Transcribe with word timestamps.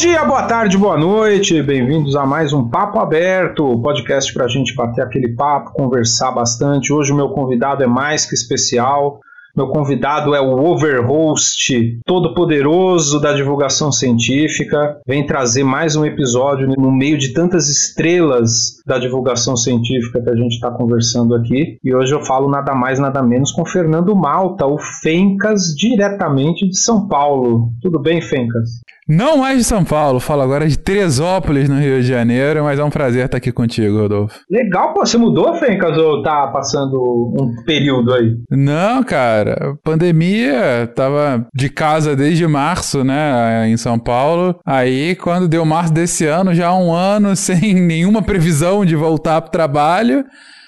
Dia, 0.00 0.24
boa 0.24 0.44
tarde, 0.44 0.78
boa 0.78 0.96
noite, 0.96 1.62
bem-vindos 1.62 2.16
a 2.16 2.24
mais 2.24 2.54
um 2.54 2.66
Papo 2.66 2.98
Aberto, 2.98 3.78
podcast 3.82 4.32
para 4.32 4.46
a 4.46 4.48
gente 4.48 4.74
bater 4.74 5.02
aquele 5.02 5.34
papo, 5.34 5.74
conversar 5.74 6.30
bastante. 6.30 6.90
Hoje 6.90 7.12
o 7.12 7.14
meu 7.14 7.28
convidado 7.28 7.82
é 7.82 7.86
mais 7.86 8.24
que 8.24 8.34
especial. 8.34 9.20
Meu 9.54 9.68
convidado 9.68 10.34
é 10.34 10.40
o 10.40 10.58
Overhost, 10.58 11.98
todo-poderoso 12.06 13.20
da 13.20 13.34
divulgação 13.34 13.92
científica. 13.92 14.98
Vem 15.06 15.26
trazer 15.26 15.64
mais 15.64 15.96
um 15.96 16.06
episódio 16.06 16.66
no 16.66 16.90
meio 16.90 17.18
de 17.18 17.34
tantas 17.34 17.68
estrelas 17.68 18.76
da 18.86 18.98
divulgação 18.98 19.54
científica 19.54 20.22
que 20.22 20.30
a 20.30 20.34
gente 20.36 20.54
está 20.54 20.70
conversando 20.70 21.34
aqui. 21.34 21.76
E 21.84 21.94
hoje 21.94 22.14
eu 22.14 22.22
falo 22.22 22.48
nada 22.48 22.74
mais, 22.74 22.98
nada 22.98 23.22
menos 23.22 23.52
com 23.52 23.66
Fernando 23.66 24.16
Malta, 24.16 24.64
o 24.64 24.78
Fencas, 24.78 25.74
diretamente 25.76 26.66
de 26.66 26.78
São 26.78 27.06
Paulo. 27.06 27.68
Tudo 27.82 28.00
bem, 28.00 28.22
Fencas? 28.22 28.80
Não 29.10 29.38
mais 29.38 29.58
de 29.58 29.64
São 29.64 29.82
Paulo, 29.82 30.20
falo 30.20 30.40
agora 30.40 30.68
de 30.68 30.78
Teresópolis, 30.78 31.68
no 31.68 31.80
Rio 31.80 32.00
de 32.00 32.06
Janeiro, 32.06 32.62
mas 32.62 32.78
é 32.78 32.84
um 32.84 32.90
prazer 32.90 33.24
estar 33.24 33.38
aqui 33.38 33.50
contigo, 33.50 33.98
Rodolfo. 33.98 34.38
Legal, 34.48 34.94
pô, 34.94 35.04
você 35.04 35.18
mudou, 35.18 35.52
Fencas, 35.56 35.98
ou 35.98 36.22
tá 36.22 36.46
passando 36.46 36.96
um 37.36 37.64
período 37.64 38.14
aí? 38.14 38.36
Não, 38.48 39.02
cara, 39.02 39.76
pandemia, 39.82 40.88
tava 40.94 41.44
de 41.52 41.68
casa 41.68 42.14
desde 42.14 42.46
março, 42.46 43.02
né, 43.02 43.68
em 43.68 43.76
São 43.76 43.98
Paulo, 43.98 44.54
aí 44.64 45.16
quando 45.16 45.48
deu 45.48 45.64
março 45.64 45.92
desse 45.92 46.24
ano, 46.26 46.54
já 46.54 46.72
um 46.72 46.92
ano 46.92 47.34
sem 47.34 47.74
nenhuma 47.74 48.22
previsão 48.22 48.84
de 48.84 48.94
voltar 48.94 49.40
pro 49.40 49.50
trabalho, 49.50 50.24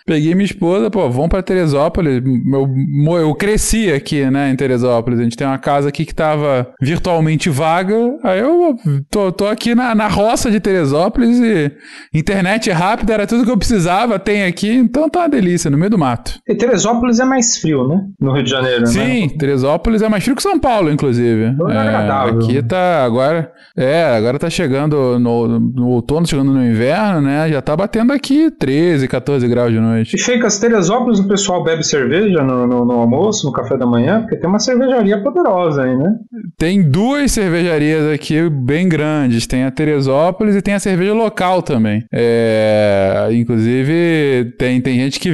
Peguei 0.07 0.35
minha 0.35 0.45
esposa, 0.45 0.91
pô, 0.91 1.09
vamos 1.09 1.29
pra 1.29 1.43
Teresópolis. 1.43 2.23
Eu, 2.53 3.19
eu 3.19 3.35
cresci 3.35 3.93
aqui, 3.93 4.29
né, 4.31 4.51
em 4.51 4.57
Teresópolis. 4.57 5.21
A 5.21 5.23
gente 5.23 5.37
tem 5.37 5.47
uma 5.47 5.59
casa 5.59 5.89
aqui 5.89 6.05
que 6.05 6.15
tava 6.15 6.69
virtualmente 6.81 7.49
vaga. 7.49 7.95
Aí 8.25 8.41
eu 8.41 8.77
tô, 9.11 9.31
tô 9.31 9.47
aqui 9.47 9.75
na, 9.75 9.95
na 9.95 10.09
roça 10.09 10.51
de 10.51 10.59
Teresópolis 10.59 11.39
e 11.39 11.73
internet 12.13 12.71
rápida 12.71 13.15
era 13.15 13.27
tudo 13.27 13.45
que 13.45 13.51
eu 13.51 13.57
precisava, 13.57 14.19
tem 14.19 14.45
aqui. 14.45 14.71
Então 14.75 15.09
tá 15.09 15.21
uma 15.21 15.29
delícia, 15.29 15.71
no 15.71 15.79
meio 15.79 15.91
do 15.91 15.99
mato. 15.99 16.39
E 16.49 16.55
Teresópolis 16.55 17.21
é 17.21 17.25
mais 17.25 17.59
frio, 17.59 17.87
né? 17.87 18.01
No 18.21 18.33
Rio 18.33 18.43
de 18.43 18.51
Janeiro, 18.51 18.87
Sim, 18.87 18.99
né? 18.99 19.07
Sim, 19.07 19.29
Teresópolis 19.29 20.03
é 20.03 20.09
mais 20.09 20.25
frio 20.25 20.37
que 20.37 20.43
São 20.43 20.59
Paulo, 20.59 20.91
inclusive. 20.91 21.47
Então 21.47 21.71
é, 21.71 21.75
é 21.75 21.79
agradável. 21.79 22.39
Aqui 22.39 22.63
tá 22.63 23.05
agora. 23.05 23.53
É, 23.77 24.05
agora 24.05 24.39
tá 24.39 24.51
chegando 24.51 25.19
no, 25.19 25.61
no 25.61 25.89
outono, 25.89 26.27
chegando 26.27 26.53
no 26.53 26.65
inverno, 26.65 27.23
né? 27.23 27.49
Já 27.49 27.63
tá 27.63 27.77
batendo 27.77 28.13
aqui 28.13 28.51
13, 28.51 29.07
14 29.07 29.47
graus 29.49 29.73
de 29.73 29.79
noite 29.79 29.92
noite. 29.93 30.17
E 30.17 30.21
Fencas, 30.21 30.59
Teresópolis, 30.59 31.19
o 31.19 31.29
pessoal 31.29 31.63
bebe 31.63 31.85
cerveja 31.85 32.43
no, 32.43 32.67
no, 32.67 32.85
no, 32.85 32.93
almoço, 32.93 33.47
no 33.47 33.53
café 33.53 33.77
da 33.77 33.87
manhã? 33.87 34.21
Porque 34.21 34.37
tem 34.37 34.49
uma 34.49 34.59
cervejaria 34.59 35.23
poderosa 35.23 35.85
aí, 35.85 35.97
né? 35.97 36.11
Tem 36.59 36.83
duas 36.83 37.33
cervejarias 37.33 38.13
aqui 38.13 38.49
bem 38.51 38.89
grandes. 38.89 39.47
Tem 39.47 39.65
a 39.65 39.71
Teresópolis 39.71 40.57
e 40.57 40.63
tem 40.63 40.75
a 40.75 40.81
cerveja 40.81 41.13
local 41.13 41.63
também. 41.63 42.05
É, 42.13 43.29
inclusive, 43.33 44.55
tem, 44.59 44.81
tem 44.81 44.99
gente 44.99 45.19
que 45.19 45.31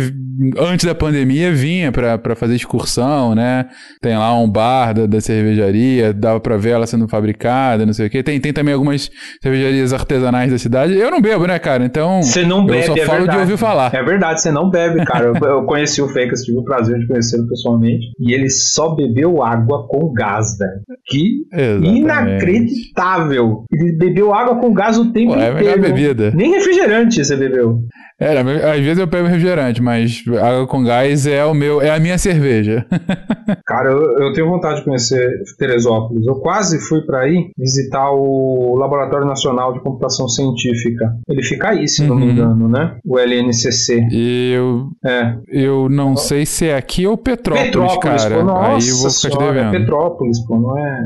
antes 0.57 0.87
da 0.87 0.95
pandemia 0.95 1.53
vinha 1.53 1.91
para 1.91 2.37
fazer 2.37 2.55
excursão, 2.55 3.35
né? 3.35 3.67
Tem 4.01 4.17
lá 4.17 4.33
um 4.39 4.49
bar 4.49 4.95
da, 4.95 5.07
da 5.07 5.21
cervejaria, 5.21 6.13
dava 6.13 6.39
pra 6.41 6.57
ver 6.57 6.71
ela 6.71 6.87
sendo 6.87 7.09
fabricada, 7.09 7.85
não 7.85 7.93
sei 7.93 8.07
o 8.07 8.11
quê. 8.11 8.23
Tem, 8.23 8.41
tem 8.41 8.53
também 8.53 8.75
algumas 8.75 9.11
cervejarias 9.43 9.93
artesanais 9.93 10.53
da 10.53 10.59
cidade. 10.59 10.97
Eu 10.97 11.11
não 11.11 11.21
bebo, 11.21 11.47
né, 11.47 11.59
cara? 11.59 11.85
Então. 11.85 12.23
Você 12.23 12.45
não 12.45 12.65
bebe, 12.65 12.81
eu 12.81 12.87
só 12.87 12.95
é 12.95 13.05
falo 13.05 13.19
verdade. 13.19 13.39
de 13.39 13.43
ouvir 13.43 13.57
falar. 13.57 13.95
É 13.95 14.03
verdade, 14.03 14.41
você 14.49 14.53
não 14.53 14.71
bebe, 14.71 15.05
cara. 15.05 15.33
eu 15.41 15.65
conheci 15.65 16.01
o 16.01 16.09
Fencas, 16.09 16.43
tive 16.43 16.59
o 16.59 16.65
prazer 16.65 16.99
de 16.99 17.07
conhecê-lo 17.07 17.47
pessoalmente. 17.49 18.07
E 18.19 18.33
ele 18.33 18.49
só 18.49 18.95
bebeu 18.95 19.43
água 19.43 19.87
com 19.89 20.13
gás, 20.13 20.57
velho. 20.59 20.81
Que 21.07 21.47
Exatamente. 21.53 21.99
inacreditável. 21.99 23.65
Ele 23.73 23.97
bebeu 23.97 24.35
água 24.35 24.59
com 24.61 24.73
gás 24.73 24.99
o 24.99 25.13
tempo 25.13 25.35
é 25.35 25.51
inteiro. 25.51 25.69
É 25.69 25.77
bebida. 25.77 26.31
Nem 26.35 26.51
refrigerante 26.53 27.25
você 27.25 27.37
bebeu. 27.37 27.81
É, 28.21 28.37
às 28.39 28.81
vezes 28.81 28.99
eu 28.99 29.07
pego 29.07 29.29
refrigerante, 29.29 29.81
mas 29.81 30.25
água 30.43 30.67
com 30.67 30.83
gás 30.83 31.25
é 31.25 31.45
o 31.45 31.55
meu, 31.55 31.81
é 31.81 31.91
a 31.91 32.01
minha 32.01 32.19
cerveja. 32.19 32.85
Cara, 33.65 33.91
eu, 33.91 34.19
eu, 34.19 34.33
tenho 34.33 34.49
vontade 34.49 34.81
de 34.81 34.85
conhecer 34.85 35.29
Teresópolis. 35.57 36.27
Eu 36.27 36.35
quase 36.37 36.81
fui 36.81 37.01
para 37.03 37.21
aí 37.21 37.51
visitar 37.57 38.11
o 38.11 38.77
Laboratório 38.77 39.27
Nacional 39.27 39.73
de 39.73 39.81
Computação 39.81 40.29
Científica. 40.29 41.15
Ele 41.29 41.43
fica 41.45 41.71
aí, 41.71 41.87
se 41.87 42.03
uhum. 42.03 42.09
não 42.09 42.17
me 42.17 42.25
uhum. 42.25 42.31
engano, 42.31 42.69
né? 42.69 42.97
O 43.05 43.19
LNCC. 43.19 44.09
Eu, 44.11 44.89
é. 45.05 45.35
eu 45.49 45.89
não 45.89 46.17
sei 46.17 46.45
se 46.45 46.67
é 46.67 46.77
aqui 46.77 47.07
ou 47.07 47.17
Petrópolis, 47.17 47.67
Petrópolis 47.69 48.23
cara. 48.23 48.37
Pô, 48.37 48.45
nossa 48.45 48.85
aí 48.85 48.89
eu 48.89 48.97
vou 48.97 49.11
ficar 49.11 49.31
te 49.31 49.39
devendo. 49.39 49.77
É 49.77 49.79
Petrópolis, 49.79 50.47
pô, 50.47 50.59
não 50.59 50.79
é. 50.79 51.03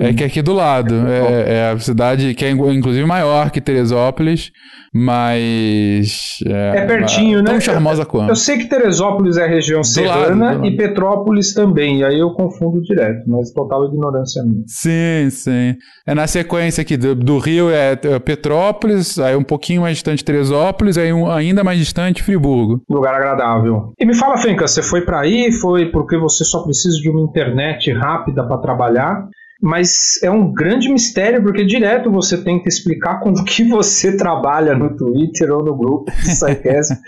É 0.00 0.12
que 0.14 0.22
é 0.22 0.26
aqui 0.26 0.42
do 0.42 0.52
lado. 0.52 0.94
É, 1.08 1.56
é, 1.56 1.70
a 1.70 1.78
cidade 1.78 2.34
que 2.34 2.44
é 2.44 2.50
inclusive 2.50 3.04
maior 3.04 3.50
que 3.50 3.60
Teresópolis, 3.60 4.52
mas. 4.92 6.35
É, 6.44 6.78
é 6.78 6.86
pertinho, 6.86 7.38
né? 7.42 7.50
Tão 7.50 7.60
charmosa 7.60 8.02
eu, 8.02 8.06
quanto. 8.06 8.28
Eu 8.30 8.36
sei 8.36 8.58
que 8.58 8.66
Teresópolis 8.66 9.36
é 9.36 9.46
região 9.46 9.80
do 9.80 9.86
serrana 9.86 10.52
lado, 10.52 10.66
e 10.66 10.76
Petrópolis 10.76 11.54
também, 11.54 12.02
aí 12.04 12.18
eu 12.18 12.30
confundo 12.30 12.80
direto, 12.82 13.22
mas 13.26 13.52
total 13.52 13.86
ignorância 13.86 14.42
minha. 14.42 14.64
Sim, 14.66 15.30
sim. 15.30 15.76
É 16.06 16.14
na 16.14 16.26
sequência 16.26 16.82
aqui 16.82 16.96
do, 16.96 17.14
do 17.14 17.38
Rio 17.38 17.70
é, 17.70 17.92
é 17.92 18.18
Petrópolis, 18.18 19.18
aí 19.18 19.36
um 19.36 19.44
pouquinho 19.44 19.82
mais 19.82 19.96
distante 19.96 20.24
Teresópolis, 20.24 20.98
aí 20.98 21.12
um, 21.12 21.30
ainda 21.30 21.62
mais 21.62 21.78
distante 21.78 22.22
Friburgo. 22.22 22.82
Lugar 22.88 23.14
agradável. 23.14 23.92
E 23.98 24.06
me 24.06 24.14
fala, 24.14 24.36
Fenca, 24.36 24.66
você 24.66 24.82
foi 24.82 25.02
para 25.02 25.20
aí? 25.20 25.52
Foi 25.52 25.90
porque 25.90 26.16
você 26.18 26.44
só 26.44 26.62
precisa 26.62 26.96
de 26.96 27.10
uma 27.10 27.22
internet 27.22 27.92
rápida 27.92 28.46
para 28.46 28.58
trabalhar? 28.58 29.28
Mas 29.60 30.22
é 30.22 30.30
um 30.30 30.52
grande 30.52 30.90
mistério 30.90 31.42
porque 31.42 31.64
direto 31.64 32.10
você 32.10 32.42
tem 32.42 32.62
que 32.62 32.68
explicar 32.68 33.20
com 33.20 33.30
o 33.30 33.44
que 33.44 33.64
você 33.64 34.16
trabalha 34.16 34.74
no 34.74 34.96
Twitter 34.96 35.50
ou 35.50 35.64
no 35.64 35.74
grupo 35.74 36.10
do 36.10 36.34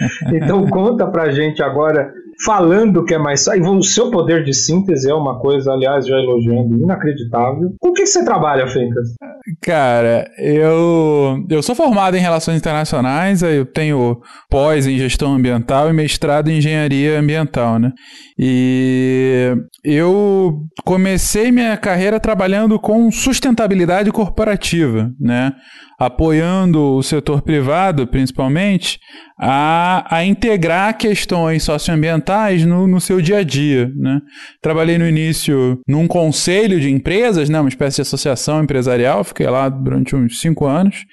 então 0.35 0.67
conta 0.69 1.07
pra 1.07 1.31
gente 1.31 1.63
agora 1.63 2.13
falando 2.45 3.05
que 3.05 3.15
é 3.15 3.19
mais. 3.19 3.47
E 3.47 3.61
o 3.61 3.83
seu 3.83 4.11
poder 4.11 4.45
de 4.45 4.55
síntese 4.55 5.11
é 5.11 5.15
uma 5.15 5.39
coisa, 5.39 5.73
aliás, 5.73 6.07
já 6.07 6.17
elogiando, 6.17 6.77
inacreditável. 6.77 7.75
Com 7.81 7.93
que 7.93 8.07
você 8.07 8.25
trabalha, 8.25 8.67
Fencas? 8.69 9.09
Cara, 9.63 10.31
eu, 10.39 11.45
eu 11.49 11.63
sou 11.63 11.75
formado 11.75 12.17
em 12.17 12.21
Relações 12.21 12.59
Internacionais, 12.59 13.43
eu 13.43 13.65
tenho 13.65 14.21
pós 14.51 14.87
em 14.87 14.99
Gestão 14.99 15.35
Ambiental 15.35 15.89
e 15.89 15.93
mestrado 15.93 16.49
em 16.49 16.59
Engenharia 16.59 17.19
Ambiental, 17.19 17.79
né? 17.79 17.93
E 18.39 19.55
eu 19.83 20.61
comecei 20.85 21.51
minha 21.51 21.77
carreira 21.77 22.21
trabalhando 22.21 22.79
com 22.79 23.11
sustentabilidade 23.11 24.13
corporativa, 24.13 25.11
né? 25.19 25.53
Apoiando 25.99 26.81
o 26.97 27.03
setor 27.03 27.43
privado, 27.43 28.07
principalmente, 28.07 29.01
a, 29.37 30.17
a 30.17 30.25
integrar 30.25 30.97
questões 30.97 31.63
socioambientais 31.63 32.65
no, 32.65 32.87
no 32.87 33.01
seu 33.01 33.21
dia 33.21 33.39
a 33.39 33.43
dia. 33.43 33.91
Né? 33.97 34.21
Trabalhei 34.61 34.97
no 34.97 35.07
início 35.07 35.81
num 35.89 36.07
conselho 36.07 36.81
de 36.81 36.91
empresas, 36.91 37.49
né? 37.49 37.59
uma 37.59 37.69
espécie 37.69 37.97
de 37.97 38.03
associação 38.03 38.63
empresarial, 38.63 39.25
fiquei 39.25 39.47
lá 39.49 39.69
durante 39.69 40.15
uns 40.15 40.41
cinco 40.41 40.67
anos. 40.67 41.05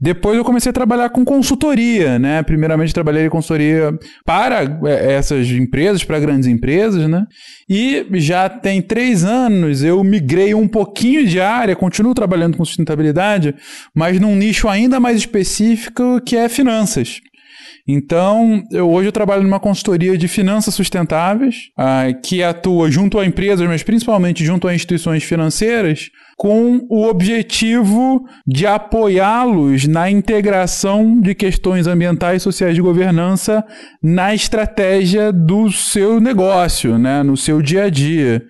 Depois 0.00 0.36
eu 0.36 0.44
comecei 0.44 0.70
a 0.70 0.72
trabalhar 0.72 1.10
com 1.10 1.24
consultoria. 1.24 2.18
Né? 2.18 2.42
Primeiramente 2.42 2.94
trabalhei 2.94 3.26
em 3.26 3.30
consultoria 3.30 3.96
para 4.24 4.62
é, 4.84 5.14
essas 5.14 5.48
empresas, 5.48 6.04
para 6.04 6.20
grandes 6.20 6.48
empresas, 6.48 7.08
né? 7.08 7.24
e 7.68 8.06
já 8.14 8.48
tem 8.48 8.82
três 8.82 9.24
anos 9.24 9.82
eu 9.82 10.02
migrei 10.04 10.54
um 10.54 10.66
pouquinho 10.66 11.26
de 11.26 11.40
área, 11.40 11.76
continuo 11.76 12.14
trabalhando 12.14 12.56
com 12.56 12.64
sustentabilidade, 12.64 13.54
mas 13.94 14.19
num 14.20 14.36
nicho 14.36 14.68
ainda 14.68 15.00
mais 15.00 15.16
específico 15.18 16.20
que 16.20 16.36
é 16.36 16.48
finanças. 16.48 17.20
Então, 17.86 18.62
eu, 18.70 18.88
hoje 18.88 19.08
eu 19.08 19.12
trabalho 19.12 19.42
numa 19.42 19.58
consultoria 19.58 20.16
de 20.16 20.28
finanças 20.28 20.74
sustentáveis, 20.74 21.70
uh, 21.78 22.20
que 22.22 22.42
atua 22.42 22.90
junto 22.90 23.18
a 23.18 23.26
empresas, 23.26 23.66
mas 23.66 23.82
principalmente 23.82 24.44
junto 24.44 24.68
a 24.68 24.74
instituições 24.74 25.24
financeiras, 25.24 26.10
com 26.40 26.86
o 26.88 27.06
objetivo 27.06 28.24
de 28.46 28.66
apoiá-los 28.66 29.86
na 29.86 30.10
integração 30.10 31.20
de 31.20 31.34
questões 31.34 31.86
ambientais, 31.86 32.42
sociais 32.42 32.74
de 32.74 32.80
governança 32.80 33.62
na 34.02 34.34
estratégia 34.34 35.30
do 35.34 35.70
seu 35.70 36.18
negócio, 36.18 36.96
né, 36.96 37.22
no 37.22 37.36
seu 37.36 37.60
dia 37.60 37.84
a 37.84 37.90
dia. 37.90 38.42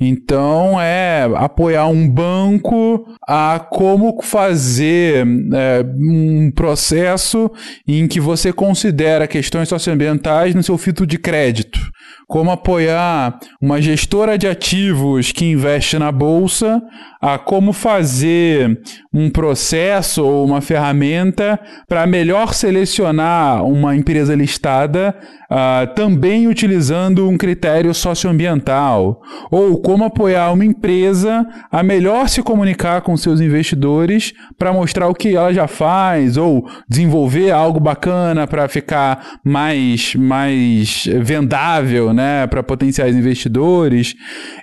Então, 0.00 0.80
é 0.80 1.28
apoiar 1.34 1.88
um 1.88 2.08
banco 2.08 3.04
a 3.28 3.60
como 3.70 4.18
fazer 4.22 5.26
é, 5.52 5.84
um 5.94 6.50
processo 6.50 7.50
em 7.86 8.08
que 8.08 8.18
você 8.18 8.50
considera 8.50 9.28
questões 9.28 9.68
socioambientais 9.68 10.54
no 10.54 10.62
seu 10.62 10.78
filtro 10.78 11.06
de 11.06 11.18
crédito 11.18 11.80
como 12.26 12.50
apoiar 12.50 13.38
uma 13.60 13.80
gestora 13.80 14.36
de 14.36 14.48
ativos 14.48 15.30
que 15.30 15.44
investe 15.44 15.98
na 15.98 16.10
bolsa, 16.10 16.82
a 17.20 17.38
como 17.38 17.72
fazer 17.72 18.80
um 19.12 19.30
processo 19.30 20.24
ou 20.24 20.44
uma 20.44 20.60
ferramenta 20.60 21.58
para 21.88 22.06
melhor 22.06 22.52
selecionar 22.52 23.64
uma 23.64 23.96
empresa 23.96 24.34
listada, 24.34 25.16
uh, 25.50 25.94
também 25.94 26.46
utilizando 26.48 27.28
um 27.28 27.36
critério 27.36 27.94
socioambiental, 27.94 29.20
ou 29.50 29.80
como 29.80 30.04
apoiar 30.04 30.52
uma 30.52 30.64
empresa 30.64 31.46
a 31.70 31.82
melhor 31.82 32.28
se 32.28 32.42
comunicar 32.42 33.00
com 33.02 33.16
seus 33.16 33.40
investidores 33.40 34.32
para 34.58 34.72
mostrar 34.72 35.08
o 35.08 35.14
que 35.14 35.34
ela 35.34 35.52
já 35.52 35.66
faz, 35.66 36.36
ou 36.36 36.68
desenvolver 36.88 37.50
algo 37.50 37.80
bacana 37.80 38.46
para 38.46 38.68
ficar 38.68 39.38
mais, 39.44 40.14
mais 40.14 41.08
vendável 41.22 42.12
né, 42.16 42.46
para 42.46 42.62
potenciais 42.62 43.14
investidores, 43.14 44.14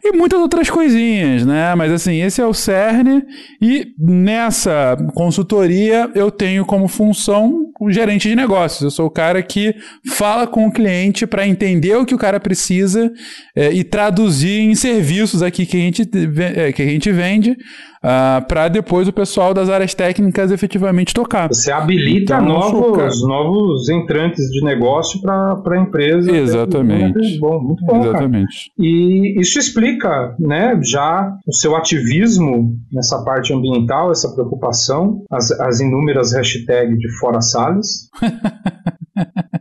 e 0.03 0.11
muitas 0.11 0.39
outras 0.39 0.69
coisinhas, 0.69 1.45
né? 1.45 1.73
Mas 1.75 1.91
assim, 1.91 2.21
esse 2.21 2.41
é 2.41 2.45
o 2.45 2.53
cerne, 2.53 3.23
e 3.61 3.93
nessa 3.97 4.97
consultoria 5.13 6.09
eu 6.15 6.31
tenho 6.31 6.65
como 6.65 6.87
função 6.87 7.71
o 7.79 7.91
gerente 7.91 8.27
de 8.27 8.35
negócios. 8.35 8.81
Eu 8.81 8.91
sou 8.91 9.05
o 9.05 9.11
cara 9.11 9.41
que 9.43 9.75
fala 10.05 10.47
com 10.47 10.67
o 10.67 10.71
cliente 10.71 11.27
para 11.27 11.47
entender 11.47 11.95
o 11.95 12.05
que 12.05 12.15
o 12.15 12.17
cara 12.17 12.39
precisa 12.39 13.11
é, 13.55 13.71
e 13.71 13.83
traduzir 13.83 14.59
em 14.61 14.73
serviços 14.73 15.43
aqui 15.43 15.65
que 15.65 15.77
a 15.77 15.79
gente, 15.79 16.09
é, 16.55 16.71
que 16.71 16.81
a 16.81 16.85
gente 16.85 17.11
vende 17.11 17.55
uh, 18.03 18.07
ah, 18.13 18.45
para 18.47 18.67
depois 18.67 19.07
o 19.07 19.13
pessoal 19.13 19.53
das 19.53 19.69
áreas 19.69 19.93
técnicas 19.93 20.51
efetivamente 20.51 21.13
tocar. 21.13 21.47
Você 21.47 21.71
habilita 21.71 22.35
então, 22.35 22.45
novos, 22.45 23.27
novos 23.27 23.89
entrantes 23.89 24.45
de 24.49 24.63
negócio 24.63 25.21
para 25.21 25.61
a 25.65 25.77
empresa. 25.77 26.31
Exatamente. 26.31 27.17
Muito 27.17 27.39
bom, 27.39 27.59
muito 27.61 27.85
bom. 27.85 28.01
Exatamente. 28.01 28.71
Cara. 28.75 28.87
E 28.87 29.39
isso 29.39 29.57
explica 29.57 30.35
né, 30.39 30.79
já 30.83 31.33
o 31.47 31.53
seu 31.53 31.75
ativismo 31.75 32.75
nessa 32.91 33.23
parte 33.23 33.53
ambiental, 33.53 34.11
essa 34.11 34.33
preocupação, 34.33 35.23
as, 35.31 35.51
as 35.51 35.79
inúmeras 35.79 36.33
hashtags 36.33 36.97
de 36.97 37.09
fora 37.19 37.41
Salles. 37.41 38.09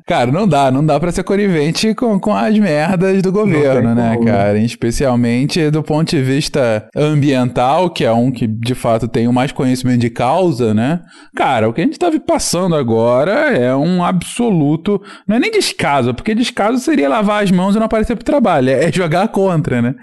Cara, 0.06 0.30
não 0.30 0.46
dá, 0.46 0.70
não 0.70 0.84
dá 0.84 0.98
pra 0.98 1.12
ser 1.12 1.22
conivente 1.22 1.94
com, 1.94 2.18
com 2.18 2.34
as 2.34 2.58
merdas 2.58 3.22
do 3.22 3.30
governo, 3.30 3.94
né, 3.94 4.14
como. 4.14 4.26
cara? 4.26 4.58
Especialmente 4.58 5.70
do 5.70 5.82
ponto 5.82 6.10
de 6.10 6.22
vista 6.22 6.88
ambiental, 6.96 7.90
que 7.90 8.04
é 8.04 8.12
um 8.12 8.30
que 8.30 8.46
de 8.46 8.74
fato 8.74 9.06
tem 9.06 9.28
o 9.28 9.32
mais 9.32 9.52
conhecimento 9.52 10.00
de 10.00 10.10
causa, 10.10 10.74
né? 10.74 11.00
Cara, 11.34 11.68
o 11.68 11.72
que 11.72 11.80
a 11.80 11.84
gente 11.84 11.98
tá 11.98 12.10
passando 12.26 12.74
agora 12.74 13.56
é 13.56 13.74
um 13.74 14.04
absoluto. 14.04 15.00
Não 15.26 15.36
é 15.36 15.38
nem 15.38 15.50
descaso, 15.50 16.14
porque 16.14 16.34
descaso 16.34 16.78
seria 16.78 17.08
lavar 17.08 17.42
as 17.42 17.50
mãos 17.50 17.74
e 17.74 17.78
não 17.78 17.86
aparecer 17.86 18.16
pro 18.16 18.24
trabalho, 18.24 18.70
é 18.70 18.90
jogar 18.92 19.28
contra, 19.28 19.80
né? 19.80 19.94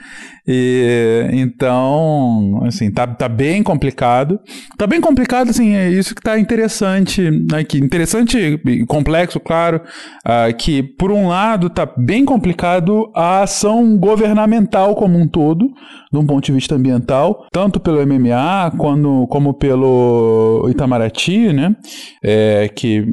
E, 0.51 1.29
então, 1.31 2.59
assim, 2.65 2.89
tá, 2.89 3.05
tá 3.05 3.29
bem 3.29 3.61
complicado. 3.61 4.39
Tá 4.79 4.87
bem 4.87 4.99
complicado, 4.99 5.49
assim, 5.51 5.75
é 5.75 5.89
isso 5.91 6.15
que 6.15 6.21
tá 6.23 6.39
interessante 6.39 7.29
aqui. 7.53 7.77
Interessante 7.77 8.59
e 8.65 8.85
complexo, 8.87 9.39
claro, 9.39 9.79
uh, 10.25 10.56
que, 10.57 10.83
por 10.83 11.12
um 11.12 11.27
lado, 11.27 11.69
tá 11.69 11.88
bem 11.97 12.25
complicado 12.25 13.12
a 13.15 13.41
ação 13.41 13.97
governamental 13.97 14.95
como 14.95 15.18
um 15.18 15.27
todo, 15.27 15.69
de 16.12 16.18
um 16.18 16.25
ponto 16.25 16.45
de 16.45 16.51
vista 16.51 16.75
ambiental, 16.75 17.45
tanto 17.51 17.80
pelo 17.80 18.06
MMA 18.06 18.71
quando, 18.77 19.27
como 19.27 19.53
pelo 19.53 20.68
Itamaraty, 20.69 21.53
né? 21.53 21.75
É, 22.24 22.68
que 22.68 23.06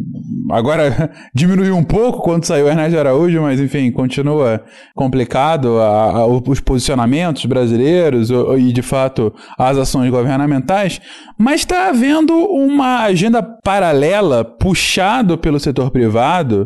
agora 0.51 1.11
diminuiu 1.35 1.77
um 1.77 1.85
pouco 1.85 2.23
quando 2.23 2.45
saiu 2.45 2.69
Ernesto 2.69 2.99
Araújo, 2.99 3.43
mas 3.43 3.61
enfim, 3.61 3.91
continua 3.91 4.63
complicado 4.95 5.79
a, 5.79 6.11
a, 6.19 6.27
os 6.27 6.61
posicionamentos 6.61 7.45
brasileiros 7.45 8.31
e, 8.31 8.73
de 8.73 8.83
fato, 8.83 9.33
as 9.59 9.77
ações 9.77 10.11
governamentais, 10.11 11.01
mas 11.39 11.61
está 11.61 11.89
havendo 11.89 12.33
uma 12.35 13.03
agenda 13.03 13.43
paralela 13.43 14.45
puxado 14.45 15.37
pelo 15.37 15.61
setor 15.61 15.91
privado 15.91 16.66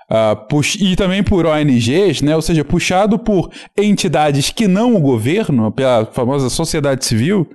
Uh, 0.11 0.61
e 0.77 0.93
também 0.97 1.23
por 1.23 1.45
ONGs, 1.45 2.21
né? 2.21 2.35
ou 2.35 2.41
seja, 2.41 2.65
puxado 2.65 3.17
por 3.17 3.49
entidades 3.77 4.49
que 4.49 4.67
não 4.67 4.93
o 4.93 4.99
governo, 4.99 5.71
pela 5.71 6.05
famosa 6.05 6.49
sociedade 6.49 7.05
civil, 7.05 7.47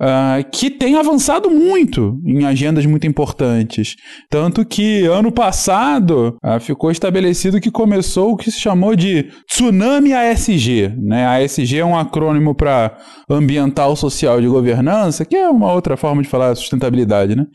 uh, 0.00 0.50
que 0.50 0.70
tem 0.70 0.96
avançado 0.96 1.48
muito 1.48 2.20
em 2.26 2.44
agendas 2.44 2.84
muito 2.84 3.06
importantes. 3.06 3.94
Tanto 4.28 4.64
que 4.64 5.04
ano 5.04 5.30
passado 5.30 6.36
uh, 6.44 6.58
ficou 6.58 6.90
estabelecido 6.90 7.60
que 7.60 7.70
começou 7.70 8.32
o 8.32 8.36
que 8.36 8.50
se 8.50 8.58
chamou 8.58 8.96
de 8.96 9.28
Tsunami 9.46 10.12
ASG. 10.12 10.92
Né? 10.98 11.24
ASG 11.24 11.78
é 11.78 11.84
um 11.84 11.96
acrônimo 11.96 12.56
para 12.56 12.98
Ambiental, 13.28 13.94
Social 13.94 14.40
de 14.40 14.48
Governança, 14.48 15.24
que 15.24 15.36
é 15.36 15.48
uma 15.48 15.72
outra 15.72 15.96
forma 15.96 16.22
de 16.22 16.28
falar 16.28 16.56
sustentabilidade. 16.56 17.36
Né? 17.36 17.46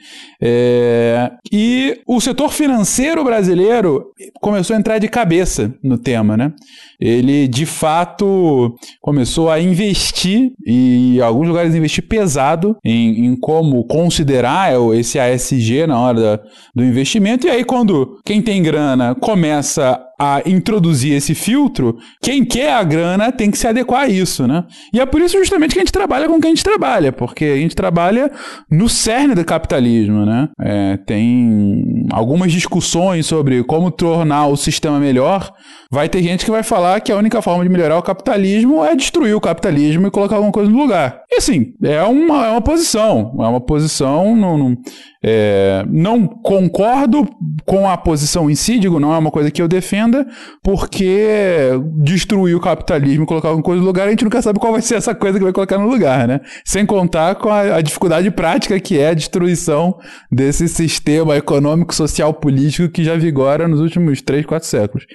É... 0.41 1.31
E 1.51 1.99
o 2.07 2.21
setor 2.21 2.53
financeiro 2.53 3.21
brasileiro 3.21 4.13
começou 4.45 4.75
a 4.75 4.79
entrar 4.79 4.99
de 4.99 5.07
cabeça 5.07 5.73
no 5.81 5.97
tema, 5.97 6.37
né? 6.37 6.53
Ele, 7.01 7.47
de 7.47 7.65
fato, 7.65 8.75
começou 9.01 9.49
a 9.49 9.59
investir, 9.59 10.51
e 10.63 11.17
em 11.17 11.19
alguns 11.19 11.47
lugares 11.47 11.73
investir 11.73 12.07
pesado 12.07 12.77
em, 12.85 13.25
em 13.25 13.35
como 13.35 13.83
considerar 13.87 14.71
esse 14.93 15.17
ASG 15.17 15.87
na 15.87 15.99
hora 15.99 16.21
da, 16.21 16.43
do 16.75 16.83
investimento. 16.83 17.47
E 17.47 17.49
aí, 17.49 17.63
quando 17.63 18.19
quem 18.23 18.39
tem 18.39 18.61
grana 18.61 19.15
começa 19.15 19.99
a 20.19 20.41
introduzir 20.45 21.13
esse 21.13 21.35
filtro, 21.35 21.97
quem 22.21 22.45
quer 22.45 22.73
a 22.73 22.83
grana 22.83 23.31
tem 23.31 23.51
que 23.51 23.57
se 23.57 23.67
adequar 23.67 24.03
a 24.03 24.07
isso, 24.07 24.47
né? 24.47 24.63
E 24.93 24.99
é 24.99 25.05
por 25.05 25.21
isso 25.21 25.37
justamente 25.37 25.73
que 25.73 25.79
a 25.79 25.81
gente 25.81 25.91
trabalha 25.91 26.27
com 26.27 26.39
quem 26.39 26.51
a 26.51 26.55
gente 26.55 26.63
trabalha, 26.63 27.11
porque 27.11 27.45
a 27.45 27.57
gente 27.57 27.75
trabalha 27.75 28.31
no 28.69 28.87
cerne 28.87 29.35
do 29.35 29.43
capitalismo, 29.43 30.25
né? 30.25 30.49
É, 30.59 30.97
tem 30.97 32.07
algumas 32.11 32.51
discussões 32.51 33.25
sobre 33.25 33.63
como 33.63 33.91
tornar 33.91 34.47
o 34.47 34.55
sistema 34.55 34.99
melhor. 34.99 35.51
Vai 35.91 36.09
ter 36.09 36.23
gente 36.23 36.45
que 36.45 36.51
vai 36.51 36.63
falar 36.63 36.99
que 37.01 37.11
a 37.11 37.17
única 37.17 37.41
forma 37.41 37.63
de 37.63 37.69
melhorar 37.69 37.97
o 37.97 38.03
capitalismo 38.03 38.83
é 38.83 38.95
destruir 38.95 39.35
o 39.35 39.41
capitalismo 39.41 40.07
e 40.07 40.11
colocar 40.11 40.35
alguma 40.35 40.51
coisa 40.51 40.69
no 40.69 40.77
lugar. 40.77 41.21
E 41.31 41.35
assim, 41.35 41.73
é 41.83 42.01
uma, 42.03 42.47
é 42.47 42.49
uma 42.51 42.61
posição. 42.61 43.35
É 43.39 43.47
uma 43.47 43.61
posição. 43.61 44.35
Não, 44.35 44.57
não, 44.57 44.77
é, 45.23 45.85
não 45.89 46.27
concordo 46.27 47.27
com 47.65 47.89
a 47.89 47.97
posição 47.97 48.49
em 48.49 48.55
si, 48.55 48.77
digo, 48.77 48.99
não 48.99 49.13
é 49.13 49.17
uma 49.17 49.31
coisa 49.31 49.49
que 49.49 49.61
eu 49.61 49.67
defenda, 50.05 50.27
porque 50.63 51.69
destruir 51.97 52.55
o 52.55 52.59
capitalismo 52.59 53.23
e 53.23 53.27
colocar 53.27 53.49
alguma 53.49 53.63
coisa 53.63 53.81
no 53.81 53.87
lugar, 53.87 54.07
a 54.07 54.09
gente 54.09 54.23
nunca 54.23 54.41
sabe 54.41 54.59
qual 54.59 54.73
vai 54.73 54.81
ser 54.81 54.95
essa 54.95 55.13
coisa 55.13 55.37
que 55.37 55.43
vai 55.43 55.53
colocar 55.53 55.77
no 55.77 55.87
lugar, 55.87 56.27
né? 56.27 56.41
Sem 56.63 56.85
contar 56.85 57.35
com 57.35 57.49
a, 57.49 57.77
a 57.77 57.81
dificuldade 57.81 58.29
prática 58.31 58.79
que 58.79 58.99
é 58.99 59.09
a 59.09 59.13
destruição 59.13 59.97
desse 60.31 60.67
sistema 60.67 61.35
econômico, 61.35 61.93
social, 61.93 62.33
político 62.33 62.89
que 62.89 63.03
já 63.03 63.15
vigora 63.15 63.67
nos 63.67 63.79
últimos 63.79 64.21
3, 64.21 64.45
4 64.45 64.67
séculos. 64.67 65.05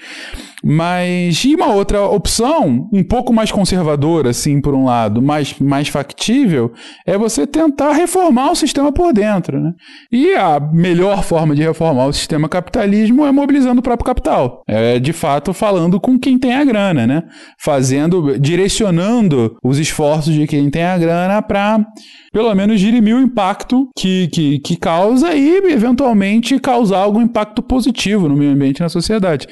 Mas, 0.63 1.45
e 1.45 1.55
uma 1.55 1.73
outra 1.73 2.03
opção, 2.03 2.89
um 2.93 3.03
pouco 3.03 3.33
mais 3.33 3.51
conservadora, 3.51 4.31
assim, 4.31 4.61
por 4.61 4.75
um 4.75 4.85
lado, 4.85 5.23
mais, 5.23 5.59
mais 5.59 5.89
factível, 5.89 6.73
é 7.07 7.17
você 7.17 7.47
tentar 7.47 7.93
reformar 7.93 8.51
o 8.51 8.57
sistema 8.57 8.93
por 8.93 9.13
dentro, 9.13 9.59
né? 9.61 9.73
E 10.13 10.35
a 10.35 10.61
melhor 10.61 11.23
forma 11.23 11.55
de 11.55 11.63
reformar 11.63 12.07
o 12.07 12.13
sistema 12.13 12.49
capitalismo 12.49 13.25
é 13.25 13.33
mobilizando 13.33 13.81
o 13.81 13.83
próprio 13.83 14.07
capital. 14.07 14.63
É, 14.69 14.99
de 14.99 15.13
fato, 15.13 15.53
falando 15.53 15.99
com 15.99 16.19
quem 16.19 16.39
tem 16.39 16.55
a 16.55 16.65
grana, 16.65 17.07
né? 17.07 17.23
Fazendo, 17.59 18.39
direcionando 18.39 19.57
os 19.63 19.79
esforços 19.79 20.35
de 20.35 20.47
quem 20.47 20.71
tem 20.71 20.85
a 20.85 20.99
grana 20.99 21.43
para 21.43 21.85
pelo 22.33 22.55
menos 22.55 22.81
dirimir 22.81 23.17
o 23.17 23.21
impacto 23.21 23.89
que, 23.97 24.29
que, 24.29 24.59
que 24.61 24.77
causa 24.77 25.35
e, 25.35 25.57
eventualmente, 25.73 26.59
causar 26.59 26.99
algum 26.99 27.21
impacto 27.21 27.63
positivo 27.63 28.29
no 28.29 28.37
meio 28.37 28.53
ambiente 28.53 28.79
e 28.79 28.83
na 28.83 28.89
sociedade. 28.89 29.47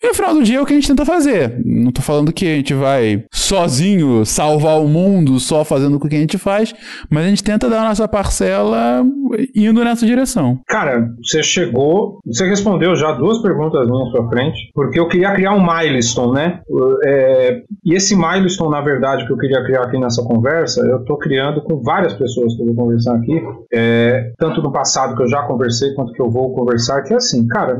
E 0.00 0.06
no 0.06 0.14
final 0.14 0.32
do 0.32 0.44
dia 0.44 0.58
é 0.58 0.60
o 0.60 0.66
que 0.66 0.72
a 0.72 0.76
gente 0.76 0.86
tenta 0.86 1.04
fazer. 1.04 1.60
Não 1.64 1.90
tô 1.90 2.00
falando 2.00 2.32
que 2.32 2.46
a 2.46 2.54
gente 2.54 2.72
vai 2.72 3.24
sozinho 3.32 4.24
salvar 4.24 4.80
o 4.80 4.86
mundo 4.86 5.40
só 5.40 5.64
fazendo 5.64 5.96
o 5.96 6.00
que 6.00 6.14
a 6.14 6.20
gente 6.20 6.38
faz, 6.38 6.72
mas 7.10 7.24
a 7.24 7.28
gente 7.28 7.42
tenta 7.42 7.68
dar 7.68 7.80
a 7.80 7.88
nossa 7.88 8.06
parcela 8.06 9.04
indo 9.56 9.82
nessa 9.82 10.06
direção. 10.06 10.60
Cara, 10.68 11.08
você 11.20 11.42
chegou, 11.42 12.20
você 12.24 12.46
respondeu 12.46 12.94
já 12.94 13.10
duas 13.12 13.42
perguntas 13.42 13.88
minhas 13.88 14.12
pra 14.12 14.28
frente, 14.28 14.70
porque 14.72 15.00
eu 15.00 15.08
queria 15.08 15.34
criar 15.34 15.52
um 15.52 15.66
milestone, 15.66 16.34
né? 16.34 16.60
É, 17.04 17.62
e 17.84 17.94
esse 17.94 18.14
milestone, 18.14 18.70
na 18.70 18.80
verdade, 18.80 19.26
que 19.26 19.32
eu 19.32 19.38
queria 19.38 19.64
criar 19.64 19.82
aqui 19.82 19.98
nessa 19.98 20.22
conversa, 20.22 20.80
eu 20.86 21.04
tô 21.04 21.16
criando 21.16 21.60
com 21.62 21.82
várias 21.82 22.14
pessoas 22.18 22.54
que 22.54 22.62
eu 22.62 22.66
vou 22.66 22.74
conversar 22.74 23.16
aqui, 23.16 23.40
é, 23.72 24.32
tanto 24.38 24.62
no 24.62 24.72
passado 24.72 25.16
que 25.16 25.22
eu 25.22 25.28
já 25.28 25.42
conversei, 25.42 25.94
quanto 25.94 26.12
que 26.12 26.22
eu 26.22 26.30
vou 26.30 26.54
conversar, 26.54 27.02
que 27.02 27.12
é 27.12 27.16
assim, 27.16 27.46
cara, 27.46 27.78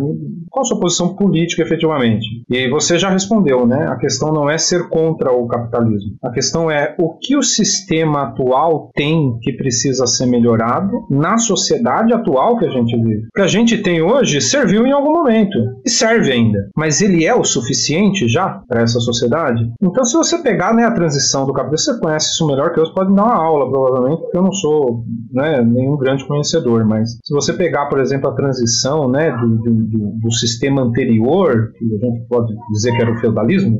qual 0.50 0.62
a 0.62 0.64
sua 0.64 0.80
posição 0.80 1.14
política 1.14 1.62
efetivamente? 1.62 2.26
E 2.48 2.68
você 2.70 2.98
já 2.98 3.10
respondeu, 3.10 3.66
né? 3.66 3.86
A 3.88 3.96
questão 3.96 4.32
não 4.32 4.48
é 4.48 4.58
ser 4.58 4.88
contra 4.88 5.32
o 5.32 5.46
capitalismo. 5.46 6.16
A 6.22 6.30
questão 6.30 6.70
é 6.70 6.94
o 6.98 7.18
que 7.18 7.36
o 7.36 7.42
sistema 7.42 8.28
atual 8.28 8.90
tem 8.94 9.38
que 9.42 9.52
precisa 9.52 10.06
ser 10.06 10.26
melhorado 10.26 11.06
na 11.10 11.38
sociedade 11.38 12.12
atual 12.12 12.58
que 12.58 12.64
a 12.64 12.70
gente 12.70 12.96
vive. 12.96 13.26
O 13.26 13.34
que 13.34 13.42
a 13.42 13.46
gente 13.46 13.78
tem 13.78 14.02
hoje 14.02 14.40
serviu 14.40 14.86
em 14.86 14.92
algum 14.92 15.12
momento 15.12 15.58
e 15.84 15.90
serve 15.90 16.32
ainda, 16.32 16.58
mas 16.76 17.00
ele 17.00 17.24
é 17.24 17.34
o 17.34 17.44
suficiente 17.44 18.28
já 18.28 18.62
para 18.68 18.82
essa 18.82 19.00
sociedade? 19.00 19.70
Então, 19.82 20.04
se 20.04 20.16
você 20.16 20.38
pegar 20.38 20.74
né, 20.74 20.84
a 20.84 20.92
transição 20.92 21.46
do 21.46 21.52
capitalismo, 21.52 21.94
você 21.94 22.00
conhece 22.00 22.30
isso 22.32 22.46
melhor 22.46 22.72
que 22.72 22.80
eu, 22.80 22.86
você 22.86 22.92
pode 22.92 23.14
dar 23.14 23.24
uma 23.24 23.34
aula, 23.34 23.70
provavelmente, 23.70 24.22
eu 24.34 24.42
não 24.42 24.52
sou 24.52 25.04
né, 25.32 25.62
nenhum 25.62 25.96
grande 25.96 26.26
conhecedor, 26.26 26.84
mas 26.84 27.18
se 27.22 27.34
você 27.34 27.52
pegar, 27.52 27.86
por 27.86 28.00
exemplo, 28.00 28.28
a 28.28 28.34
transição 28.34 29.10
né, 29.10 29.30
do, 29.30 29.56
do, 29.56 30.20
do 30.20 30.32
sistema 30.32 30.82
anterior, 30.82 31.72
que 31.72 31.84
a 31.84 31.98
gente 31.98 32.26
pode 32.28 32.54
dizer 32.72 32.92
que 32.92 33.02
era 33.02 33.12
o 33.12 33.18
feudalismo, 33.18 33.78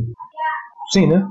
sim, 0.92 1.06
né? 1.06 1.26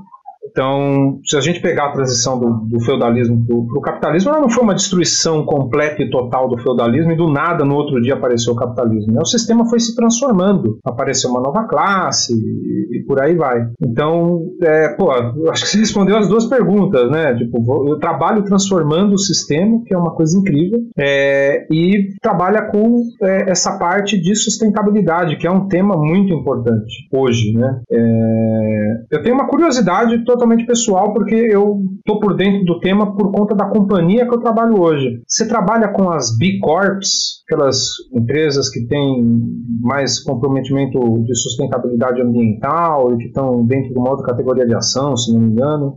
Então, 0.50 1.20
se 1.24 1.36
a 1.36 1.40
gente 1.40 1.60
pegar 1.60 1.86
a 1.86 1.92
transição 1.92 2.38
do, 2.38 2.66
do 2.68 2.80
feudalismo 2.80 3.44
para 3.46 3.78
o 3.78 3.80
capitalismo, 3.80 4.30
ela 4.30 4.40
não 4.40 4.50
foi 4.50 4.64
uma 4.64 4.74
destruição 4.74 5.44
completa 5.44 6.02
e 6.02 6.10
total 6.10 6.48
do 6.48 6.58
feudalismo 6.58 7.12
e 7.12 7.16
do 7.16 7.30
nada 7.30 7.64
no 7.64 7.74
outro 7.74 8.00
dia 8.00 8.14
apareceu 8.14 8.52
o 8.52 8.56
capitalismo. 8.56 9.12
Né? 9.12 9.20
O 9.20 9.26
sistema 9.26 9.68
foi 9.68 9.80
se 9.80 9.94
transformando, 9.94 10.78
apareceu 10.84 11.30
uma 11.30 11.40
nova 11.40 11.66
classe 11.66 12.32
e, 12.34 12.98
e 12.98 13.04
por 13.04 13.20
aí 13.20 13.34
vai. 13.34 13.66
Então, 13.80 14.42
é, 14.62 14.88
pô, 14.94 15.10
acho 15.10 15.64
que 15.64 15.70
você 15.70 15.78
respondeu 15.78 16.16
as 16.16 16.28
duas 16.28 16.46
perguntas, 16.46 17.10
né? 17.10 17.34
Tipo, 17.34 17.88
eu 17.88 17.98
trabalho 17.98 18.44
transformando 18.44 19.14
o 19.14 19.18
sistema, 19.18 19.82
que 19.84 19.94
é 19.94 19.98
uma 19.98 20.14
coisa 20.14 20.38
incrível, 20.38 20.80
é, 20.98 21.66
e 21.70 22.08
trabalha 22.20 22.62
com 22.70 23.02
é, 23.22 23.50
essa 23.50 23.78
parte 23.78 24.20
de 24.20 24.34
sustentabilidade, 24.34 25.36
que 25.36 25.46
é 25.46 25.50
um 25.50 25.68
tema 25.68 25.96
muito 25.96 26.32
importante 26.32 27.08
hoje, 27.12 27.52
né? 27.54 27.80
É, 27.90 28.88
eu 29.10 29.22
tenho 29.22 29.34
uma 29.34 29.48
curiosidade 29.48 30.24
totalmente 30.24 30.37
totalmente 30.38 30.64
pessoal, 30.64 31.12
porque 31.12 31.34
eu 31.34 31.82
estou 31.98 32.20
por 32.20 32.36
dentro 32.36 32.64
do 32.64 32.78
tema 32.78 33.14
por 33.14 33.32
conta 33.32 33.54
da 33.54 33.66
companhia 33.66 34.26
que 34.26 34.32
eu 34.32 34.40
trabalho 34.40 34.80
hoje. 34.80 35.20
Você 35.26 35.48
trabalha 35.48 35.88
com 35.88 36.08
as 36.10 36.38
B 36.38 36.60
Corps, 36.60 37.42
aquelas 37.44 37.78
empresas 38.14 38.70
que 38.70 38.86
têm 38.86 39.42
mais 39.80 40.20
comprometimento 40.22 40.98
de 41.24 41.34
sustentabilidade 41.34 42.22
ambiental 42.22 43.12
e 43.12 43.18
que 43.18 43.24
estão 43.24 43.66
dentro 43.66 43.92
de 43.92 43.98
uma 43.98 44.10
outra 44.10 44.26
categoria 44.26 44.66
de 44.66 44.74
ação, 44.74 45.16
se 45.16 45.32
não 45.32 45.40
me 45.40 45.52
engano. 45.52 45.96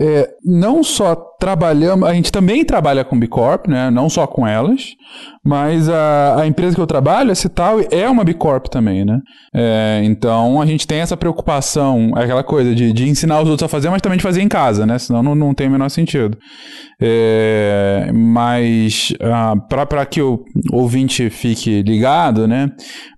É, 0.00 0.30
não 0.44 0.82
só 0.82 1.14
trabalhamos, 1.40 2.08
a 2.08 2.12
gente 2.12 2.30
também 2.30 2.64
trabalha 2.64 3.04
com 3.04 3.18
B 3.18 3.26
Corp, 3.26 3.68
né? 3.68 3.90
Não 3.90 4.08
só 4.08 4.26
com 4.26 4.46
elas, 4.46 4.94
mas 5.44 5.88
a, 5.88 6.40
a 6.40 6.46
empresa 6.46 6.74
que 6.74 6.80
eu 6.80 6.86
trabalho, 6.86 7.30
a 7.30 7.34
Cital, 7.34 7.78
é 7.90 8.08
uma 8.08 8.24
B 8.24 8.34
Corp 8.34 8.66
também, 8.66 9.04
né? 9.04 9.20
É, 9.54 10.00
então 10.04 10.60
a 10.60 10.66
gente 10.66 10.86
tem 10.86 11.00
essa 11.00 11.16
preocupação, 11.16 12.12
aquela 12.14 12.42
coisa 12.42 12.74
de, 12.74 12.92
de 12.92 13.08
ensinar 13.08 13.40
os 13.40 13.48
outros 13.48 13.64
a 13.64 13.68
fazer, 13.68 13.88
mas 13.90 14.02
também 14.02 14.18
de 14.18 14.22
fazer 14.22 14.42
em 14.42 14.48
casa, 14.48 14.84
né? 14.84 14.98
Senão 14.98 15.22
não, 15.22 15.34
não 15.34 15.54
tem 15.54 15.68
o 15.68 15.70
menor 15.70 15.88
sentido. 15.88 16.36
É, 17.00 18.10
mas 18.12 19.12
ah, 19.20 19.54
para 19.68 20.04
que 20.04 20.20
o 20.20 20.44
ouvinte 20.72 21.30
fique 21.30 21.82
ligado, 21.82 22.48
né? 22.48 22.70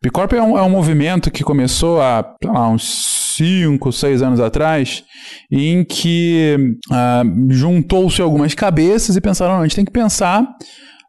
B 0.02 0.11
Corp 0.11 0.33
é 0.35 0.43
um, 0.43 0.59
é 0.59 0.62
um 0.62 0.71
movimento 0.71 1.31
que 1.31 1.43
começou 1.43 2.00
há 2.00 2.35
lá, 2.45 2.69
uns 2.69 3.35
5, 3.37 3.90
6 3.93 4.23
anos 4.23 4.40
atrás, 4.40 5.02
em 5.50 5.85
que 5.85 6.77
uh, 6.91 7.53
juntou-se 7.53 8.21
algumas 8.21 8.55
cabeças 8.55 9.17
e 9.17 9.21
pensaram, 9.21 9.55
não, 9.55 9.61
a 9.61 9.65
gente 9.65 9.77
tem 9.77 9.85
que 9.85 9.91
pensar 9.91 10.43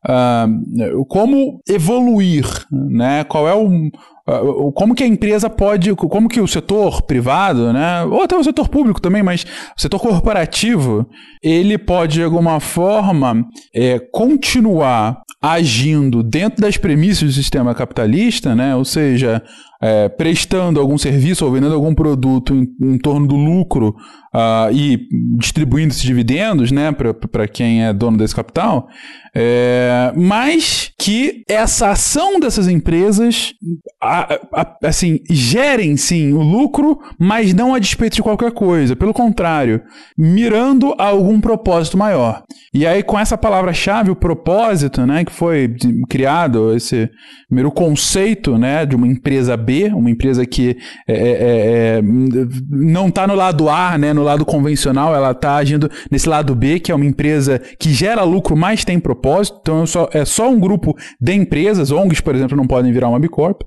uh, 0.08 1.06
como 1.06 1.62
evoluir, 1.68 2.46
né? 2.72 3.24
Qual 3.24 3.48
é 3.48 3.54
o, 3.54 3.68
uh, 3.68 4.72
como 4.74 4.96
que 4.96 5.04
a 5.04 5.08
empresa 5.08 5.50
pode, 5.50 5.94
como 5.96 6.30
que 6.30 6.42
o 6.42 6.48
setor 6.48 7.02
privado, 7.04 7.72
né? 7.74 8.04
Ou 8.04 8.24
até 8.24 8.36
o 8.36 8.44
setor 8.44 8.70
público 8.70 9.02
também, 9.02 9.24
mas 9.24 9.46
o 9.78 9.82
setor 9.82 10.00
corporativo, 10.00 11.08
ele 11.42 11.78
pode 11.78 12.14
de 12.14 12.24
alguma 12.24 12.60
forma 12.60 13.46
é, 13.74 14.00
continuar 14.12 15.22
agindo 15.42 16.22
dentro 16.22 16.62
das 16.62 16.78
premissas 16.78 17.24
do 17.24 17.32
sistema 17.32 17.74
capitalista, 17.74 18.54
né? 18.54 18.76
Ou 18.76 18.86
seja, 18.86 19.42
é, 19.82 20.08
prestando 20.08 20.80
algum 20.80 20.98
serviço 20.98 21.44
ou 21.44 21.52
vendendo 21.52 21.74
algum 21.74 21.96
produto 21.96 22.54
em, 22.54 22.68
em 22.94 22.98
torno 23.00 23.28
do 23.28 23.36
lucro 23.36 23.96
uh, 24.34 24.72
e 24.72 25.08
distribuindo 25.38 25.92
esses 25.92 26.04
dividendos 26.04 26.72
né, 26.72 26.92
para 27.32 27.48
quem 27.48 27.84
é 27.84 27.92
dono 27.92 28.18
desse 28.18 28.36
capital, 28.36 28.88
é, 29.34 30.14
mas 30.16 30.92
que 31.00 31.44
essa 31.48 31.90
ação 31.90 32.40
dessas 32.40 32.68
empresas 32.68 33.54
a, 34.02 34.36
a, 34.54 34.78
assim, 34.84 35.20
gerem 35.30 35.96
sim 35.98 36.34
o 36.34 36.42
lucro, 36.42 37.00
mas 37.18 37.54
não 37.54 37.74
a 37.74 37.80
despeito 37.80 38.18
de 38.18 38.24
qualquer 38.24 38.52
coisa. 38.52 38.96
Pelo 38.96 39.14
contrário, 39.14 39.82
mirando 40.18 40.94
a 40.98 41.06
algum 41.06 41.40
propósito 41.40 41.98
maior. 41.98 42.44
E 42.74 42.86
aí, 42.86 43.02
com 43.04 43.18
essa 43.18 43.38
palavra-chave, 43.38 44.12
o 44.12 44.16
propósito, 44.16 45.06
né, 45.06 45.24
que 45.24 45.32
foi 45.32 45.76
criado, 46.10 46.76
esse 46.76 47.10
primeiro 47.48 47.72
conceito 47.72 48.58
né, 48.58 48.86
de 48.86 48.96
uma 48.96 49.08
empresa 49.08 49.56
B 49.56 49.71
uma 49.94 50.10
empresa 50.10 50.46
que 50.46 50.78
é, 51.08 51.14
é, 51.14 51.18
é, 51.18 51.98
é 51.98 52.02
não 52.70 53.08
está 53.08 53.28
no 53.28 53.36
lado 53.36 53.70
A, 53.70 53.98
né, 53.98 54.14
no 54.14 54.24
lado 54.24 54.46
convencional, 54.46 55.16
ela 55.16 55.32
está 55.32 55.56
agindo 55.56 55.90
nesse 56.10 56.28
lado 56.28 56.56
B, 56.56 56.80
que 56.80 56.92
é 56.92 56.96
uma 56.96 57.06
empresa 57.06 57.62
que 57.80 57.94
gera 57.94 58.24
lucro, 58.24 58.56
mas 58.56 58.86
tem 58.86 59.00
propósito. 59.00 59.60
Então 59.62 59.84
é 59.84 59.86
só, 59.86 60.10
é 60.14 60.26
só 60.26 60.50
um 60.50 60.60
grupo 60.60 60.96
de 61.20 61.34
empresas, 61.34 61.92
ONGs, 61.92 62.22
por 62.22 62.36
exemplo, 62.36 62.56
não 62.58 62.68
podem 62.68 62.92
virar 62.92 63.10
uma 63.10 63.20
B 63.20 63.28
Corp. 63.28 63.62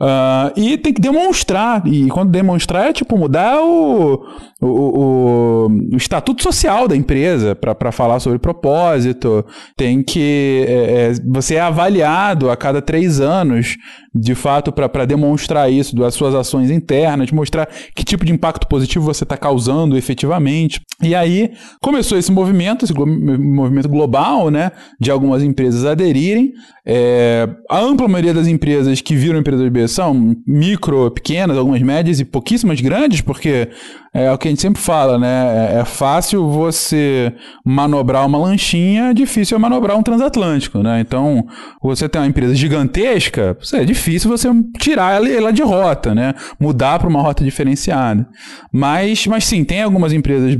Uh, 0.00 0.52
e 0.56 0.76
tem 0.76 0.92
que 0.92 1.00
demonstrar, 1.00 1.86
e 1.86 2.08
quando 2.08 2.30
demonstrar 2.30 2.88
é 2.88 2.92
tipo 2.92 3.16
mudar 3.16 3.60
o, 3.60 4.24
o, 4.60 4.66
o, 4.66 5.66
o 5.92 5.96
estatuto 5.96 6.42
social 6.42 6.86
da 6.86 6.96
empresa 6.96 7.54
para 7.54 7.92
falar 7.92 8.20
sobre 8.20 8.38
propósito. 8.38 9.44
Tem 9.76 10.02
que. 10.02 10.64
É, 10.68 10.72
é, 10.72 11.12
você 11.26 11.54
é 11.54 11.60
avaliado 11.60 12.50
a 12.50 12.56
cada 12.56 12.82
três 12.82 13.20
anos, 13.20 13.76
de 14.14 14.34
fato, 14.34 14.72
para 14.72 15.04
demonstrar 15.04 15.70
isso, 15.72 15.94
das 15.94 16.14
suas 16.14 16.34
ações 16.34 16.70
internas, 16.70 17.30
mostrar 17.30 17.68
que 17.94 18.04
tipo 18.04 18.24
de 18.24 18.32
impacto 18.32 18.66
positivo 18.66 19.04
você 19.04 19.24
está 19.24 19.36
causando 19.36 19.96
efetivamente. 19.96 20.80
E 21.02 21.14
aí 21.14 21.52
começou 21.80 22.18
esse 22.18 22.32
movimento, 22.32 22.84
esse 22.84 22.92
movimento 22.92 23.88
global, 23.88 24.50
né, 24.50 24.72
de 24.98 25.10
algumas 25.10 25.42
empresas 25.42 25.84
aderirem. 25.84 26.52
É, 26.84 27.48
a 27.70 27.78
ampla 27.78 28.08
maioria 28.08 28.34
das 28.34 28.48
empresas 28.48 29.00
que 29.00 29.14
viram 29.14 29.38
empresas 29.38 29.68
B 29.68 29.86
são 29.86 30.34
micro, 30.46 31.10
pequenas, 31.12 31.56
algumas 31.56 31.80
médias 31.80 32.18
e 32.18 32.24
pouquíssimas 32.24 32.80
grandes, 32.80 33.20
porque 33.20 33.68
é 34.12 34.30
o 34.32 34.36
que 34.36 34.48
a 34.48 34.50
gente 34.50 34.60
sempre 34.60 34.82
fala, 34.82 35.18
né? 35.18 35.74
É, 35.74 35.78
é 35.80 35.84
fácil 35.84 36.48
você 36.50 37.32
manobrar 37.64 38.26
uma 38.26 38.38
lanchinha, 38.38 39.10
é 39.10 39.14
difícil 39.14 39.56
é 39.56 39.60
manobrar 39.60 39.96
um 39.96 40.02
transatlântico, 40.02 40.82
né? 40.82 40.98
Então, 41.00 41.46
você 41.80 42.08
tem 42.08 42.20
uma 42.20 42.26
empresa 42.26 42.52
gigantesca, 42.56 43.56
é 43.72 43.84
difícil 43.84 44.28
você 44.28 44.48
tirar 44.80 45.24
ela, 45.24 45.52
de 45.52 45.62
rota, 45.62 46.12
né? 46.12 46.34
Mudar 46.58 46.98
para 46.98 47.08
uma 47.08 47.22
rota 47.22 47.44
diferenciada. 47.44 48.26
Mas, 48.72 49.28
mas 49.28 49.44
sim, 49.44 49.62
tem 49.62 49.82
algumas 49.82 50.12
empresas 50.12 50.56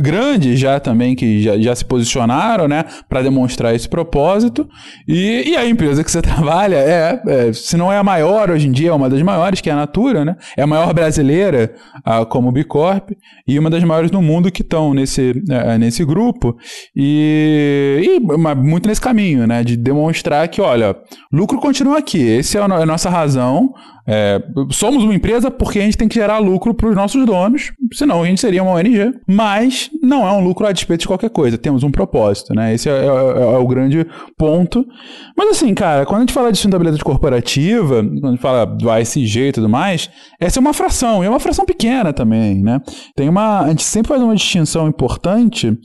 grandes 0.00 0.60
já 0.60 0.78
também 0.78 1.16
que 1.16 1.42
já, 1.42 1.58
já 1.58 1.74
se 1.74 1.84
posicionaram, 1.84 2.68
né? 2.68 2.84
Para 3.08 3.22
demonstrar 3.22 3.74
esse 3.74 3.88
propósito. 3.88 4.68
E, 5.08 5.50
e 5.50 5.56
a 5.56 5.66
empresa 5.66 6.04
que 6.04 6.10
você 6.12 6.22
trabalha 6.22 6.76
é, 6.76 7.20
é, 7.26 7.52
se 7.52 7.76
não 7.76 7.92
é 7.92 7.98
a 7.98 8.04
maior 8.04 8.50
hoje 8.50 8.68
em 8.68 8.72
dia, 8.72 8.90
é 8.90 8.92
uma 8.92 9.10
das 9.10 9.20
maiores, 9.20 9.60
que 9.60 9.68
é 9.68 9.72
a 9.72 9.76
Natura, 9.76 10.24
né? 10.24 10.36
É 10.56 10.62
a 10.62 10.66
maior 10.66 10.94
brasileira, 10.94 11.74
ah, 12.04 12.24
como 12.24 12.52
Bicor 12.52 12.83
Corp 12.84 13.12
e 13.46 13.58
uma 13.58 13.70
das 13.70 13.82
maiores 13.82 14.10
no 14.10 14.20
mundo 14.20 14.52
que 14.52 14.60
estão 14.60 14.92
nesse, 14.92 15.32
é, 15.48 15.78
nesse 15.78 16.04
grupo. 16.04 16.56
E, 16.94 18.18
e, 18.20 18.54
muito 18.54 18.86
nesse 18.86 19.00
caminho, 19.00 19.46
né, 19.46 19.64
de 19.64 19.76
demonstrar 19.76 20.46
que, 20.48 20.60
olha, 20.60 20.94
lucro 21.32 21.58
continua 21.58 21.98
aqui, 21.98 22.38
essa 22.38 22.58
é 22.58 22.62
a 22.62 22.86
nossa 22.86 23.08
razão, 23.08 23.72
é, 24.06 24.42
somos 24.70 25.02
uma 25.02 25.14
empresa 25.14 25.50
porque 25.50 25.78
a 25.78 25.82
gente 25.82 25.96
tem 25.96 26.08
que 26.08 26.14
gerar 26.14 26.38
lucro 26.38 26.74
para 26.74 26.88
os 26.88 26.94
nossos 26.94 27.24
donos, 27.24 27.72
senão 27.92 28.22
a 28.22 28.26
gente 28.26 28.40
seria 28.40 28.62
uma 28.62 28.72
ONG. 28.72 29.12
Mas 29.26 29.90
não 30.02 30.26
é 30.26 30.32
um 30.32 30.44
lucro 30.44 30.66
a 30.66 30.72
despeito 30.72 31.02
de 31.02 31.08
qualquer 31.08 31.30
coisa, 31.30 31.56
temos 31.56 31.82
um 31.82 31.90
propósito, 31.90 32.54
né? 32.54 32.74
Esse 32.74 32.88
é, 32.88 32.92
é, 32.92 33.06
é, 33.06 33.06
é 33.06 33.58
o 33.58 33.66
grande 33.66 34.06
ponto. 34.36 34.84
Mas 35.36 35.50
assim, 35.50 35.72
cara, 35.74 36.04
quando 36.04 36.18
a 36.18 36.20
gente 36.20 36.32
fala 36.32 36.52
de 36.52 36.58
sustentabilidade 36.58 37.02
corporativa, 37.02 38.02
quando 38.02 38.26
a 38.26 38.30
gente 38.30 38.42
fala 38.42 38.64
do 38.66 38.90
ASG 38.90 39.48
e 39.48 39.52
tudo 39.52 39.68
mais, 39.68 40.10
essa 40.38 40.58
é 40.58 40.60
uma 40.60 40.74
fração, 40.74 41.22
e 41.22 41.26
é 41.26 41.30
uma 41.30 41.40
fração 41.40 41.64
pequena 41.64 42.12
também, 42.12 42.62
né? 42.62 42.80
Tem 43.16 43.28
uma. 43.28 43.62
A 43.62 43.68
gente 43.68 43.82
sempre 43.82 44.08
faz 44.08 44.22
uma 44.22 44.34
distinção 44.34 44.88
importante 44.88 45.76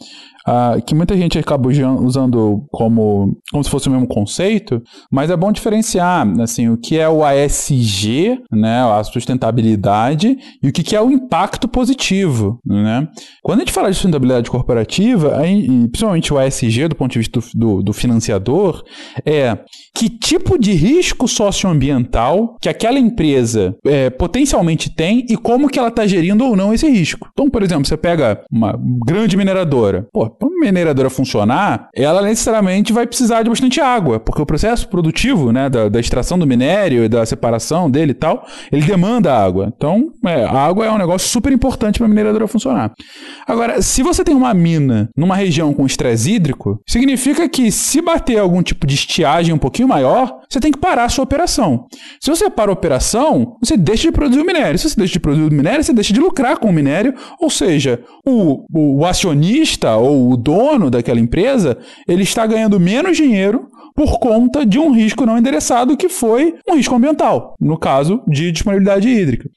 uh, 0.49 0.81
que 0.81 0.95
muita 0.95 1.15
gente 1.15 1.37
acaba 1.37 1.69
usando 1.69 2.65
como, 2.71 3.37
como 3.51 3.63
se 3.63 3.69
fosse 3.69 3.87
o 3.87 3.91
mesmo 3.91 4.07
conceito, 4.07 4.81
mas 5.11 5.29
é 5.29 5.37
bom 5.37 5.51
diferenciar 5.51 6.27
assim, 6.41 6.69
o 6.69 6.77
que 6.77 6.97
é 6.97 7.07
o 7.07 7.23
ASG, 7.23 8.39
né, 8.51 8.81
a 8.83 9.03
sustentabilidade, 9.03 10.35
e 10.61 10.67
o 10.67 10.71
que 10.71 10.95
é 10.95 11.01
o 11.01 11.11
impacto 11.11 11.67
positivo. 11.67 12.59
Né? 12.65 13.07
Quando 13.43 13.59
a 13.59 13.61
gente 13.61 13.73
fala 13.73 13.89
de 13.89 13.95
sustentabilidade 13.95 14.49
corporativa, 14.49 15.37
aí, 15.37 15.67
principalmente 15.87 16.33
o 16.33 16.39
ASG, 16.39 16.87
do 16.87 16.95
ponto 16.95 17.11
de 17.11 17.19
vista 17.19 17.39
do, 17.39 17.47
do, 17.53 17.83
do 17.83 17.93
financiador, 17.93 18.83
é 19.25 19.57
que 19.95 20.09
tipo 20.09 20.57
de 20.57 20.71
risco 20.71 21.27
socioambiental 21.27 22.55
que 22.61 22.69
aquela 22.69 22.99
empresa 22.99 23.75
é, 23.85 24.09
potencialmente 24.09 24.89
tem 24.89 25.25
e 25.29 25.35
como 25.35 25.69
que 25.69 25.77
ela 25.77 25.89
está 25.89 26.05
gerindo 26.07 26.45
ou 26.45 26.55
não 26.55 26.73
esse 26.73 26.89
risco. 26.89 27.27
Então, 27.31 27.49
por 27.49 27.63
exemplo, 27.63 27.85
você 27.85 27.97
pega 27.97 28.41
uma 28.51 28.79
grande 29.05 29.35
mineradora. 29.35 30.07
Pô, 30.11 30.29
para 30.39 30.47
uma 30.47 30.59
mineradora 30.59 31.09
funcionar, 31.09 31.89
ela 31.93 32.21
necessariamente 32.21 32.93
vai 32.93 33.05
precisar 33.05 33.43
de 33.43 33.49
bastante 33.49 33.81
água, 33.81 34.19
porque 34.19 34.41
o 34.41 34.45
processo 34.45 34.87
produtivo 34.87 35.51
né, 35.51 35.69
da, 35.69 35.89
da 35.89 35.99
extração 35.99 36.39
do 36.39 36.47
minério 36.47 37.03
e 37.03 37.09
da 37.09 37.25
separação 37.25 37.91
dele 37.91 38.11
e 38.11 38.15
tal, 38.15 38.45
ele 38.71 38.85
demanda 38.85 39.35
água. 39.35 39.71
Então, 39.75 40.11
é, 40.25 40.45
a 40.45 40.65
água 40.65 40.85
é 40.85 40.91
um 40.91 40.97
negócio 40.97 41.27
super 41.27 41.51
importante 41.51 41.99
para 41.99 42.05
a 42.05 42.09
mineradora 42.09 42.47
funcionar. 42.47 42.93
Agora, 43.45 43.81
se 43.81 44.01
você 44.01 44.23
tem 44.23 44.33
uma 44.33 44.53
mina 44.53 45.09
numa 45.15 45.35
região 45.35 45.73
com 45.73 45.85
estresse 45.85 46.31
hídrico, 46.31 46.79
significa 46.87 47.49
que 47.49 47.71
se 47.71 48.01
bater 48.01 48.39
algum 48.39 48.63
tipo 48.63 48.87
de 48.87 48.95
estiagem 48.95 49.53
um 49.53 49.57
pouquinho 49.57 49.87
maior, 49.87 50.39
você 50.49 50.59
tem 50.59 50.71
que 50.71 50.79
parar 50.79 51.03
a 51.03 51.09
sua 51.09 51.23
operação. 51.23 51.85
Se 52.21 52.29
você 52.29 52.49
para 52.49 52.71
a 52.71 52.73
operação, 52.73 53.57
você 53.61 53.75
deixa 53.75 54.03
de 54.03 54.11
produzir 54.11 54.41
o 54.41 54.45
minério. 54.45 54.79
Se 54.79 54.89
você 54.89 54.95
deixa 54.95 55.13
de 55.13 55.19
produzir 55.19 55.47
o 55.47 55.53
minério, 55.53 55.83
você 55.83 55.93
deixa 55.93 56.13
de 56.13 56.19
lucrar 56.19 56.57
com 56.57 56.69
o 56.69 56.73
minério. 56.73 57.13
Ou 57.39 57.49
seja, 57.49 58.01
o, 58.25 58.65
o 58.73 59.05
acionista 59.05 59.95
ou 59.95 60.18
o 60.27 60.35
dono 60.35 60.89
daquela 60.89 61.19
empresa, 61.19 61.77
ele 62.07 62.23
está 62.23 62.45
ganhando 62.45 62.79
menos 62.79 63.15
dinheiro 63.15 63.67
por 63.95 64.19
conta 64.19 64.65
de 64.65 64.79
um 64.79 64.91
risco 64.91 65.25
não 65.25 65.37
endereçado 65.37 65.97
que 65.97 66.09
foi 66.09 66.55
um 66.67 66.75
risco 66.75 66.95
ambiental, 66.95 67.55
no 67.59 67.77
caso 67.77 68.21
de 68.27 68.51
disponibilidade 68.51 69.09
hídrica. 69.09 69.49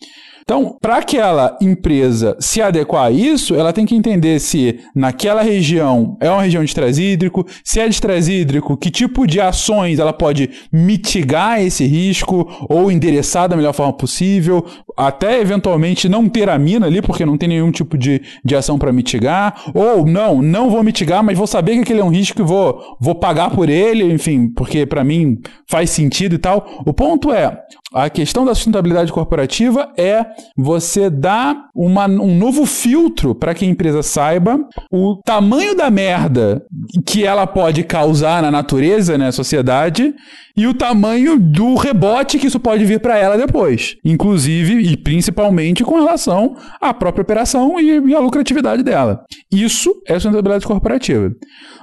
Então, 0.42 0.76
para 0.80 0.96
aquela 0.96 1.56
empresa 1.60 2.36
se 2.40 2.60
adequar 2.60 3.06
a 3.06 3.10
isso, 3.10 3.54
ela 3.54 3.72
tem 3.72 3.86
que 3.86 3.94
entender 3.94 4.40
se 4.40 4.80
naquela 4.94 5.42
região 5.42 6.16
é 6.20 6.28
uma 6.28 6.42
região 6.42 6.62
de 6.62 6.70
estresse 6.70 7.02
hídrico, 7.02 7.46
se 7.64 7.80
é 7.80 7.88
de 7.88 7.94
estresse 7.94 8.32
hídrico, 8.32 8.76
que 8.76 8.90
tipo 8.90 9.26
de 9.26 9.40
ações 9.40 9.98
ela 9.98 10.12
pode 10.12 10.50
mitigar 10.72 11.60
esse 11.60 11.84
risco 11.84 12.48
ou 12.68 12.90
endereçar 12.90 13.48
da 13.48 13.56
melhor 13.56 13.72
forma 13.72 13.92
possível, 13.92 14.64
até 14.96 15.40
eventualmente 15.40 16.08
não 16.08 16.28
ter 16.28 16.48
a 16.48 16.58
mina 16.58 16.86
ali, 16.86 17.00
porque 17.00 17.24
não 17.24 17.38
tem 17.38 17.48
nenhum 17.48 17.70
tipo 17.70 17.96
de, 17.96 18.20
de 18.44 18.56
ação 18.56 18.78
para 18.78 18.92
mitigar, 18.92 19.62
ou 19.74 20.04
não, 20.04 20.42
não 20.42 20.70
vou 20.70 20.82
mitigar, 20.82 21.22
mas 21.22 21.38
vou 21.38 21.46
saber 21.46 21.74
que 21.74 21.80
aquele 21.80 22.00
é 22.00 22.04
um 22.04 22.10
risco 22.10 22.40
e 22.40 22.44
vou, 22.44 22.96
vou 23.00 23.14
pagar 23.14 23.50
por 23.50 23.68
ele, 23.68 24.12
enfim, 24.12 24.48
porque 24.48 24.84
para 24.86 25.04
mim 25.04 25.38
faz 25.68 25.90
sentido 25.90 26.34
e 26.34 26.38
tal. 26.38 26.82
O 26.84 26.92
ponto 26.92 27.32
é, 27.32 27.58
a 27.92 28.08
questão 28.08 28.44
da 28.44 28.54
sustentabilidade 28.54 29.12
corporativa 29.12 29.92
é 29.96 30.24
você 30.56 31.08
dar 31.10 31.68
uma, 31.74 32.06
um 32.06 32.36
novo 32.36 32.66
filtro 32.66 33.34
para 33.34 33.54
que 33.54 33.64
a 33.64 33.68
empresa 33.68 34.02
saiba 34.02 34.60
o 34.90 35.20
tamanho 35.24 35.74
da 35.74 35.90
merda 35.90 36.62
que 37.06 37.24
ela 37.24 37.46
pode 37.46 37.82
causar 37.84 38.42
na 38.42 38.50
natureza, 38.50 39.18
na 39.18 39.26
né, 39.26 39.32
sociedade, 39.32 40.14
e 40.56 40.66
o 40.66 40.74
tamanho 40.74 41.38
do 41.38 41.74
rebote 41.74 42.38
que 42.38 42.46
isso 42.46 42.60
pode 42.60 42.84
vir 42.84 43.00
para 43.00 43.16
ela 43.16 43.36
depois. 43.36 43.96
Inclusive 44.04 44.80
e 44.80 44.96
principalmente 44.96 45.84
com 45.84 45.94
relação 45.94 46.56
à 46.80 46.92
própria 46.92 47.22
operação 47.22 47.80
e, 47.80 47.98
e 48.08 48.14
à 48.14 48.18
lucratividade 48.18 48.82
dela. 48.82 49.24
Isso 49.50 49.94
é 50.06 50.14
sustentabilidade 50.14 50.66
corporativa. 50.66 51.32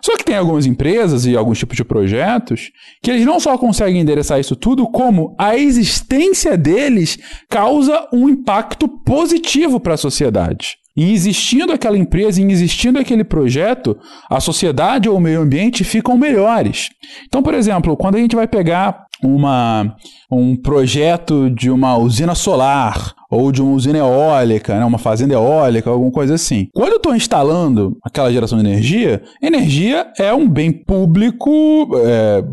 Só 0.03 0.15
que 0.15 0.24
tem 0.24 0.36
algumas 0.36 0.65
empresas 0.65 1.25
e 1.25 1.36
alguns 1.36 1.58
tipos 1.58 1.75
de 1.75 1.84
projetos 1.84 2.72
que 3.01 3.12
eles 3.12 3.25
não 3.25 3.39
só 3.39 3.58
conseguem 3.58 4.01
endereçar 4.01 4.39
isso 4.39 4.56
tudo, 4.56 4.88
como 4.88 5.36
a 5.38 5.58
existência 5.58 6.58
deles 6.58 7.18
causa 7.50 8.08
um 8.13 8.29
impacto 8.39 8.88
positivo 8.88 9.79
para 9.79 9.93
a 9.93 9.98
sociedade. 9.98 10.77
E 10.96 11.13
existindo 11.13 11.72
aquela 11.72 11.98
empresa, 11.98 12.41
e 12.41 12.46
existindo 12.46 13.00
aquele 13.00 13.24
projeto, 13.24 13.98
a 14.29 14.39
sociedade 14.39 15.08
ou 15.08 15.17
o 15.17 15.22
meio 15.22 15.41
ambiente 15.41 15.84
ficam 15.84 16.17
melhores. 16.17 16.89
Então, 17.25 17.41
por 17.41 17.53
exemplo, 17.53 17.96
quando 17.96 18.15
a 18.15 18.19
gente 18.19 18.36
vai 18.36 18.48
pegar 18.48 19.05
uma, 19.24 19.96
um 20.31 20.55
projeto 20.55 21.50
de 21.50 21.69
uma 21.69 21.98
usina 21.98 22.36
solar 22.36 23.13
ou 23.30 23.52
de 23.52 23.62
uma 23.62 23.74
usina 23.74 24.00
eólica, 24.00 24.78
né, 24.78 24.84
uma 24.84 24.98
fazenda 24.98 25.34
eólica, 25.34 25.90
alguma 25.90 26.12
coisa 26.12 26.34
assim. 26.34 26.68
Quando 26.74 26.92
eu 26.92 26.98
estou 26.98 27.16
instalando 27.16 27.98
aquela 28.04 28.32
geração 28.32 28.58
de 28.58 28.68
energia, 28.68 29.22
energia 29.42 30.08
é 30.18 30.34
um 30.34 30.50
bem 30.50 30.72
público 30.72 31.90
é, 31.98 32.44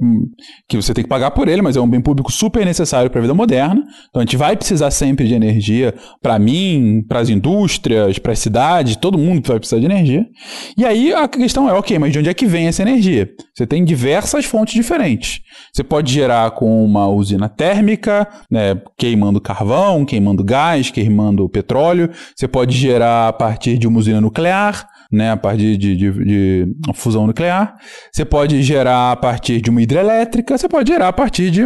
que 0.68 0.76
você 0.76 0.92
tem 0.92 1.02
que 1.02 1.08
pagar 1.08 1.30
por 1.30 1.48
ele, 1.48 1.62
mas 1.62 1.76
é 1.76 1.80
um 1.80 1.88
bem 1.88 2.00
público 2.00 2.30
super 2.30 2.64
necessário 2.64 3.10
para 3.10 3.20
a 3.20 3.22
vida 3.22 3.34
moderna. 3.34 3.82
Então 4.10 4.20
a 4.20 4.24
gente 4.24 4.36
vai 4.36 4.56
precisar 4.56 4.90
sempre 4.90 5.26
de 5.26 5.34
energia 5.34 5.94
para 6.20 6.38
mim, 6.38 7.02
para 7.08 7.20
as 7.20 7.30
indústrias, 7.30 8.18
para 8.18 8.32
as 8.32 8.38
cidades, 8.38 8.96
todo 8.96 9.18
mundo 9.18 9.46
vai 9.46 9.58
precisar 9.58 9.80
de 9.80 9.86
energia. 9.86 10.26
E 10.76 10.84
aí 10.84 11.12
a 11.12 11.26
questão 11.26 11.68
é, 11.68 11.72
ok, 11.72 11.98
mas 11.98 12.12
de 12.12 12.18
onde 12.18 12.28
é 12.28 12.34
que 12.34 12.46
vem 12.46 12.66
essa 12.66 12.82
energia? 12.82 13.30
Você 13.54 13.66
tem 13.66 13.84
diversas 13.84 14.44
fontes 14.44 14.74
diferentes. 14.74 15.40
Você 15.72 15.82
pode 15.82 16.12
gerar 16.12 16.50
com 16.50 16.84
uma 16.84 17.08
usina 17.08 17.48
térmica, 17.48 18.28
né, 18.50 18.80
queimando 18.98 19.40
carvão, 19.40 20.04
queimando 20.04 20.44
gás, 20.44 20.65
queimando 20.92 21.48
petróleo. 21.48 22.10
Você 22.34 22.48
pode 22.48 22.76
gerar 22.76 23.28
a 23.28 23.32
partir 23.32 23.78
de 23.78 23.86
uma 23.86 23.98
usina 23.98 24.20
nuclear 24.20 24.88
né, 25.10 25.30
a 25.30 25.36
partir 25.36 25.76
de, 25.76 25.96
de, 25.96 26.12
de, 26.24 26.76
fusão 26.94 27.26
nuclear. 27.26 27.76
Você 28.12 28.24
pode 28.24 28.62
gerar 28.62 29.12
a 29.12 29.16
partir 29.16 29.60
de 29.60 29.70
uma 29.70 29.82
hidrelétrica, 29.82 30.56
você 30.56 30.68
pode 30.68 30.90
gerar 30.90 31.08
a 31.08 31.12
partir 31.12 31.50
de 31.50 31.62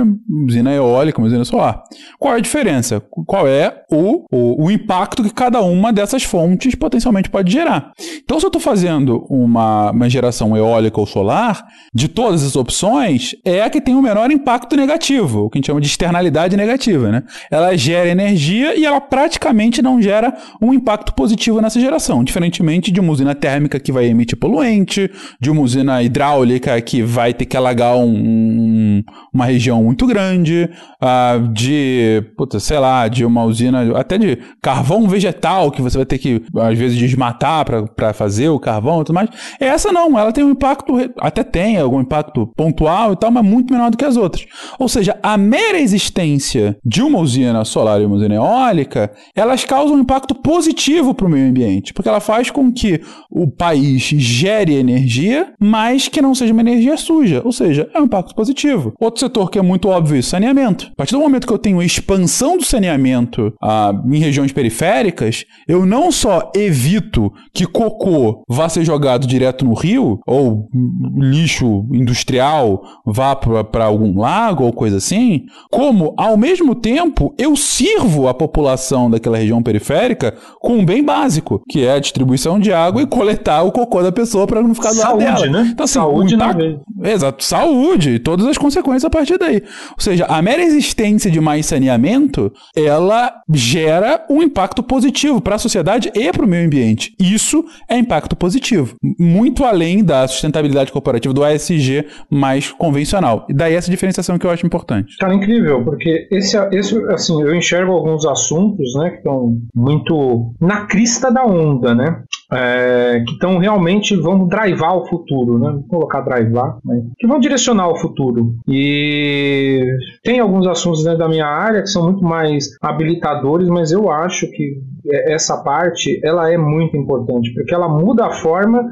usina 0.46 0.72
eólica, 0.72 1.20
usina 1.20 1.44
solar. 1.44 1.83
Qual 2.18 2.35
é 2.35 2.38
a 2.38 2.40
diferença? 2.40 3.00
Qual 3.26 3.46
é 3.46 3.83
o, 3.90 4.24
o, 4.31 4.66
o 4.66 4.70
impacto 4.70 5.22
que 5.22 5.31
cada 5.33 5.61
uma 5.62 5.92
dessas 5.92 6.22
fontes 6.22 6.74
potencialmente 6.74 7.31
pode 7.31 7.53
gerar? 7.53 7.92
Então, 8.22 8.38
se 8.38 8.46
eu 8.46 8.48
estou 8.48 8.61
fazendo 8.61 9.26
uma, 9.29 9.90
uma 9.90 10.09
geração 10.09 10.57
eólica 10.57 11.00
ou 11.00 11.07
solar, 11.07 11.66
de 11.94 12.09
todas 12.09 12.44
as 12.44 12.57
opções, 12.57 13.35
é 13.44 13.62
a 13.62 13.70
que 13.70 13.81
tem 13.81 13.94
o 13.94 14.03
menor 14.03 14.31
impacto 14.31 14.76
negativo, 14.76 15.44
o 15.44 15.50
que 15.50 15.59
a 15.59 15.59
gente 15.59 15.66
chama 15.66 15.81
de 15.81 15.87
externalidade 15.87 16.57
negativa. 16.57 17.11
Né? 17.11 17.22
Ela 17.50 17.76
gera 17.76 18.09
energia 18.09 18.79
e 18.79 18.85
ela 18.85 19.00
praticamente 19.00 19.83
não 19.83 20.00
gera 20.00 20.37
um 20.61 20.72
impacto 20.72 21.14
positivo 21.14 21.61
nessa 21.61 21.81
geração, 21.81 22.22
diferentemente 22.22 22.90
de 22.90 23.00
uma 23.00 23.12
usina 23.12 23.30
usina 23.31 23.35
térmica 23.35 23.79
que 23.79 23.93
vai 23.93 24.07
emitir 24.07 24.38
poluente, 24.38 25.11
de 25.40 25.51
uma 25.51 25.62
usina 25.62 26.03
hidráulica 26.03 26.81
que 26.81 27.03
vai 27.03 27.33
ter 27.33 27.47
que 27.47 27.57
alagar 27.57 27.97
um, 27.97 28.05
um, 28.05 29.03
uma 29.33 29.45
região 29.45 29.83
muito 29.83 30.07
grande, 30.07 30.69
uh, 31.03 31.49
de, 31.53 32.23
puta, 32.37 32.59
sei 32.61 32.79
lá, 32.79 33.09
de 33.09 33.25
uma 33.25 33.45
usina, 33.45 33.99
até 33.99 34.19
de 34.19 34.38
carvão 34.61 35.09
vegetal 35.09 35.71
que 35.71 35.83
você 35.83 35.97
vai 35.97 36.07
ter 36.07 36.19
que, 36.19 36.43
às 36.57 36.79
vezes, 36.79 36.99
desmatar 36.99 37.64
para 37.95 38.12
fazer 38.12 38.49
o 38.49 38.59
carvão 38.59 39.01
e 39.01 39.05
tudo 39.05 39.14
mais. 39.14 39.31
Essa 39.59 39.93
não, 39.93 40.19
ela 40.19 40.33
tem 40.33 40.45
um 40.45 40.51
impacto, 40.51 40.95
até 41.19 41.43
tem 41.43 41.79
algum 41.79 42.01
impacto 42.01 42.47
pontual 42.57 43.12
e 43.12 43.16
tal, 43.16 43.31
mas 43.31 43.45
muito 43.45 43.73
menor 43.73 43.90
do 43.90 43.97
que 43.97 44.05
as 44.05 44.16
outras. 44.16 44.47
Ou 44.79 44.88
seja, 44.88 45.19
a 45.23 45.37
mera 45.37 45.79
existência 45.79 46.77
de 46.85 47.03
uma 47.03 47.19
usina 47.19 47.64
solar 47.64 48.01
e 48.01 48.05
uma 48.05 48.16
usina 48.16 48.35
eólica, 48.35 49.12
elas 49.35 49.64
causam 49.64 49.97
um 49.97 50.01
impacto 50.01 50.35
positivo 50.35 51.14
para 51.14 51.27
o 51.27 51.31
meio 51.31 51.49
ambiente, 51.49 51.93
porque 51.93 52.09
ela 52.09 52.21
faz 52.21 52.51
com 52.51 52.73
que 52.73 53.01
o 53.31 53.51
país 53.51 54.03
gere 54.03 54.75
energia, 54.75 55.53
mas 55.59 56.09
que 56.09 56.21
não 56.21 56.35
seja 56.35 56.53
uma 56.53 56.62
energia 56.62 56.97
suja. 56.97 57.43
Ou 57.45 57.53
seja, 57.53 57.88
é 57.95 58.01
um 58.01 58.05
impacto 58.05 58.35
positivo. 58.35 58.93
Outro 59.01 59.21
setor 59.21 59.51
que 59.51 59.59
é 59.59 59.62
muito 59.62 59.88
óbvio, 59.88 60.23
saneamento. 60.23 60.88
A 60.93 60.97
partir 60.97 61.12
do 61.12 61.21
momento 61.21 61.47
que 61.47 61.53
eu 61.53 61.59
tenho 61.59 61.83
expansão 61.83 62.57
do 62.57 62.64
saneamento 62.64 63.53
ah, 63.62 63.93
em 64.11 64.19
regiões 64.19 64.53
periféricas, 64.53 65.45
eu 65.69 65.87
não 65.87 66.11
só 66.11 66.51
evito 66.55 67.33
que 67.53 67.66
cocô 67.66 68.43
vá 68.49 68.69
ser 68.69 68.85
jogado 68.85 69.27
direto 69.27 69.64
no 69.64 69.75
rio, 69.75 70.19
ou 70.27 70.69
lixo 71.16 71.87
industrial 71.93 72.83
vá 73.07 73.37
para 73.37 73.85
algum 73.85 74.19
lago 74.19 74.64
ou 74.64 74.73
coisa 74.73 74.97
assim, 74.97 75.45
como, 75.71 76.14
ao 76.16 76.37
mesmo 76.37 76.75
tempo, 76.75 77.35
eu 77.38 77.57
sirvo 77.57 78.29
a 78.29 78.35
população 78.35 79.11
daquela 79.11 79.38
região 79.38 79.62
periférica 79.62 80.35
com 80.61 80.79
um 80.79 80.85
bem 80.85 81.03
básico, 81.05 81.62
que 81.69 81.85
é 81.85 81.93
a 81.93 81.99
distribuição 82.01 82.59
de 82.59 82.73
água 82.73 83.03
e 83.03 83.07
coletar 83.20 83.62
o 83.62 83.70
cocô 83.70 84.02
da 84.02 84.11
pessoa 84.11 84.46
para 84.46 84.62
não 84.62 84.74
ficar 84.74 84.94
do 84.94 84.98
lado 84.98 85.18
dela. 85.18 85.46
Né? 85.46 85.68
Então, 85.72 85.85
assim, 85.85 85.94
saúde, 85.94 86.35
impacto... 86.35 86.80
Exato, 87.02 87.44
saúde 87.44 88.11
e 88.14 88.18
todas 88.18 88.46
as 88.46 88.56
consequências 88.56 89.04
a 89.04 89.11
partir 89.11 89.37
daí. 89.37 89.62
Ou 89.90 90.00
seja, 90.00 90.24
a 90.24 90.40
mera 90.40 90.62
existência 90.62 91.30
de 91.30 91.38
mais 91.38 91.66
saneamento, 91.66 92.50
ela 92.74 93.30
gera 93.52 94.24
um 94.30 94.42
impacto 94.42 94.83
positivo 94.83 95.38
para 95.38 95.56
a 95.56 95.59
sociedade 95.59 96.11
e 96.14 96.33
para 96.33 96.46
o 96.46 96.48
meio 96.48 96.64
ambiente. 96.64 97.14
Isso 97.20 97.62
é 97.87 97.98
impacto 97.98 98.35
positivo, 98.35 98.94
muito 99.18 99.64
além 99.64 100.02
da 100.02 100.26
sustentabilidade 100.26 100.90
corporativa 100.90 101.35
do 101.35 101.44
ASG 101.44 102.06
mais 102.30 102.70
convencional. 102.72 103.46
E 103.50 103.52
daí 103.52 103.74
essa 103.74 103.90
diferenciação 103.90 104.38
que 104.38 104.46
eu 104.46 104.50
acho 104.50 104.64
importante. 104.64 105.18
Cara, 105.18 105.35
incrível, 105.35 105.85
porque 105.85 106.26
esse, 106.30 106.56
esse 106.72 106.96
assim, 107.11 107.42
eu 107.42 107.54
enxergo 107.54 107.92
alguns 107.92 108.24
assuntos, 108.24 108.94
né, 108.94 109.11
que 109.11 109.16
estão 109.18 109.59
muito 109.74 110.54
na 110.59 110.87
crista 110.87 111.30
da 111.30 111.44
onda, 111.44 111.94
né? 111.94 112.22
É, 112.52 113.22
que 113.26 113.32
estão 113.32 113.58
realmente 113.58 114.16
vão 114.16 114.46
drivar 114.46 114.96
o 114.96 115.06
futuro, 115.06 115.58
né? 115.58 115.70
Vou 115.72 115.82
colocar 115.84 116.20
drivar, 116.20 116.78
mas 116.84 117.04
que 117.18 117.26
vão 117.26 117.38
direcionar 117.38 117.88
o 117.88 117.96
futuro. 117.96 118.54
E 118.68 119.84
tem 120.22 120.40
alguns 120.40 120.66
assuntos 120.66 121.04
dentro 121.04 121.18
da 121.18 121.28
minha 121.28 121.46
área 121.46 121.82
que 121.82 121.88
são 121.88 122.04
muito 122.04 122.24
mais 122.24 122.76
habilitadores, 122.80 123.68
mas 123.68 123.92
eu 123.92 124.10
acho 124.10 124.50
que 124.50 124.80
essa 125.26 125.62
parte 125.62 126.20
ela 126.24 126.52
é 126.52 126.56
muito 126.56 126.96
importante 126.96 127.52
porque 127.54 127.74
ela 127.74 127.88
muda 127.88 128.26
a 128.26 128.32
forma 128.32 128.84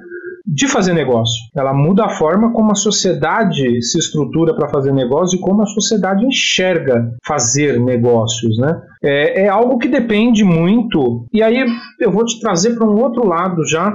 de 0.51 0.67
fazer 0.67 0.95
negócio. 0.95 1.37
Ela 1.55 1.75
muda 1.75 2.07
a 2.07 2.09
forma 2.09 2.53
como 2.53 2.73
a 2.73 2.75
sociedade 2.75 3.83
se 3.83 3.99
estrutura 3.99 4.55
para 4.55 4.69
fazer 4.69 4.93
negócio 4.93 5.37
e 5.37 5.41
como 5.41 5.63
a 5.63 5.67
sociedade 5.67 6.25
enxerga 6.25 7.13
fazer 7.27 7.79
negócios, 7.79 8.57
né? 8.59 8.81
É, 9.03 9.43
é 9.43 9.49
algo 9.49 9.77
que 9.79 9.89
depende 9.89 10.43
muito. 10.43 11.27
E 11.33 11.43
aí 11.43 11.67
eu 12.01 12.11
vou 12.11 12.25
te 12.25 12.41
trazer 12.41 12.75
para 12.75 12.89
um 12.89 12.99
outro 12.99 13.27
lado 13.27 13.63
já 13.69 13.93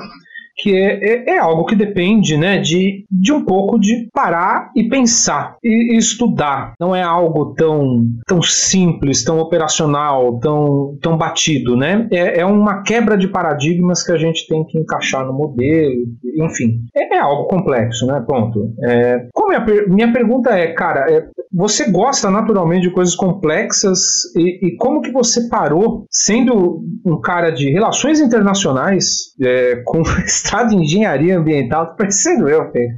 que 0.63 0.73
é, 0.73 1.03
é, 1.03 1.35
é, 1.35 1.37
algo 1.39 1.65
que 1.65 1.75
depende 1.75 2.37
né, 2.37 2.57
de, 2.57 3.05
de 3.11 3.33
um 3.33 3.43
pouco 3.43 3.77
de 3.77 4.07
parar 4.13 4.71
e 4.73 4.87
pensar 4.87 5.57
e, 5.61 5.93
e, 5.93 5.97
estudar. 5.97 6.73
Não 6.79 6.95
é 6.95 7.01
algo 7.03 7.53
tão, 7.53 8.05
tão 8.25 8.41
simples, 8.41 9.25
tão 9.25 9.39
operacional, 9.39 10.39
tão, 10.39 10.97
tão 11.01 11.17
batido. 11.17 11.75
Né? 11.75 12.07
É, 12.09 12.39
é 12.39 12.45
uma 12.45 12.81
quebra 12.81 13.17
de 13.17 13.27
paradigmas 13.27 14.03
que 14.03 14.13
a 14.13 14.17
gente 14.17 14.47
tem 14.47 14.63
que 14.65 14.79
encaixar 14.79 15.25
no 15.25 15.33
modelo, 15.33 16.05
enfim. 16.37 16.79
É, 16.95 17.17
é 17.17 17.19
algo 17.19 17.43
complexo, 17.49 18.05
né? 18.05 18.23
Ponto. 18.25 18.73
É, 18.83 19.27
como 19.33 19.53
a 19.53 19.65
minha 19.89 20.13
pergunta 20.13 20.51
é, 20.51 20.71
cara, 20.71 21.11
é, 21.11 21.25
você 21.51 21.91
gosta 21.91 22.31
naturalmente 22.31 22.87
de 22.87 22.93
coisas 22.93 23.15
complexas 23.15 23.99
e, 24.35 24.67
e, 24.67 24.77
como 24.77 25.01
que 25.01 25.11
você 25.11 25.47
parou 25.49 26.05
sendo 26.09 26.83
um 27.05 27.19
cara 27.21 27.51
de 27.51 27.69
relações 27.69 28.19
internacionais 28.19 29.35
é, 29.41 29.81
com 29.85 30.01
mestrado 30.53 30.73
em 30.73 30.83
engenharia 30.83 31.37
ambiental, 31.37 31.95
parecendo 31.97 32.47
eu, 32.47 32.69
Pedro. 32.71 32.97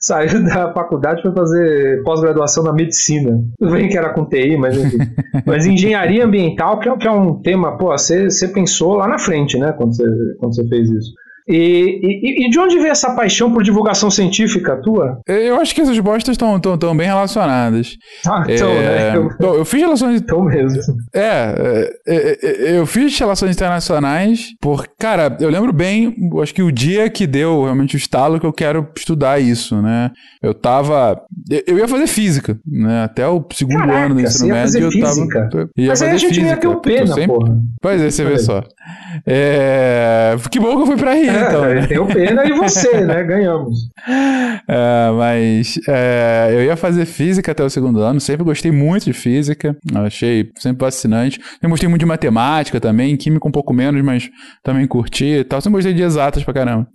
Saiu 0.00 0.42
da 0.44 0.72
faculdade 0.72 1.22
para 1.22 1.32
fazer 1.32 2.02
pós-graduação 2.02 2.64
na 2.64 2.72
medicina. 2.72 3.42
Tudo 3.58 3.72
bem 3.72 3.88
que 3.88 3.96
era 3.96 4.12
com 4.12 4.24
TI, 4.24 4.56
mas 4.56 4.76
enfim. 4.76 4.98
mas 5.46 5.66
engenharia 5.66 6.24
ambiental, 6.24 6.78
que 6.78 6.88
é, 6.88 6.96
que 6.96 7.06
é 7.06 7.10
um 7.10 7.40
tema, 7.40 7.76
pô, 7.76 7.90
você, 7.90 8.30
você 8.30 8.48
pensou 8.48 8.94
lá 8.94 9.06
na 9.06 9.18
frente, 9.18 9.58
né, 9.58 9.72
quando 9.72 9.94
você, 9.94 10.04
quando 10.38 10.54
você 10.54 10.68
fez 10.68 10.90
isso. 10.90 11.12
E, 11.46 12.00
e, 12.02 12.46
e, 12.46 12.50
de 12.50 12.58
onde 12.58 12.76
veio 12.78 12.90
essa 12.90 13.14
paixão 13.14 13.52
por 13.52 13.62
divulgação 13.62 14.10
científica 14.10 14.80
tua? 14.82 15.20
Eu 15.26 15.60
acho 15.60 15.74
que 15.74 15.80
essas 15.82 15.98
bostas 15.98 16.32
estão 16.32 16.58
tão, 16.58 16.78
tão 16.78 16.96
bem 16.96 17.06
relacionadas. 17.06 17.96
Ah, 18.26 18.44
então, 18.48 18.70
é, 18.70 19.12
né? 19.12 19.28
Eu, 19.38 19.54
eu 19.56 19.64
fiz 19.64 19.80
relações. 19.80 20.22
Então 20.24 20.42
mesmo. 20.44 20.94
É, 21.14 21.90
é, 22.06 22.38
é, 22.42 22.70
é, 22.72 22.78
eu 22.78 22.86
fiz 22.86 23.18
relações 23.18 23.54
internacionais 23.54 24.48
por. 24.60 24.86
Cara, 24.98 25.36
eu 25.38 25.50
lembro 25.50 25.72
bem, 25.72 26.14
acho 26.42 26.54
que 26.54 26.62
o 26.62 26.72
dia 26.72 27.10
que 27.10 27.26
deu 27.26 27.64
realmente 27.64 27.94
o 27.94 27.98
estalo 27.98 28.40
que 28.40 28.46
eu 28.46 28.52
quero 28.52 28.88
estudar 28.96 29.38
isso, 29.38 29.80
né? 29.82 30.10
Eu 30.42 30.54
tava. 30.54 31.20
Eu 31.66 31.78
ia 31.78 31.86
fazer 31.86 32.06
física, 32.06 32.58
né? 32.66 33.04
Até 33.04 33.28
o 33.28 33.44
segundo 33.52 33.78
Caraca, 33.78 34.06
ano 34.06 34.14
do 34.14 34.20
ensino 34.22 34.54
médio 34.54 34.80
eu 34.80 34.90
física. 34.90 35.48
tava. 35.50 35.68
Ia 35.76 35.88
Mas 35.88 35.98
fazer 35.98 36.10
aí 36.10 36.16
a 36.16 36.18
gente 36.18 36.34
física. 36.34 36.46
ia 36.48 36.56
ter 36.56 36.68
o 36.68 36.80
pena, 36.80 37.06
sempre... 37.06 37.26
porra. 37.26 37.56
Pois 37.82 38.00
é, 38.00 38.10
você 38.10 38.24
vê 38.24 38.38
só. 38.38 38.62
É... 39.26 40.36
Que 40.50 40.58
bom 40.58 40.76
que 40.76 40.82
eu 40.82 40.86
fui 40.86 40.96
pra 40.96 41.14
Rio, 41.14 41.33
é, 41.34 41.48
então. 41.48 41.64
Né? 41.64 41.86
Tem 41.86 41.98
o 41.98 42.06
pena 42.06 42.44
e 42.44 42.52
você, 42.52 43.00
né? 43.04 43.22
Ganhamos. 43.22 43.78
É, 44.68 45.10
mas 45.16 45.78
é, 45.88 46.50
eu 46.52 46.62
ia 46.64 46.76
fazer 46.76 47.04
física 47.06 47.52
até 47.52 47.62
o 47.62 47.70
segundo 47.70 48.00
ano, 48.00 48.20
sempre 48.20 48.44
gostei 48.44 48.70
muito 48.70 49.04
de 49.04 49.12
física, 49.12 49.76
achei 49.94 50.50
sempre 50.58 50.84
fascinante. 50.84 51.40
Eu 51.62 51.68
gostei 51.68 51.88
muito 51.88 52.00
de 52.00 52.06
matemática 52.06 52.80
também, 52.80 53.16
química 53.16 53.46
um 53.48 53.52
pouco 53.52 53.72
menos, 53.72 54.02
mas 54.02 54.30
também 54.62 54.86
curti 54.86 55.24
e 55.24 55.44
tal. 55.44 55.60
Sempre 55.60 55.76
gostei 55.78 55.94
de 55.94 56.02
exatas 56.02 56.42
pra 56.44 56.54
caramba. 56.54 56.86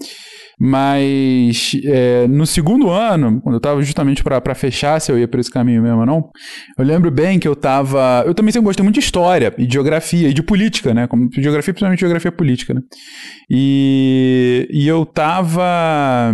Mas 0.60 1.72
é, 1.86 2.28
no 2.28 2.46
segundo 2.46 2.90
ano, 2.90 3.40
quando 3.42 3.56
eu 3.56 3.60
estava 3.60 3.82
justamente 3.82 4.22
para 4.22 4.54
fechar 4.54 5.00
se 5.00 5.10
eu 5.10 5.18
ia 5.18 5.28
por 5.28 5.40
esse 5.40 5.50
caminho 5.50 5.82
mesmo 5.82 6.00
ou 6.00 6.06
não, 6.06 6.30
eu 6.78 6.84
lembro 6.84 7.10
bem 7.10 7.40
que 7.40 7.48
eu 7.48 7.54
estava. 7.54 8.24
Eu 8.26 8.34
também 8.34 8.52
sempre 8.52 8.66
gostei 8.66 8.84
muito 8.84 8.96
de 8.96 9.00
história 9.00 9.54
e 9.58 9.66
de 9.66 9.74
geografia 9.74 10.28
e 10.28 10.34
de 10.34 10.44
política, 10.44 10.94
né? 10.94 11.08
Como 11.08 11.30
geografia, 11.32 11.74
principalmente 11.74 12.02
geografia 12.02 12.32
política, 12.32 12.74
né? 12.74 12.82
E, 13.50 14.68
e 14.70 14.86
eu 14.86 15.04
estava 15.04 16.34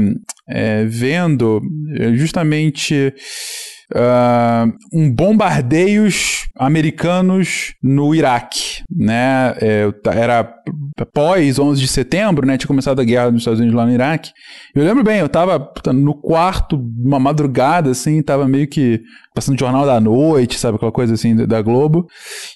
é, 0.50 0.86
vendo 0.86 1.62
é, 2.00 2.14
justamente. 2.14 3.14
Uh, 3.94 4.74
um 4.92 5.14
bombardeios 5.14 6.48
americanos 6.58 7.76
no 7.84 8.16
Iraque, 8.16 8.82
né? 8.90 9.56
É, 9.62 9.88
era 10.08 10.56
pós 11.04 11.60
11 11.60 11.82
de 11.82 11.88
setembro, 11.88 12.46
né? 12.46 12.58
Tinha 12.58 12.68
começado 12.68 13.02
a 13.02 13.04
guerra 13.04 13.32
nos 13.32 13.42
Estados 13.42 13.60
Unidos 13.60 13.76
lá 13.76 13.86
no 13.86 13.92
Iraque. 13.92 14.32
Eu 14.74 14.86
lembro 14.86 15.04
bem, 15.04 15.20
eu 15.20 15.28
tava 15.28 15.74
no 15.94 16.14
quarto, 16.14 16.78
uma 16.78 17.20
madrugada, 17.20 17.90
assim, 17.90 18.22
tava 18.22 18.48
meio 18.48 18.68
que 18.68 19.02
passando 19.36 19.60
Jornal 19.60 19.86
da 19.86 20.00
Noite, 20.00 20.58
sabe? 20.58 20.78
Aquela 20.78 20.92
coisa 20.92 21.14
assim 21.14 21.36
da 21.36 21.62
Globo. 21.62 22.08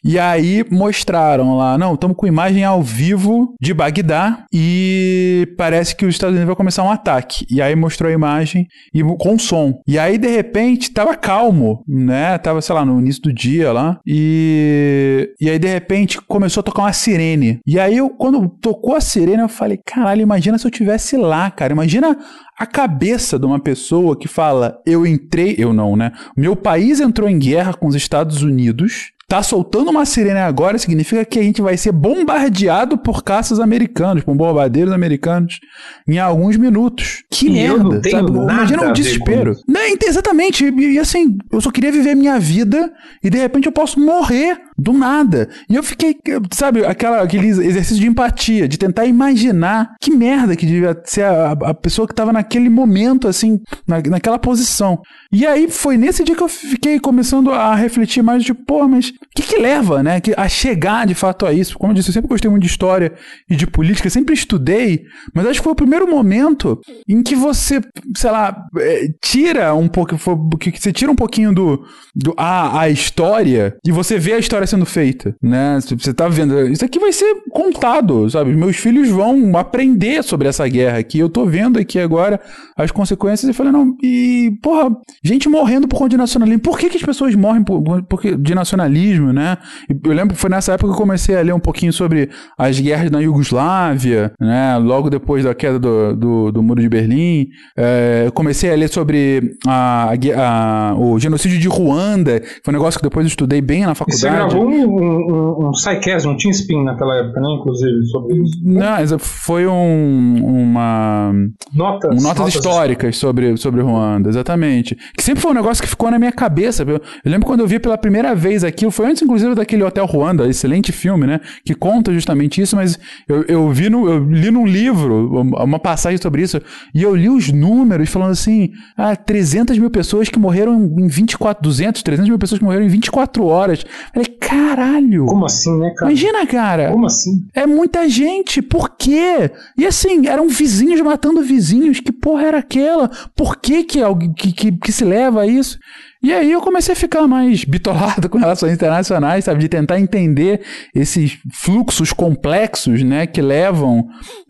E 0.04 0.18
aí 0.18 0.66
mostraram 0.72 1.58
lá, 1.58 1.78
não, 1.78 1.94
estamos 1.94 2.16
com 2.16 2.26
imagem 2.26 2.64
ao 2.64 2.82
vivo 2.82 3.54
de 3.62 3.74
Bagdá 3.74 4.46
e 4.54 5.48
parece 5.58 5.96
que 5.96 6.06
os 6.06 6.16
Estados 6.16 6.34
Unidos 6.34 6.48
vai 6.48 6.56
começar 6.56 6.84
um 6.84 6.92
ataque. 6.92 7.46
E 7.52 7.62
aí 7.62 7.76
mostrou 7.76 8.10
a 8.10 8.14
imagem 8.14 8.66
e 8.94 9.04
com 9.18 9.38
som. 9.38 9.74
E 9.86 10.00
aí, 10.00 10.18
de 10.18 10.30
repente, 10.30 10.92
tava 10.92 11.16
calmo, 11.16 11.84
né? 11.88 12.38
Tava, 12.38 12.62
sei 12.62 12.74
lá, 12.74 12.86
no 12.86 13.00
início 13.00 13.22
do 13.22 13.34
dia 13.34 13.72
lá. 13.72 14.00
E, 14.08 15.30
e 15.40 15.50
aí, 15.50 15.60
de 15.60 15.68
repente, 15.68 16.22
começou 16.22 16.62
a 16.62 16.64
tocar 16.64 16.84
uma 16.84 16.94
sirene. 16.94 17.60
E 17.68 17.80
aí, 17.80 17.98
eu, 17.98 18.10
quando 18.10 18.48
tocou 18.62 18.96
a 18.96 19.02
sirene, 19.02 19.42
eu 19.42 19.50
falei, 19.50 19.80
caralho, 19.86 20.22
imagina 20.22 20.58
se 20.58 20.66
eu 20.66 20.72
tivesse 20.72 21.18
lá, 21.18 21.52
cara. 21.52 21.74
Imagina 21.74 22.18
a 22.60 22.66
cabeça 22.66 23.40
de 23.40 23.46
uma 23.46 23.60
pessoa 23.60 24.18
que 24.18 24.28
fala: 24.28 24.82
eu 24.86 25.08
entrei, 25.08 25.56
eu 25.58 25.72
não, 25.72 25.96
né? 25.96 26.12
Meu 26.36 26.56
país 26.56 27.00
entrou 27.00 27.30
em 27.30 27.40
guerra 27.40 27.74
com 27.74 27.88
os 27.88 27.96
Estados 27.96 28.44
Unidos 28.44 29.14
Tá 29.30 29.44
soltando 29.44 29.92
uma 29.92 30.08
sirene 30.08 30.40
agora 30.40 30.80
significa 30.80 31.24
que 31.24 31.38
a 31.38 31.44
gente 31.44 31.62
vai 31.62 31.78
ser 31.78 31.92
bombardeado 31.92 32.98
por 32.98 33.24
caças 33.24 33.60
americanos, 33.60 34.24
por 34.24 34.34
bombardeiros 34.34 34.92
americanos, 34.92 35.60
em 36.08 36.18
alguns 36.18 36.58
minutos. 36.58 37.24
Que 37.30 37.46
e 37.46 37.52
merda, 37.52 38.02
sabe? 38.10 38.32
Imagina 38.32 38.90
um 38.90 38.92
desespero. 38.92 39.56
Não, 39.68 39.82
exatamente. 40.04 40.66
E, 40.66 40.94
e 40.94 40.98
assim, 40.98 41.38
eu 41.52 41.62
só 41.62 41.70
queria 41.70 41.92
viver 41.92 42.16
minha 42.16 42.40
vida 42.40 42.92
e 43.24 43.30
de 43.30 43.38
repente 43.38 43.68
eu 43.68 43.72
posso 43.72 44.00
morrer 44.00 44.60
do 44.80 44.94
nada. 44.94 45.50
E 45.70 45.76
eu 45.76 45.84
fiquei, 45.84 46.16
sabe, 46.52 46.86
aquela, 46.86 47.22
aquele 47.22 47.48
exercício 47.48 48.00
de 48.00 48.08
empatia, 48.08 48.68
de 48.68 48.78
tentar 48.78 49.06
imaginar 49.06 49.96
que 50.00 50.12
merda 50.12 50.56
que 50.56 50.66
devia 50.66 51.00
ser 51.06 51.24
a, 51.24 51.52
a 51.52 51.74
pessoa 51.74 52.08
que 52.08 52.14
estava 52.14 52.32
naquele 52.32 52.70
momento, 52.70 53.28
assim, 53.28 53.60
na, 53.88 54.02
naquela 54.02 54.40
posição. 54.40 55.00
E 55.32 55.46
aí 55.46 55.70
foi 55.70 55.98
nesse 55.98 56.24
dia 56.24 56.36
que 56.36 56.44
eu 56.44 56.50
fiquei 56.50 57.00
começando 57.00 57.52
a 57.52 57.76
refletir 57.76 58.24
mais 58.24 58.44
de, 58.44 58.54
pô, 58.54 58.88
mas 58.88 59.10
o 59.10 59.14
que, 59.36 59.44
que 59.44 59.60
leva, 59.60 60.02
né, 60.02 60.22
a 60.38 60.48
chegar 60.48 61.06
de 61.06 61.14
fato 61.14 61.46
a 61.46 61.54
isso? 61.54 61.78
Como 61.78 61.92
eu 61.92 61.96
disse, 61.96 62.10
eu 62.10 62.14
sempre 62.14 62.30
gostei 62.30 62.50
muito 62.50 62.64
de 62.64 62.70
história 62.70 63.14
e 63.50 63.56
de 63.56 63.68
política, 63.68 64.10
sempre 64.10 64.34
estudei, 64.34 65.04
mas 65.34 65.46
acho 65.46 65.60
que 65.60 65.64
foi 65.64 65.74
o 65.74 65.76
primeiro 65.76 66.10
momento 66.10 66.80
em 67.08 67.22
que 67.22 67.36
você, 67.36 67.82
sei 68.16 68.32
lá, 68.32 68.56
é, 68.78 69.08
tira 69.22 69.74
um 69.74 69.88
pouco, 69.88 70.16
que 70.58 70.72
você 70.72 70.92
tira 70.92 71.12
um 71.12 71.16
pouquinho 71.16 71.54
do, 71.54 71.84
do 72.16 72.34
a, 72.38 72.82
a 72.82 72.90
história 72.90 73.78
e 73.86 73.92
você 73.92 74.18
vê 74.18 74.34
a 74.34 74.40
história 74.40 74.66
sendo 74.70 74.86
feita, 74.86 75.36
né? 75.42 75.80
Você 75.82 76.14
tá 76.14 76.28
vendo, 76.28 76.68
isso 76.68 76.86
aqui 76.86 77.00
vai 77.00 77.12
ser 77.12 77.34
contado, 77.52 78.30
sabe? 78.30 78.56
Meus 78.56 78.78
filhos 78.78 79.10
vão 79.10 79.58
aprender 79.58 80.24
sobre 80.24 80.48
essa 80.48 80.68
guerra 80.68 81.00
aqui. 81.00 81.20
Eu 81.20 81.30
tô 81.30 81.46
vendo 81.46 81.80
aqui 81.80 82.00
agora 82.00 82.40
as 82.78 82.92
consequências 82.92 83.50
e 83.50 83.54
falei, 83.54 83.72
não, 83.72 83.96
e, 84.02 84.58
porra, 84.62 84.96
gente 85.24 85.50
morrendo 85.50 85.88
por 85.88 85.98
conta 85.98 86.10
de 86.10 86.18
nacionalismo. 86.18 86.62
Por 86.62 86.78
que, 86.78 86.90
que 86.90 86.98
as 86.98 87.04
pessoas 87.04 87.36
morrem 87.36 87.64
por, 87.64 87.82
por, 88.04 88.38
de 88.38 88.56
nacionalismo, 88.56 89.34
né? 89.34 89.58
Eu 89.90 90.14
lembro 90.14 90.36
que 90.36 90.42
foi 90.42 90.50
nessa 90.50 90.74
época 90.74 90.90
que 90.90 90.94
eu 90.94 91.02
comecei 91.02 91.36
a 91.36 91.42
ler 91.42 91.54
um 91.54 91.60
pouquinho 91.60 91.92
sobre 91.92 92.30
as 92.58 92.80
guerras 92.80 93.12
na 93.12 93.20
Iugoslávia, 93.20 94.32
né? 94.40 94.78
Logo 94.78 95.10
depois 95.10 95.44
da 95.44 95.54
queda 95.54 95.80
do, 95.80 96.16
do, 96.16 96.52
do 96.52 96.64
Muro 96.64 96.82
de 96.82 96.90
Berlim. 96.90 97.48
É, 97.78 98.24
eu 98.26 98.32
comecei 98.32 98.72
a 98.72 98.76
ler 98.76 98.90
sobre 98.90 99.56
a, 99.68 100.14
a, 100.36 100.96
o 100.98 101.20
genocídio 101.20 101.60
de 101.60 101.68
Ruanda, 101.68 102.42
foi 102.64 102.74
um 102.74 102.78
negócio 102.78 103.00
que 103.00 103.06
depois 103.06 103.26
eu 103.26 103.30
estudei 103.30 103.62
bem 103.62 103.86
na 103.86 103.96
faculdade. 103.96 104.22
você 104.22 104.30
gravou 104.30 104.59
um, 104.60 104.86
um, 104.86 105.66
um, 105.66 105.68
um 105.68 106.30
um 106.30 106.38
Team 106.38 106.52
Spin 106.52 106.84
naquela 106.84 107.16
época, 107.16 107.40
né? 107.40 107.48
Inclusive, 107.60 108.06
sobre 108.08 108.38
isso. 108.38 108.60
Não, 108.64 109.20
foi 109.20 109.66
um, 109.68 110.44
uma... 110.44 111.32
Notas. 111.74 112.12
Um, 112.12 112.22
notas, 112.22 112.24
notas 112.24 112.56
históricas 112.56 113.18
sobre, 113.18 113.58
sobre 113.58 113.82
Ruanda, 113.82 114.30
exatamente. 114.30 114.96
Que 115.16 115.24
sempre 115.24 115.42
foi 115.42 115.52
um 115.52 115.56
negócio 115.56 115.82
que 115.84 115.90
ficou 115.90 116.10
na 116.12 116.20
minha 116.20 116.32
cabeça. 116.32 116.84
Eu, 116.84 116.96
eu 116.96 117.02
lembro 117.32 117.48
quando 117.48 117.62
eu 117.62 117.68
vi 117.68 117.80
pela 117.80 117.98
primeira 117.98 118.36
vez 118.36 118.64
aquilo, 118.64 118.92
foi 118.92 119.08
antes, 119.08 119.22
inclusive, 119.22 119.56
daquele 119.56 119.84
Hotel 119.84 120.06
Ruanda, 120.06 120.48
excelente 120.48 120.92
filme, 120.92 121.26
né? 121.26 121.40
Que 121.66 121.74
conta 121.74 122.14
justamente 122.14 122.62
isso, 122.62 122.76
mas 122.76 123.00
eu, 123.28 123.44
eu 123.44 123.70
vi 123.70 123.90
no, 123.90 124.08
eu 124.10 124.24
li 124.30 124.52
num 124.52 124.66
livro 124.66 125.42
uma 125.42 125.80
passagem 125.80 126.18
sobre 126.22 126.42
isso, 126.42 126.62
e 126.94 127.04
eu 127.04 127.16
li 127.16 127.30
os 127.30 127.52
números 127.52 128.10
falando 128.10 128.32
assim: 128.32 128.70
ah, 128.98 129.16
300 129.16 129.78
mil 129.78 129.90
pessoas 129.90 130.30
que 130.30 130.40
morreram 130.40 130.74
em 130.98 131.08
24, 131.08 131.62
200, 131.62 132.04
300 132.04 132.30
mil 132.30 132.40
pessoas 132.40 132.60
que 132.60 132.66
morreram 132.66 132.86
em 132.86 132.90
24 132.90 133.46
horas. 133.46 133.86
Falei, 134.14 134.28
caralho. 134.40 135.26
Como 135.26 135.46
assim, 135.46 135.78
né, 135.80 135.94
cara? 135.96 136.12
Imagina, 136.12 136.48
cara. 136.48 136.92
Como 136.92 137.06
assim? 137.06 137.46
É 137.54 137.66
muita 137.66 138.08
gente. 138.08 138.62
Por 138.62 138.90
quê? 138.98 139.52
E 139.78 139.86
assim, 139.86 140.28
eram 140.28 140.48
vizinhos 140.48 141.02
matando 141.02 141.42
vizinhos. 141.42 142.00
Que 142.00 142.12
porra 142.12 142.44
era 142.44 142.58
aquela? 142.60 143.10
Por 143.36 143.58
que 143.58 143.84
que, 143.84 144.00
que, 144.36 144.52
que, 144.52 144.72
que 144.72 144.92
se 144.92 145.04
leva 145.04 145.42
a 145.42 145.48
isso? 145.48 145.78
E 146.22 146.34
aí 146.34 146.52
eu 146.52 146.60
comecei 146.60 146.92
a 146.92 146.98
ficar 146.98 147.26
mais 147.28 147.64
bitolado 147.64 148.28
com 148.28 148.38
relações 148.38 148.74
internacionais, 148.74 149.46
sabe? 149.46 149.62
De 149.62 149.70
tentar 149.70 150.00
entender 150.00 150.62
esses 150.94 151.38
fluxos 151.54 152.12
complexos, 152.12 153.04
né? 153.04 153.26
Que 153.26 153.42
levam 153.42 154.00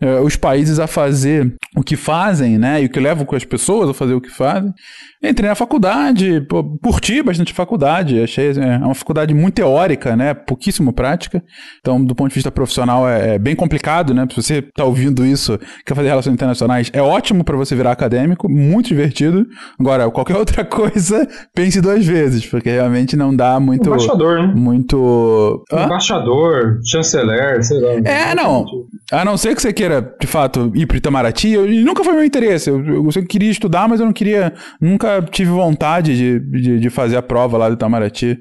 uh, 0.02 0.24
os 0.24 0.34
países 0.34 0.80
a 0.80 0.88
fazer 0.88 1.54
o 1.76 1.82
que 1.82 1.94
fazem, 1.94 2.58
né? 2.58 2.82
E 2.82 2.86
o 2.86 2.90
que 2.90 2.98
levam 2.98 3.24
as 3.32 3.44
pessoas 3.44 3.88
a 3.88 3.94
fazer 3.94 4.14
o 4.14 4.20
que 4.20 4.30
fazem. 4.30 4.74
Entrei 5.22 5.50
na 5.50 5.54
faculdade, 5.54 6.40
pô, 6.48 6.64
curti 6.82 7.22
bastante 7.22 7.52
a 7.52 7.54
faculdade, 7.54 8.22
achei 8.22 8.52
é 8.52 8.78
uma 8.78 8.94
faculdade 8.94 9.34
muito 9.34 9.56
teórica, 9.56 10.16
né? 10.16 10.32
Pouquíssimo 10.32 10.94
prática. 10.94 11.44
Então, 11.78 12.02
do 12.02 12.14
ponto 12.14 12.30
de 12.30 12.34
vista 12.34 12.50
profissional, 12.50 13.06
é, 13.06 13.34
é 13.34 13.38
bem 13.38 13.54
complicado, 13.54 14.14
né? 14.14 14.26
Se 14.30 14.36
você 14.36 14.58
está 14.60 14.82
ouvindo 14.82 15.24
isso, 15.24 15.58
quer 15.84 15.94
fazer 15.94 16.08
relações 16.08 16.32
internacionais, 16.32 16.90
é 16.94 17.02
ótimo 17.02 17.44
para 17.44 17.54
você 17.54 17.76
virar 17.76 17.92
acadêmico, 17.92 18.50
muito 18.50 18.86
divertido. 18.86 19.46
Agora, 19.78 20.10
qualquer 20.10 20.36
outra 20.40 20.64
coisa, 20.64 21.28
pense 21.54 21.82
duas 21.82 22.06
vezes, 22.06 22.46
porque 22.46 22.70
realmente 22.70 23.14
não 23.14 23.36
dá 23.36 23.60
muito. 23.60 23.88
Embaixador, 23.88 24.38
né? 24.38 24.54
Muito. 24.56 25.62
Hã? 25.70 25.84
Embaixador, 25.84 26.80
chanceler, 26.82 27.62
sei 27.62 27.78
lá. 27.78 27.92
É, 28.10 28.34
não. 28.34 28.64
A 29.12 29.22
não 29.22 29.36
ser 29.36 29.54
que 29.54 29.60
você 29.60 29.72
queira, 29.72 30.14
de 30.18 30.26
fato, 30.26 30.72
ir 30.74 30.86
para 30.86 30.96
Itamaraty, 30.96 31.50
eu, 31.50 31.66
nunca 31.84 32.02
foi 32.02 32.14
meu 32.14 32.24
interesse. 32.24 32.70
Eu, 32.70 32.82
eu, 32.86 33.08
eu 33.14 33.26
queria 33.26 33.50
estudar, 33.50 33.86
mas 33.86 34.00
eu 34.00 34.06
não 34.06 34.12
queria. 34.14 34.54
Nunca 34.80 35.09
tive 35.30 35.50
vontade 35.50 36.16
de, 36.16 36.40
de, 36.40 36.80
de 36.80 36.90
fazer 36.90 37.16
a 37.16 37.22
prova 37.22 37.58
lá 37.58 37.68
do 37.68 37.74
Itamaraty. 37.74 38.38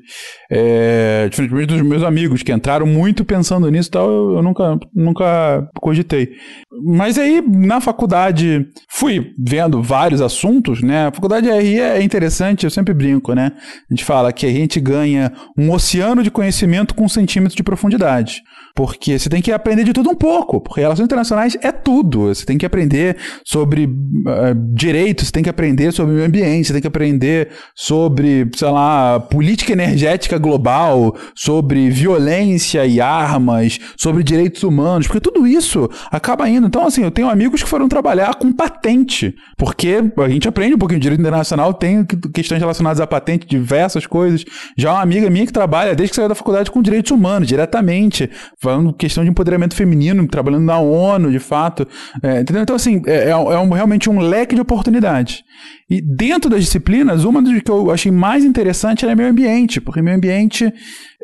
É, 0.52 1.30
diferentemente 1.30 1.68
dos 1.68 1.82
meus 1.84 2.02
amigos, 2.02 2.42
que 2.42 2.52
entraram 2.52 2.88
muito 2.88 3.24
pensando 3.24 3.70
nisso 3.70 3.90
e 3.90 3.92
tal, 3.92 4.10
eu, 4.10 4.36
eu 4.38 4.42
nunca, 4.42 4.80
nunca 4.96 5.70
cogitei. 5.80 6.32
Mas 6.84 7.20
aí, 7.20 7.40
na 7.42 7.80
faculdade, 7.80 8.66
fui 8.90 9.32
vendo 9.38 9.84
vários 9.84 10.22
assuntos, 10.22 10.82
né? 10.82 11.08
A 11.08 11.12
faculdade 11.12 11.50
RI 11.50 11.80
é 11.80 12.02
interessante, 12.02 12.64
eu 12.64 12.72
sempre 12.72 12.96
brinco, 12.96 13.34
né? 13.34 13.52
A 13.90 13.94
gente 13.94 14.04
fala 14.04 14.34
que 14.34 14.46
a 14.48 14.52
gente 14.52 14.80
ganha 14.80 15.32
um 15.56 15.72
oceano 15.72 16.24
de 16.24 16.32
conhecimento 16.32 16.96
com 16.96 17.08
centímetros 17.08 17.56
de 17.56 17.62
profundidade. 17.62 18.42
Porque 18.76 19.20
você 19.20 19.30
tem 19.30 19.42
que 19.42 19.52
aprender 19.52 19.84
de 19.84 19.94
tudo 19.94 20.10
um 20.10 20.16
pouco, 20.16 20.62
porque 20.62 20.82
relações 20.82 21.06
internacionais 21.06 21.58
é 21.62 21.72
tudo. 21.72 22.34
Você 22.34 22.46
tem 22.46 22.58
que 22.58 22.66
aprender 22.66 23.18
sobre 23.46 23.86
uh, 23.86 24.74
direitos, 24.74 25.28
você 25.28 25.32
tem 25.32 25.44
que 25.44 25.50
aprender 25.50 25.92
sobre 25.92 26.16
meio 26.16 26.26
ambiente, 26.26 26.68
você 26.68 26.74
tem 26.74 26.82
que 26.82 26.88
aprender 26.88 27.50
sobre, 27.76 28.50
sei 28.56 28.70
lá, 28.70 29.20
política 29.20 29.74
energética 29.74 30.39
global, 30.40 31.16
sobre 31.36 31.90
violência 31.90 32.86
e 32.86 33.00
armas, 33.00 33.80
sobre 33.98 34.24
direitos 34.24 34.64
humanos, 34.64 35.08
porque 35.08 35.20
tudo 35.20 35.46
isso 35.46 35.90
acaba 36.12 36.50
indo. 36.50 36.68
Então, 36.68 36.86
assim, 36.86 37.04
eu 37.04 37.12
tenho 37.12 37.30
amigos 37.30 37.62
que 37.62 37.70
foram 37.70 37.88
trabalhar 37.88 38.36
com 38.36 38.52
patente, 38.52 39.36
porque 39.58 40.02
a 40.18 40.30
gente 40.30 40.48
aprende 40.48 40.76
um 40.76 40.78
pouquinho 40.78 41.00
de 41.00 41.04
direito 41.04 41.22
internacional, 41.22 41.74
tem 41.74 42.06
questões 42.34 42.60
relacionadas 42.60 43.00
à 43.00 43.08
patente, 43.08 43.46
diversas 43.46 44.06
coisas. 44.08 44.44
Já 44.78 44.94
uma 44.94 45.02
amiga 45.02 45.30
minha 45.30 45.46
que 45.46 45.54
trabalha 45.54 45.96
desde 45.96 46.12
que 46.12 46.16
saiu 46.16 46.30
da 46.30 46.36
faculdade 46.36 46.72
com 46.72 46.82
direitos 46.82 47.12
humanos, 47.12 47.48
diretamente, 47.48 48.30
falando 48.62 48.94
questão 48.94 49.24
de 49.24 49.30
empoderamento 49.30 49.76
feminino, 49.76 50.28
trabalhando 50.28 50.66
na 50.66 50.80
ONU, 50.80 51.32
de 51.32 51.40
fato. 51.40 51.88
É, 52.24 52.42
entendeu? 52.42 52.64
Então, 52.64 52.76
assim, 52.76 53.02
é, 53.06 53.30
é, 53.30 53.36
um, 53.36 53.70
realmente 53.72 54.10
um 54.10 54.20
leque 54.20 54.56
de 54.56 54.62
oportunidades. 54.62 55.44
E 55.90 56.02
dentro 56.02 56.50
das 56.50 56.62
disciplinas, 56.62 57.24
uma 57.24 57.42
das 57.42 57.62
que 57.62 57.72
eu 57.72 57.92
achei 57.92 58.12
mais 58.12 58.46
interessante 58.46 59.04
era 59.04 59.16
meio 59.16 59.30
ambiente, 59.30 59.82
porque 59.82 60.02
meio 60.02 60.16
ambiente 60.16 60.29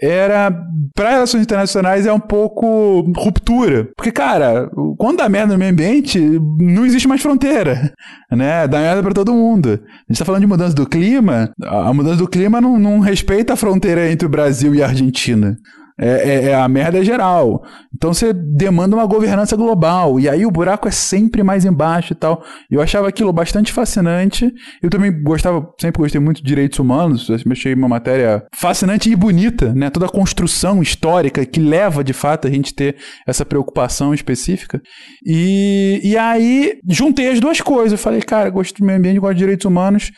era, 0.02 0.52
para 0.94 1.12
relações 1.12 1.44
internacionais, 1.44 2.06
é 2.06 2.12
um 2.12 2.20
pouco 2.20 3.02
ruptura. 3.18 3.88
Porque, 3.96 4.12
cara, 4.12 4.70
quando 4.98 5.18
dá 5.18 5.30
merda 5.30 5.54
no 5.54 5.60
meio 5.60 5.72
ambiente, 5.72 6.20
não 6.60 6.86
existe 6.86 7.08
mais 7.08 7.22
fronteira, 7.22 7.94
né? 8.32 8.68
Dá 8.68 8.80
merda 8.80 9.02
para 9.02 9.14
todo 9.14 9.34
mundo. 9.34 9.80
A 9.82 10.12
gente 10.12 10.20
tá 10.20 10.26
falando 10.26 10.42
de 10.42 10.48
mudança 10.48 10.74
do 10.74 10.86
clima, 10.86 11.52
a 11.64 11.94
mudança 11.94 12.18
do 12.18 12.28
clima 12.28 12.60
não, 12.60 12.78
não 12.78 13.00
respeita 13.00 13.54
a 13.54 13.58
fronteira 13.58 14.12
entre 14.12 14.26
o 14.26 14.30
Brasil 14.30 14.76
e 14.76 14.84
a 14.84 14.88
Argentina. 14.88 15.58
É, 15.98 16.08
é, 16.08 16.44
é, 16.50 16.56
a 16.56 16.68
merda 16.68 17.02
geral. 17.06 17.64
Então 17.94 18.14
você 18.14 18.34
demanda 18.34 18.98
uma 18.98 19.06
governança 19.06 19.56
global. 19.56 20.20
E 20.20 20.28
aí 20.28 20.46
o 20.46 20.52
buraco 20.52 20.90
é 20.90 20.92
sempre 20.92 21.42
mais 21.42 21.64
embaixo 21.64 22.12
e 22.12 22.16
tal. 22.16 22.44
Eu 22.70 22.82
achava 22.82 23.08
aquilo 23.08 23.32
bastante 23.32 23.72
fascinante. 23.72 24.54
Eu 24.84 24.90
também 24.90 25.24
gostava, 25.24 25.66
sempre 25.80 26.02
gostei 26.02 26.20
muito 26.20 26.42
de 26.42 26.44
direitos 26.44 26.80
humanos. 26.80 27.30
Eu 27.30 27.38
achei 27.50 27.74
uma 27.74 27.88
matéria 27.88 28.46
fascinante 28.54 29.10
e 29.10 29.16
bonita, 29.16 29.74
né? 29.74 29.90
Toda 29.90 30.08
a 30.08 30.10
construção 30.10 30.82
histórica 30.82 31.46
que 31.46 31.62
leva, 31.62 32.04
de 32.04 32.12
fato, 32.12 32.46
a 32.46 32.52
gente 32.52 32.74
ter 32.74 32.98
essa 33.26 33.46
preocupação 33.46 34.14
específica. 34.14 34.82
E, 35.26 36.02
e 36.04 36.18
aí 36.18 36.74
juntei 36.90 37.30
as 37.30 37.40
duas 37.40 37.62
coisas. 37.62 37.94
Eu 37.94 37.98
falei, 37.98 38.22
cara, 38.22 38.50
gosto 38.50 38.78
do 38.78 38.86
meio 38.86 38.98
ambiente, 38.98 39.20
gosto 39.20 39.36
de 39.36 39.40
direitos 39.40 39.66
humanos 39.66 40.12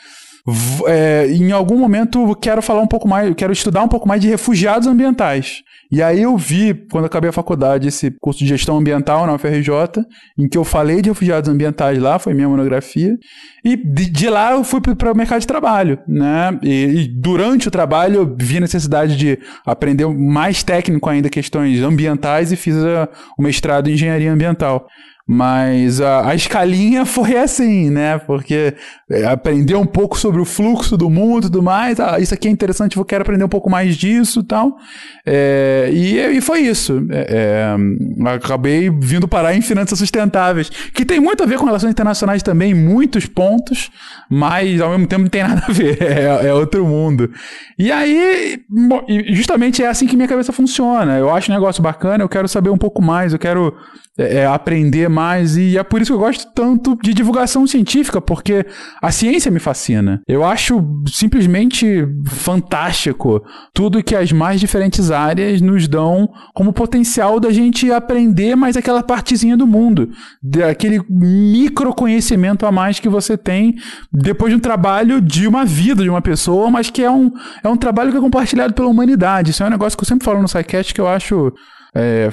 é, 0.87 1.27
em 1.29 1.51
algum 1.51 1.77
momento 1.77 2.35
quero 2.35 2.61
falar 2.61 2.81
um 2.81 2.87
pouco 2.87 3.07
mais, 3.07 3.33
quero 3.35 3.51
estudar 3.51 3.83
um 3.83 3.87
pouco 3.87 4.07
mais 4.07 4.21
de 4.21 4.27
refugiados 4.27 4.87
ambientais. 4.87 5.61
E 5.89 6.03
aí 6.03 6.21
eu 6.21 6.35
vi, 6.35 6.73
quando 6.91 7.05
acabei 7.05 7.29
a 7.29 7.33
faculdade, 7.33 7.87
esse 7.87 8.11
curso 8.19 8.39
de 8.39 8.47
gestão 8.47 8.77
ambiental 8.77 9.25
na 9.25 9.33
UFRJ, 9.33 9.71
em 10.37 10.47
que 10.47 10.57
eu 10.57 10.65
falei 10.65 11.01
de 11.01 11.09
refugiados 11.09 11.49
ambientais 11.49 11.97
lá, 11.97 12.19
foi 12.19 12.33
minha 12.33 12.49
monografia. 12.49 13.15
E 13.63 13.77
de, 13.77 14.09
de 14.09 14.29
lá 14.29 14.51
eu 14.51 14.63
fui 14.65 14.81
para 14.81 15.11
o 15.11 15.15
mercado 15.15 15.39
de 15.39 15.47
trabalho, 15.47 15.99
né? 16.05 16.59
E, 16.61 16.83
e, 16.85 17.07
durante 17.07 17.69
o 17.69 17.71
trabalho 17.71 18.15
eu 18.15 18.35
vi 18.37 18.57
a 18.57 18.61
necessidade 18.61 19.15
de 19.15 19.39
aprender 19.65 20.05
mais 20.07 20.61
técnico 20.61 21.09
ainda 21.09 21.29
questões 21.29 21.81
ambientais 21.81 22.51
e 22.51 22.57
fiz 22.57 22.75
a, 22.75 23.07
o 23.37 23.41
mestrado 23.41 23.89
em 23.89 23.93
engenharia 23.93 24.31
ambiental. 24.31 24.87
Mas 25.29 25.99
a, 25.99 26.29
a 26.29 26.35
escalinha 26.35 27.03
foi 27.05 27.35
assim, 27.35 27.89
né? 27.89 28.17
Porque 28.19 28.73
é, 29.11 29.25
aprender 29.25 29.75
um 29.75 29.85
pouco 29.85 30.17
sobre 30.17 30.39
o 30.39 30.45
fluxo 30.45 30.95
do 30.95 31.09
mundo 31.09 31.47
e 31.47 31.51
tudo 31.51 31.61
mais. 31.61 31.99
Ah, 31.99 32.17
isso 32.17 32.33
aqui 32.33 32.47
é 32.47 32.51
interessante, 32.51 32.95
eu 32.95 33.03
quero 33.03 33.23
aprender 33.23 33.43
um 33.43 33.49
pouco 33.49 33.69
mais 33.69 33.97
disso 33.97 34.41
tal. 34.41 34.77
É, 35.25 35.89
e, 35.91 36.17
e 36.37 36.39
foi 36.39 36.61
isso. 36.61 37.05
É, 37.11 37.75
é, 38.25 38.29
acabei 38.29 38.89
vindo 38.89 39.27
parar 39.27 39.53
em 39.53 39.61
finanças 39.61 39.99
sustentáveis, 39.99 40.69
que 40.69 41.03
tem 41.03 41.19
muito 41.19 41.43
a 41.43 41.45
ver 41.45 41.57
com 41.57 41.65
relações 41.65 41.91
internacionais 41.91 42.41
também, 42.41 42.73
muitos 42.73 43.25
pontos, 43.25 43.91
mas 44.29 44.79
ao 44.79 44.91
mesmo 44.91 45.07
tempo 45.07 45.23
não 45.23 45.29
tem 45.29 45.43
nada 45.47 45.63
a 45.67 45.71
ver. 45.71 46.01
É, 46.01 46.47
é 46.47 46.53
outro 46.53 46.85
mundo. 46.85 47.29
E 47.77 47.91
aí, 47.91 48.61
justamente 49.27 49.83
é 49.83 49.87
assim 49.87 50.07
que 50.07 50.15
minha 50.15 50.27
cabeça 50.27 50.53
funciona. 50.53 51.17
Eu 51.17 51.29
acho 51.29 51.51
um 51.51 51.53
negócio 51.53 51.83
bacana, 51.83 52.23
eu 52.23 52.29
quero 52.29 52.47
saber 52.47 52.69
um 52.69 52.77
pouco 52.77 53.01
mais, 53.01 53.33
eu 53.33 53.39
quero 53.39 53.75
é, 54.17 54.45
aprender 54.45 55.09
mais 55.09 55.16
e 55.57 55.77
é 55.77 55.83
por 55.83 56.01
isso 56.01 56.11
que 56.11 56.15
eu 56.15 56.19
gosto 56.19 56.51
tanto 56.53 56.97
de 57.01 57.13
divulgação 57.13 57.65
científica, 57.65 58.21
porque 58.21 58.65
a 59.01 59.11
ciência 59.11 59.51
me 59.51 59.59
fascina. 59.59 60.21
Eu 60.27 60.43
acho 60.43 60.81
simplesmente 61.07 62.07
fantástico 62.27 63.41
tudo 63.73 64.03
que 64.03 64.15
as 64.15 64.31
mais 64.31 64.59
diferentes 64.59 65.09
áreas 65.09 65.61
nos 65.61 65.87
dão 65.87 66.29
como 66.53 66.73
potencial 66.73 67.39
da 67.39 67.49
gente 67.51 67.91
aprender 67.91 68.55
mais 68.55 68.77
aquela 68.77 69.01
partezinha 69.01 69.57
do 69.57 69.65
mundo, 69.65 70.09
aquele 70.69 71.01
micro 71.09 71.93
conhecimento 71.93 72.65
a 72.65 72.71
mais 72.71 72.99
que 72.99 73.09
você 73.09 73.37
tem 73.37 73.75
depois 74.11 74.51
de 74.51 74.57
um 74.57 74.59
trabalho 74.59 75.21
de 75.21 75.47
uma 75.47 75.65
vida 75.65 76.03
de 76.03 76.09
uma 76.09 76.21
pessoa, 76.21 76.69
mas 76.69 76.89
que 76.89 77.03
é 77.03 77.09
um, 77.09 77.31
é 77.63 77.67
um 77.67 77.77
trabalho 77.77 78.11
que 78.11 78.17
é 78.17 78.21
compartilhado 78.21 78.73
pela 78.73 78.87
humanidade. 78.87 79.51
Isso 79.51 79.63
é 79.63 79.67
um 79.67 79.71
negócio 79.71 79.97
que 79.97 80.03
eu 80.03 80.07
sempre 80.07 80.25
falo 80.25 80.41
no 80.41 80.47
SciCast 80.47 80.93
que 80.93 81.01
eu 81.01 81.07
acho 81.07 81.51
é, 81.95 82.29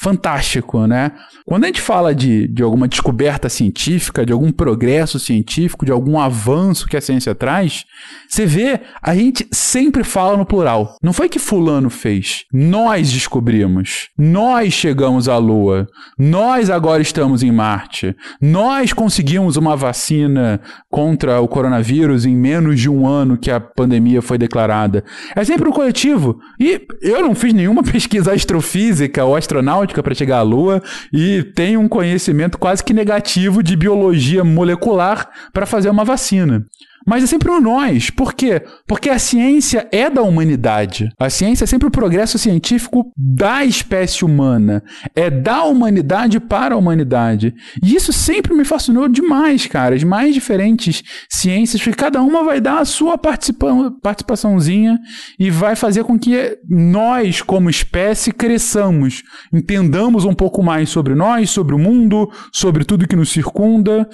fantástico, 0.00 0.86
né? 0.86 1.12
Quando 1.44 1.64
a 1.64 1.66
gente 1.66 1.82
fala 1.82 2.14
de, 2.14 2.48
de 2.48 2.62
alguma 2.62 2.88
descoberta 2.88 3.50
científica, 3.50 4.24
de 4.24 4.32
algum 4.32 4.50
progresso 4.50 5.18
científico, 5.18 5.84
de 5.84 5.92
algum 5.92 6.18
avanço 6.18 6.86
que 6.86 6.96
a 6.96 7.00
ciência 7.02 7.34
traz, 7.34 7.84
você 8.26 8.46
vê, 8.46 8.80
a 9.02 9.14
gente 9.14 9.46
sempre 9.52 10.02
fala 10.02 10.38
no 10.38 10.46
plural. 10.46 10.96
Não 11.02 11.12
foi 11.12 11.28
que 11.28 11.38
fulano 11.38 11.90
fez. 11.90 12.44
Nós 12.50 13.12
descobrimos. 13.12 14.08
Nós 14.16 14.72
chegamos 14.72 15.28
à 15.28 15.36
Lua. 15.36 15.86
Nós 16.18 16.70
agora 16.70 17.02
estamos 17.02 17.42
em 17.42 17.52
Marte. 17.52 18.16
Nós 18.40 18.94
conseguimos 18.94 19.56
uma 19.56 19.76
vacina 19.76 20.62
contra 20.88 21.42
o 21.42 21.48
coronavírus 21.48 22.24
em 22.24 22.34
menos 22.34 22.80
de 22.80 22.88
um 22.88 23.06
ano 23.06 23.36
que 23.36 23.50
a 23.50 23.60
pandemia 23.60 24.22
foi 24.22 24.38
declarada. 24.38 25.04
É 25.36 25.44
sempre 25.44 25.68
um 25.68 25.72
coletivo. 25.72 26.38
E 26.58 26.86
eu 27.02 27.20
não 27.20 27.34
fiz 27.34 27.52
nenhuma 27.52 27.82
pesquisa 27.84 28.32
astrofísica 28.32 29.24
ou 29.24 29.36
astronáutica 29.36 29.89
para 30.02 30.14
chegar 30.14 30.38
à 30.38 30.42
Lua 30.42 30.82
e 31.12 31.42
tem 31.42 31.76
um 31.76 31.88
conhecimento 31.88 32.58
quase 32.58 32.82
que 32.84 32.94
negativo 32.94 33.62
de 33.62 33.76
biologia 33.76 34.44
molecular 34.44 35.28
para 35.52 35.66
fazer 35.66 35.90
uma 35.90 36.04
vacina. 36.04 36.64
Mas 37.06 37.24
é 37.24 37.26
sempre 37.26 37.50
um 37.50 37.60
nós. 37.60 38.10
Por 38.10 38.34
quê? 38.34 38.62
Porque 38.86 39.08
a 39.08 39.18
ciência 39.18 39.88
é 39.90 40.10
da 40.10 40.22
humanidade. 40.22 41.08
A 41.18 41.30
ciência 41.30 41.64
é 41.64 41.66
sempre 41.66 41.88
o 41.88 41.90
progresso 41.90 42.38
científico 42.38 43.10
da 43.16 43.64
espécie 43.64 44.24
humana. 44.24 44.82
É 45.14 45.30
da 45.30 45.64
humanidade 45.64 46.38
para 46.38 46.74
a 46.74 46.78
humanidade. 46.78 47.54
E 47.82 47.94
isso 47.94 48.12
sempre 48.12 48.54
me 48.54 48.64
fascinou 48.64 49.08
demais, 49.08 49.66
cara. 49.66 49.94
As 49.94 50.04
mais 50.04 50.34
diferentes 50.34 51.02
ciências, 51.28 51.82
porque 51.82 51.96
cada 51.96 52.22
uma 52.22 52.44
vai 52.44 52.60
dar 52.60 52.80
a 52.80 52.84
sua 52.84 53.16
participa 53.16 53.70
participaçãozinha 54.02 54.98
e 55.38 55.50
vai 55.50 55.76
fazer 55.76 56.04
com 56.04 56.18
que 56.18 56.58
nós, 56.68 57.42
como 57.42 57.70
espécie, 57.70 58.32
cresçamos, 58.32 59.22
entendamos 59.52 60.24
um 60.24 60.34
pouco 60.34 60.62
mais 60.62 60.88
sobre 60.90 61.14
nós, 61.14 61.50
sobre 61.50 61.74
o 61.74 61.78
mundo, 61.78 62.30
sobre 62.52 62.84
tudo 62.84 63.08
que 63.08 63.16
nos 63.16 63.30
circunda. 63.30 64.08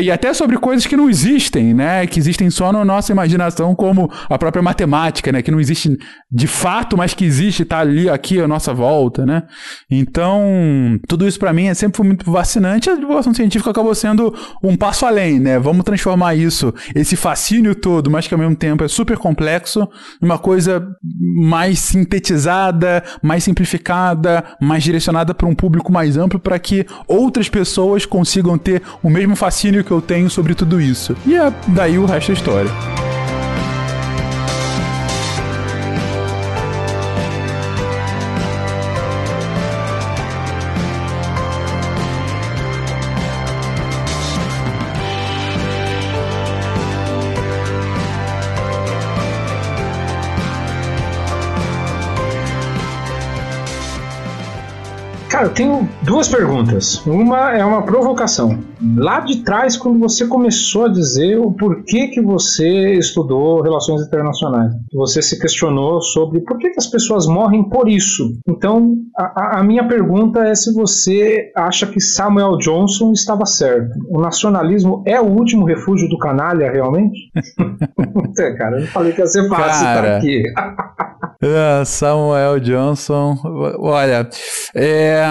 E 0.00 0.10
até 0.10 0.34
sobre 0.34 0.58
coisas 0.58 0.86
que 0.86 0.96
não 0.96 1.08
existem, 1.08 1.72
né? 1.72 2.06
Que 2.06 2.18
existem 2.18 2.50
só 2.50 2.70
na 2.70 2.84
nossa 2.84 3.10
imaginação, 3.10 3.74
como 3.74 4.10
a 4.28 4.36
própria 4.36 4.62
matemática, 4.62 5.32
né? 5.32 5.40
Que 5.40 5.50
não 5.50 5.58
existe 5.58 5.96
de 6.30 6.46
fato, 6.46 6.94
mas 6.94 7.14
que 7.14 7.24
existe, 7.24 7.64
tá 7.64 7.78
ali, 7.78 8.08
aqui 8.08 8.38
à 8.38 8.46
nossa 8.46 8.74
volta, 8.74 9.24
né? 9.24 9.44
Então, 9.90 11.00
tudo 11.08 11.26
isso 11.26 11.38
para 11.38 11.54
mim 11.54 11.68
é 11.68 11.74
sempre 11.74 11.96
foi 11.96 12.06
muito 12.06 12.30
vacinante. 12.30 12.90
A 12.90 12.96
divulgação 12.96 13.32
científica 13.32 13.70
acabou 13.70 13.94
sendo 13.94 14.34
um 14.62 14.76
passo 14.76 15.06
além, 15.06 15.40
né? 15.40 15.58
Vamos 15.58 15.84
transformar 15.84 16.34
isso, 16.34 16.74
esse 16.94 17.16
fascínio 17.16 17.74
todo, 17.74 18.10
mas 18.10 18.26
que 18.26 18.34
ao 18.34 18.40
mesmo 18.40 18.56
tempo 18.56 18.84
é 18.84 18.88
super 18.88 19.16
complexo, 19.16 19.88
numa 20.20 20.38
coisa 20.38 20.86
mais 21.34 21.78
sintetizada, 21.78 23.02
mais 23.22 23.42
simplificada, 23.44 24.44
mais 24.60 24.82
direcionada 24.84 25.32
para 25.32 25.48
um 25.48 25.54
público 25.54 25.90
mais 25.90 26.18
amplo, 26.18 26.38
para 26.38 26.58
que 26.58 26.84
outras 27.06 27.48
pessoas 27.48 28.04
consigam 28.04 28.58
ter 28.58 28.82
o 29.02 29.08
mesmo 29.08 29.34
fascínio 29.34 29.77
que 29.84 29.90
eu 29.90 30.00
tenho 30.00 30.28
sobre 30.30 30.54
tudo 30.54 30.80
isso. 30.80 31.16
E 31.26 31.34
é 31.34 31.52
daí 31.68 31.98
o 31.98 32.04
resto 32.04 32.28
da 32.28 32.34
história. 32.34 33.17
Cara, 55.38 55.50
eu 55.50 55.54
tenho 55.54 55.88
duas 56.02 56.26
perguntas. 56.26 57.06
Uma 57.06 57.52
é 57.52 57.64
uma 57.64 57.82
provocação. 57.82 58.58
Lá 58.96 59.20
de 59.20 59.44
trás, 59.44 59.76
quando 59.76 59.96
você 60.00 60.26
começou 60.26 60.86
a 60.86 60.88
dizer 60.88 61.38
o 61.38 61.52
porquê 61.52 62.08
que 62.08 62.20
você 62.20 62.94
estudou 62.94 63.62
relações 63.62 64.02
internacionais, 64.02 64.72
você 64.92 65.22
se 65.22 65.38
questionou 65.38 66.00
sobre 66.00 66.40
por 66.40 66.58
que, 66.58 66.70
que 66.70 66.78
as 66.80 66.88
pessoas 66.88 67.28
morrem 67.28 67.62
por 67.68 67.88
isso. 67.88 68.36
Então, 68.48 68.96
a, 69.16 69.60
a 69.60 69.62
minha 69.62 69.86
pergunta 69.86 70.40
é 70.40 70.56
se 70.56 70.74
você 70.74 71.52
acha 71.56 71.86
que 71.86 72.00
Samuel 72.00 72.56
Johnson 72.56 73.12
estava 73.12 73.46
certo. 73.46 73.96
O 74.10 74.20
nacionalismo 74.20 75.04
é 75.06 75.20
o 75.20 75.26
último 75.26 75.64
refúgio 75.64 76.08
do 76.08 76.18
canalha, 76.18 76.68
realmente? 76.68 77.30
é, 78.40 78.54
cara, 78.54 78.78
eu 78.78 78.80
não 78.80 78.88
falei 78.88 79.12
que 79.12 79.20
ia 79.20 79.26
ser 79.28 79.48
fácil 79.48 79.86
cara... 79.86 80.06
estar 80.06 80.16
aqui. 80.16 80.42
Ah, 81.40 81.84
Samuel 81.84 82.58
Johnson, 82.58 83.38
olha, 83.78 84.28
é, 84.74 85.22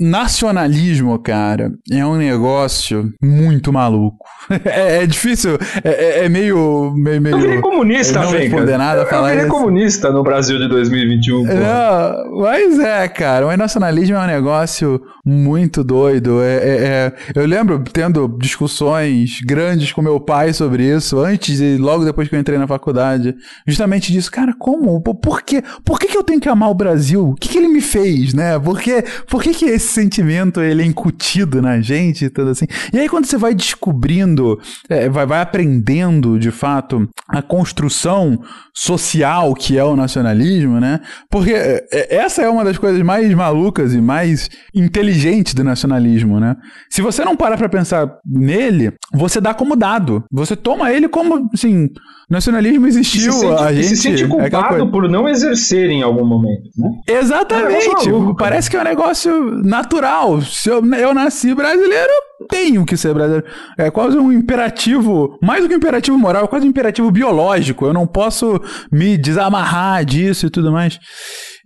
nacionalismo, 0.00 1.18
cara, 1.18 1.70
é 1.92 2.04
um 2.06 2.16
negócio 2.16 3.12
muito 3.22 3.72
maluco. 3.72 4.24
É, 4.64 5.02
é 5.02 5.06
difícil, 5.06 5.58
é, 5.84 5.90
é, 5.90 6.24
é, 6.24 6.28
meio, 6.28 6.92
meio, 6.96 7.20
meio. 7.20 7.36
Eu 7.36 7.40
virei 7.40 7.60
comunista, 7.60 8.20
não 8.20 8.30
responder 8.30 8.76
nada. 8.76 9.02
Eu, 9.02 9.18
eu 9.18 9.24
virei 9.24 9.46
comunista 9.46 10.10
no 10.10 10.22
Brasil 10.22 10.58
de 10.58 10.68
2021. 10.68 11.44
Não, 11.44 12.40
mas 12.40 12.78
é, 12.78 13.08
cara, 13.08 13.46
o 13.46 13.56
nacionalismo 13.56 14.16
é 14.16 14.20
um 14.20 14.26
negócio 14.26 15.00
muito 15.24 15.84
doido. 15.84 16.42
É, 16.42 16.54
é, 16.56 16.84
é, 16.84 17.14
eu 17.34 17.46
lembro 17.46 17.82
tendo 17.92 18.26
discussões 18.40 19.40
grandes 19.46 19.92
com 19.92 20.02
meu 20.02 20.18
pai 20.18 20.52
sobre 20.52 20.84
isso, 20.84 21.18
antes 21.20 21.60
e 21.60 21.76
logo 21.76 22.04
depois 22.04 22.28
que 22.28 22.34
eu 22.34 22.40
entrei 22.40 22.58
na 22.58 22.66
faculdade, 22.66 23.34
justamente 23.66 24.12
disso. 24.12 24.30
Cara, 24.30 24.54
como? 24.58 25.00
Por 25.00 25.42
quê? 25.42 25.62
Por 25.84 25.98
que, 25.98 26.08
que 26.08 26.16
eu 26.16 26.24
tenho 26.24 26.40
que 26.40 26.48
amar 26.48 26.70
o 26.70 26.74
Brasil? 26.74 27.28
O 27.28 27.34
que, 27.34 27.48
que 27.48 27.58
ele 27.58 27.68
me 27.68 27.80
fez, 27.80 28.34
né? 28.34 28.58
Por, 28.58 28.80
que, 28.80 29.02
por 29.28 29.42
que, 29.42 29.52
que 29.52 29.66
esse 29.66 29.89
sentimento 29.90 30.60
ele 30.60 30.82
é 30.82 30.86
incutido 30.86 31.60
na 31.60 31.80
gente 31.80 32.26
e 32.26 32.30
tudo 32.30 32.50
assim? 32.50 32.66
E 32.92 32.98
aí 32.98 33.08
quando 33.08 33.26
você 33.26 33.36
vai 33.36 33.54
descobrindo 33.54 34.58
é, 34.88 35.08
vai, 35.08 35.26
vai 35.26 35.40
aprendendo 35.40 36.38
de 36.38 36.50
fato 36.50 37.08
a 37.28 37.42
construção 37.42 38.38
social 38.74 39.54
que 39.54 39.78
é 39.78 39.84
o 39.84 39.96
nacionalismo, 39.96 40.80
né? 40.80 41.00
Porque 41.30 41.52
é, 41.52 41.84
é, 41.92 42.16
essa 42.16 42.42
é 42.42 42.48
uma 42.48 42.64
das 42.64 42.78
coisas 42.78 43.02
mais 43.02 43.32
malucas 43.34 43.94
e 43.94 44.00
mais 44.00 44.48
inteligentes 44.74 45.54
do 45.54 45.64
nacionalismo, 45.64 46.40
né? 46.40 46.56
Se 46.88 47.02
você 47.02 47.24
não 47.24 47.36
parar 47.36 47.56
para 47.56 47.68
pensar 47.68 48.10
nele, 48.26 48.92
você 49.12 49.40
dá 49.40 49.52
como 49.54 49.76
dado. 49.76 50.24
Você 50.30 50.56
toma 50.56 50.92
ele 50.92 51.08
como, 51.08 51.48
assim, 51.52 51.88
nacionalismo 52.28 52.86
existiu, 52.86 53.32
se 53.32 53.40
sente, 53.40 53.62
a 53.62 53.72
gente... 53.72 53.86
se 53.88 53.96
sente 53.96 54.24
é 54.24 54.28
culpado 54.28 54.82
é 54.82 54.90
por 54.90 55.08
não 55.08 55.28
exercer 55.28 55.90
em 55.90 56.02
algum 56.02 56.24
momento, 56.24 56.70
né? 56.76 56.90
Exatamente. 57.08 57.88
É 57.88 58.10
maluco, 58.10 58.36
Parece 58.36 58.70
que 58.70 58.76
é 58.76 58.80
um 58.80 58.84
negócio 58.84 59.32
natural. 59.80 60.42
Se 60.42 60.68
eu, 60.68 60.84
eu 60.94 61.14
nasci 61.14 61.54
brasileiro, 61.54 62.12
tenho 62.48 62.84
que 62.84 62.96
ser 62.96 63.14
brasileiro. 63.14 63.46
É 63.78 63.90
quase 63.90 64.18
um 64.18 64.30
imperativo, 64.30 65.38
mais 65.42 65.62
do 65.62 65.68
que 65.68 65.74
um 65.74 65.78
imperativo 65.78 66.18
moral, 66.18 66.44
é 66.44 66.46
quase 66.46 66.66
um 66.66 66.70
imperativo 66.70 67.10
biológico. 67.10 67.86
Eu 67.86 67.92
não 67.92 68.06
posso 68.06 68.60
me 68.92 69.16
desamarrar 69.16 70.04
disso 70.04 70.46
e 70.46 70.50
tudo 70.50 70.70
mais. 70.70 70.98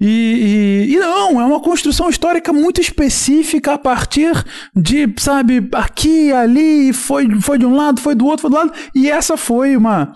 E, 0.00 0.87
e, 0.88 0.94
e, 0.94 0.98
não, 0.98 1.40
é 1.40 1.44
uma 1.44 1.61
construção 1.61 2.09
histórica 2.09 2.53
muito 2.53 2.81
específica 2.81 3.74
a 3.74 3.79
partir 3.79 4.33
de, 4.74 5.12
sabe, 5.18 5.68
aqui, 5.72 6.33
ali, 6.33 6.92
foi, 6.92 7.40
foi 7.40 7.59
de 7.59 7.66
um 7.66 7.77
lado, 7.77 8.00
foi 8.00 8.14
do 8.14 8.27
outro, 8.27 8.42
foi 8.42 8.50
do 8.50 8.57
lado, 8.57 8.72
e 8.94 9.09
essa 9.09 9.37
foi 9.37 9.77
uma 9.77 10.12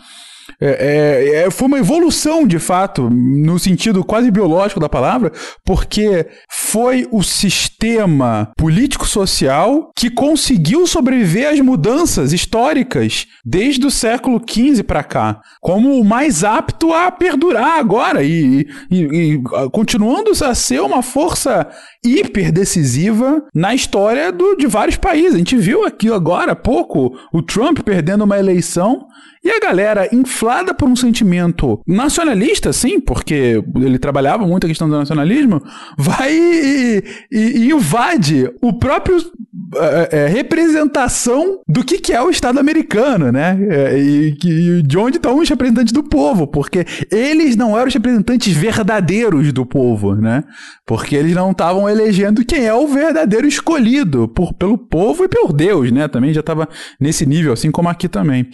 é, 0.61 0.67
é, 0.71 1.35
é, 1.47 1.51
foi 1.51 1.69
uma 1.69 1.79
evolução, 1.79 2.45
de 2.45 2.59
fato, 2.59 3.09
no 3.09 3.59
sentido 3.61 4.03
quase 4.03 4.29
biológico 4.31 4.81
da 4.81 4.89
palavra, 4.89 5.33
porque 5.65 6.27
foi 6.51 7.07
o 7.13 7.23
sistema 7.23 8.51
político-social 8.57 9.93
que 9.97 10.11
conseguiu 10.11 10.85
sobreviver 10.87 11.49
às 11.53 11.61
mudanças 11.61 12.33
históricas 12.33 13.27
desde 13.45 13.87
o 13.87 13.91
século 13.91 14.43
XV 14.45 14.83
para 14.83 15.05
cá, 15.05 15.41
como 15.61 16.01
o 16.01 16.05
mais 16.05 16.43
apto 16.43 16.93
a 16.93 17.11
perdurar 17.13 17.79
agora 17.79 18.25
e, 18.25 18.67
e, 18.91 19.01
e 19.01 19.43
continuando 19.73 20.33
a 20.45 20.55
ser 20.55 20.81
uma 20.81 21.03
força 21.03 21.69
hiper 22.05 22.51
decisiva 22.51 23.45
na 23.55 23.75
história 23.75 24.33
do, 24.33 24.57
de 24.57 24.67
vários 24.67 24.97
países. 24.97 25.35
A 25.35 25.39
gente 25.39 25.57
viu 25.57 25.85
aqui 25.85 26.13
agora 26.13 26.53
há 26.53 26.57
pouco 26.57 27.17
o 27.33 27.43
Trump 27.43 27.79
perdendo 27.81 28.25
uma 28.25 28.39
eleição 28.39 29.07
e 29.45 29.51
a 29.51 29.61
galera, 29.61 30.09
inflada 30.13 30.75
por 30.75 30.89
um 30.89 30.97
sentimento 30.97 31.81
nacionalista, 31.87 32.73
sim, 32.73 33.01
porque 33.01 33.63
ele 33.77 33.99
trabalhava 33.99 34.47
muito 34.47 34.67
a 34.67 34.69
questão 34.69 34.89
do 34.89 34.97
nacionalismo, 34.97 35.63
vai 35.97 36.33
e, 36.33 37.05
e, 37.31 37.39
e 37.39 37.71
invade 37.71 38.51
o 38.61 38.73
próprio 38.79 39.19
é, 39.77 40.09
é, 40.13 40.27
representação 40.27 41.61
do 41.69 41.85
que, 41.85 41.99
que 41.99 42.13
é 42.13 42.23
o 42.23 42.31
Estado 42.31 42.59
americano, 42.59 43.31
né? 43.31 43.59
É, 43.69 43.99
e, 43.99 44.37
e, 44.45 44.83
de 44.83 44.99
onde 44.99 45.17
estão 45.17 45.39
os 45.39 45.49
representantes 45.49 45.93
do 45.93 46.03
povo, 46.03 46.47
porque 46.47 46.85
eles 47.11 47.57
não 47.57 47.77
eram 47.77 47.89
os 47.89 47.95
representantes 47.95 48.55
verdadeiros 48.55 49.53
do 49.53 49.67
povo, 49.67 50.15
né? 50.15 50.45
Porque 50.87 51.15
eles 51.15 51.35
não 51.35 51.51
estavam 51.51 51.89
elegendo 51.89 52.45
quem 52.45 52.67
é 52.67 52.75
o 52.75 52.87
verdadeiro 52.87 53.47
escolhido 53.47 54.29
por, 54.29 54.55
pelo 54.55 54.79
povo 54.79 55.25
e 55.25 55.29
por 55.29 55.53
Deus, 55.53 55.91
né? 55.93 56.09
Também 56.09 56.33
já 56.33 56.41
estava 56.41 56.69
nesse 57.01 57.27
nível, 57.27 57.53
assim 57.53 57.71
como 57.71 57.89
aqui 57.89 58.09
também. 58.09 58.49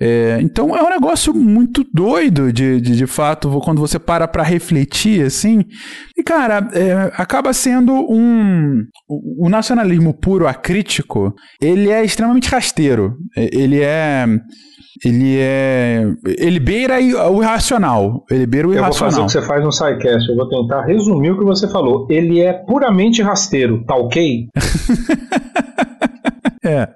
É, 0.00 0.25
então 0.40 0.76
é 0.76 0.82
um 0.82 0.90
negócio 0.90 1.34
muito 1.34 1.84
doido 1.92 2.52
de, 2.52 2.80
de, 2.80 2.96
de 2.96 3.06
fato, 3.06 3.48
quando 3.60 3.80
você 3.80 3.98
para 3.98 4.26
para 4.26 4.42
refletir, 4.42 5.24
assim. 5.24 5.64
E, 6.16 6.22
cara, 6.22 6.68
é, 6.72 7.12
acaba 7.16 7.52
sendo 7.52 7.92
um. 7.92 8.82
O 9.08 9.48
nacionalismo 9.48 10.14
puro 10.14 10.46
acrítico, 10.46 11.34
ele 11.60 11.90
é 11.90 12.04
extremamente 12.04 12.48
rasteiro. 12.48 13.16
Ele 13.36 13.80
é. 13.80 14.26
Ele 15.04 15.36
é. 15.38 16.04
Ele 16.38 16.58
beira 16.58 16.98
o 17.30 17.42
irracional. 17.42 18.24
Ele 18.30 18.46
beira 18.46 18.68
o 18.68 18.72
irracional. 18.72 18.88
Eu 18.88 18.92
vou 18.92 19.10
fazer 19.10 19.20
o 19.20 19.26
que 19.26 19.32
você 19.32 19.42
faz 19.42 19.64
no 19.64 19.72
SciCast. 19.72 20.28
Eu 20.30 20.36
vou 20.36 20.48
tentar 20.48 20.84
resumir 20.86 21.30
o 21.30 21.38
que 21.38 21.44
você 21.44 21.68
falou. 21.68 22.06
Ele 22.10 22.40
é 22.40 22.52
puramente 22.52 23.22
rasteiro, 23.22 23.84
tá 23.84 23.94
ok? 23.94 24.48
É, 26.66 26.88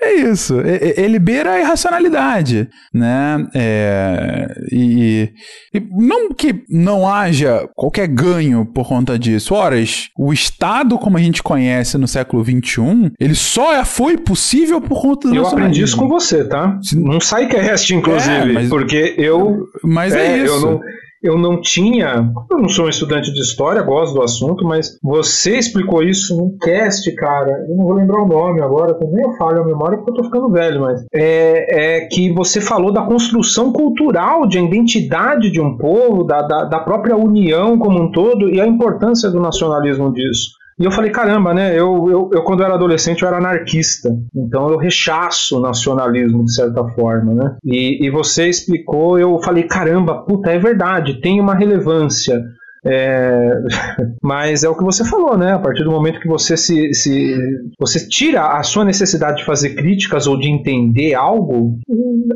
é 0.00 0.14
isso. 0.14 0.60
Ele 0.60 1.18
beira 1.18 1.52
a 1.52 1.60
irracionalidade, 1.60 2.68
né? 2.92 3.46
É, 3.54 4.46
e, 4.72 5.32
e, 5.74 5.80
não 5.90 6.32
que 6.32 6.62
não 6.70 7.06
haja 7.06 7.68
qualquer 7.74 8.08
ganho 8.08 8.64
por 8.64 8.88
conta 8.88 9.18
disso. 9.18 9.54
Horas, 9.54 10.08
o 10.18 10.32
Estado 10.32 10.98
como 10.98 11.18
a 11.18 11.20
gente 11.20 11.42
conhece 11.42 11.98
no 11.98 12.08
século 12.08 12.42
XXI, 12.42 13.12
ele 13.20 13.34
só 13.34 13.74
é, 13.74 13.84
foi 13.84 14.16
possível 14.16 14.80
por 14.80 15.00
conta 15.02 15.28
do 15.28 15.34
Eu 15.34 15.46
aprendi 15.46 15.82
isso 15.82 15.96
com 15.96 16.08
você, 16.08 16.44
tá? 16.44 16.78
Não 16.94 17.20
sai 17.20 17.46
que 17.46 17.56
é 17.56 17.60
resto, 17.60 17.94
inclusive, 17.94 18.50
é, 18.50 18.52
mas, 18.52 18.68
porque 18.68 19.14
eu... 19.18 19.66
Mas 19.84 20.14
é, 20.14 20.26
é 20.26 20.44
isso. 20.44 20.54
Eu 20.54 20.60
não, 20.60 20.80
eu 21.22 21.38
não 21.38 21.60
tinha. 21.60 22.32
Eu 22.50 22.58
não 22.58 22.68
sou 22.68 22.86
um 22.86 22.88
estudante 22.88 23.32
de 23.32 23.40
história, 23.40 23.82
gosto 23.82 24.14
do 24.14 24.22
assunto, 24.22 24.64
mas 24.64 24.98
você 25.02 25.58
explicou 25.58 26.02
isso 26.02 26.36
num 26.36 26.56
cast, 26.58 27.10
cara. 27.14 27.66
Eu 27.68 27.76
não 27.76 27.84
vou 27.84 27.94
lembrar 27.94 28.22
o 28.22 28.28
nome 28.28 28.62
agora, 28.62 28.94
também 28.94 29.22
eu 29.22 29.32
falho 29.36 29.62
a 29.62 29.66
memória 29.66 29.98
porque 29.98 30.10
eu 30.12 30.14
tô 30.16 30.24
ficando 30.24 30.50
velho, 30.50 30.80
mas. 30.80 31.04
É, 31.12 31.98
é 31.98 32.06
que 32.06 32.32
você 32.32 32.60
falou 32.60 32.92
da 32.92 33.02
construção 33.02 33.72
cultural, 33.72 34.46
de 34.46 34.58
identidade 34.58 35.50
de 35.50 35.60
um 35.60 35.76
povo, 35.76 36.24
da, 36.24 36.42
da, 36.42 36.64
da 36.64 36.80
própria 36.80 37.16
união 37.16 37.78
como 37.78 38.00
um 38.00 38.10
todo 38.10 38.48
e 38.48 38.60
a 38.60 38.66
importância 38.66 39.30
do 39.30 39.40
nacionalismo 39.40 40.12
disso. 40.12 40.59
E 40.80 40.84
eu 40.84 40.90
falei, 40.90 41.10
caramba, 41.10 41.52
né? 41.52 41.78
Eu, 41.78 42.08
eu, 42.08 42.30
eu, 42.32 42.42
quando 42.42 42.60
eu 42.60 42.64
era 42.64 42.74
adolescente, 42.74 43.20
eu 43.20 43.28
era 43.28 43.36
anarquista. 43.36 44.08
Então 44.34 44.70
eu 44.70 44.78
rechaço 44.78 45.58
o 45.58 45.60
nacionalismo, 45.60 46.42
de 46.42 46.54
certa 46.54 46.82
forma, 46.88 47.34
né? 47.34 47.56
E, 47.62 48.06
e 48.06 48.10
você 48.10 48.48
explicou, 48.48 49.18
eu 49.18 49.38
falei, 49.42 49.64
caramba, 49.64 50.24
puta, 50.24 50.50
é 50.50 50.58
verdade, 50.58 51.20
tem 51.20 51.38
uma 51.38 51.54
relevância. 51.54 52.40
É, 52.84 53.50
mas 54.22 54.64
é 54.64 54.68
o 54.68 54.76
que 54.76 54.84
você 54.84 55.04
falou, 55.04 55.36
né? 55.36 55.52
A 55.52 55.58
partir 55.58 55.84
do 55.84 55.90
momento 55.90 56.20
que 56.20 56.28
você 56.28 56.56
se, 56.56 56.92
se 56.94 57.36
você 57.78 58.08
tira 58.08 58.58
a 58.58 58.62
sua 58.62 58.84
necessidade 58.84 59.38
de 59.38 59.44
fazer 59.44 59.74
críticas 59.74 60.26
ou 60.26 60.38
de 60.38 60.48
entender 60.48 61.14
algo, 61.14 61.78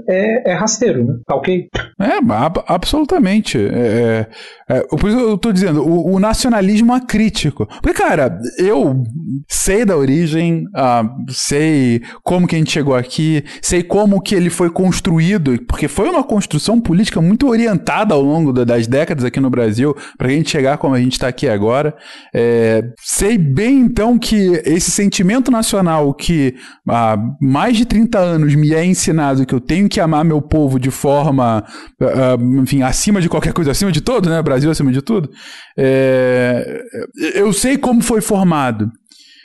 é, 0.09 0.51
é 0.51 0.55
rasteiro, 0.55 1.05
né? 1.05 1.15
Tá 1.27 1.35
ok? 1.35 1.69
É, 2.01 2.19
absolutamente. 2.67 3.59
É, 3.59 4.27
é, 4.69 4.77
é, 4.77 4.81
por 4.81 5.09
isso 5.09 5.19
eu 5.19 5.39
tô 5.39 5.53
dizendo, 5.53 5.83
o, 5.83 6.15
o, 6.15 6.19
nacionalismo 6.19 6.93
acrítico. 6.93 7.67
Porque, 7.83 7.95
cara, 7.95 8.39
eu 8.59 9.03
sei 9.49 9.85
da 9.85 9.97
origem, 9.97 10.65
uh, 10.69 11.33
sei 11.33 12.03
como 12.23 12.47
que 12.47 12.57
a 12.57 12.59
gente 12.59 12.73
chegou 12.73 12.95
aqui, 12.95 13.45
sei 13.63 13.83
como 13.83 14.21
que 14.21 14.35
ele 14.35 14.51
foi 14.51 14.71
construído, 14.71 15.59
porque 15.67 15.89
foi 15.89 16.09
uma 16.09 16.25
construção 16.25 16.81
política 16.81 17.21
muito 17.21 17.49
orientada 17.49 18.15
ao 18.15 18.23
longo 18.23 18.53
das 18.53 18.87
décadas 18.87 19.25
aqui 19.25 19.41
no 19.41 19.51
Brasil, 19.51 19.95
pra 20.17 20.34
gente 20.35 20.51
chegar 20.51 20.79
como 20.79 20.95
a 20.95 21.01
gente 21.01 21.13
está 21.13 21.29
aqui 21.29 21.49
agora. 21.49 21.95
É, 22.35 22.83
sei 23.01 23.39
bem, 23.39 23.81
então, 23.81 24.19
que 24.19 24.63
esse 24.65 24.91
sentimento 24.91 25.51
nacional 25.51 26.13
que 26.15 26.55
há 26.89 27.17
mais 27.41 27.77
de 27.77 27.85
30 27.85 28.19
anos 28.19 28.55
me 28.55 28.73
é 28.73 28.85
ensinado 28.85 29.47
que 29.47 29.55
eu 29.55 29.61
tenho 29.61 29.89
que 29.89 30.01
amar 30.01 30.25
meu 30.25 30.41
povo 30.41 30.79
de 30.79 30.91
forma, 30.91 31.65
uh, 32.01 32.61
enfim, 32.61 32.83
acima 32.83 33.21
de 33.21 33.29
qualquer 33.29 33.53
coisa, 33.53 33.71
acima 33.71 33.93
de 33.93 34.01
todo, 34.01 34.29
né? 34.29 34.43
Brasil 34.43 34.71
acima 34.71 34.93
de 34.93 35.03
tudo. 35.03 35.31
É, 35.77 36.83
eu 37.35 37.53
sei 37.53 37.77
como 37.77 38.03
foi 38.03 38.21
formado 38.21 38.91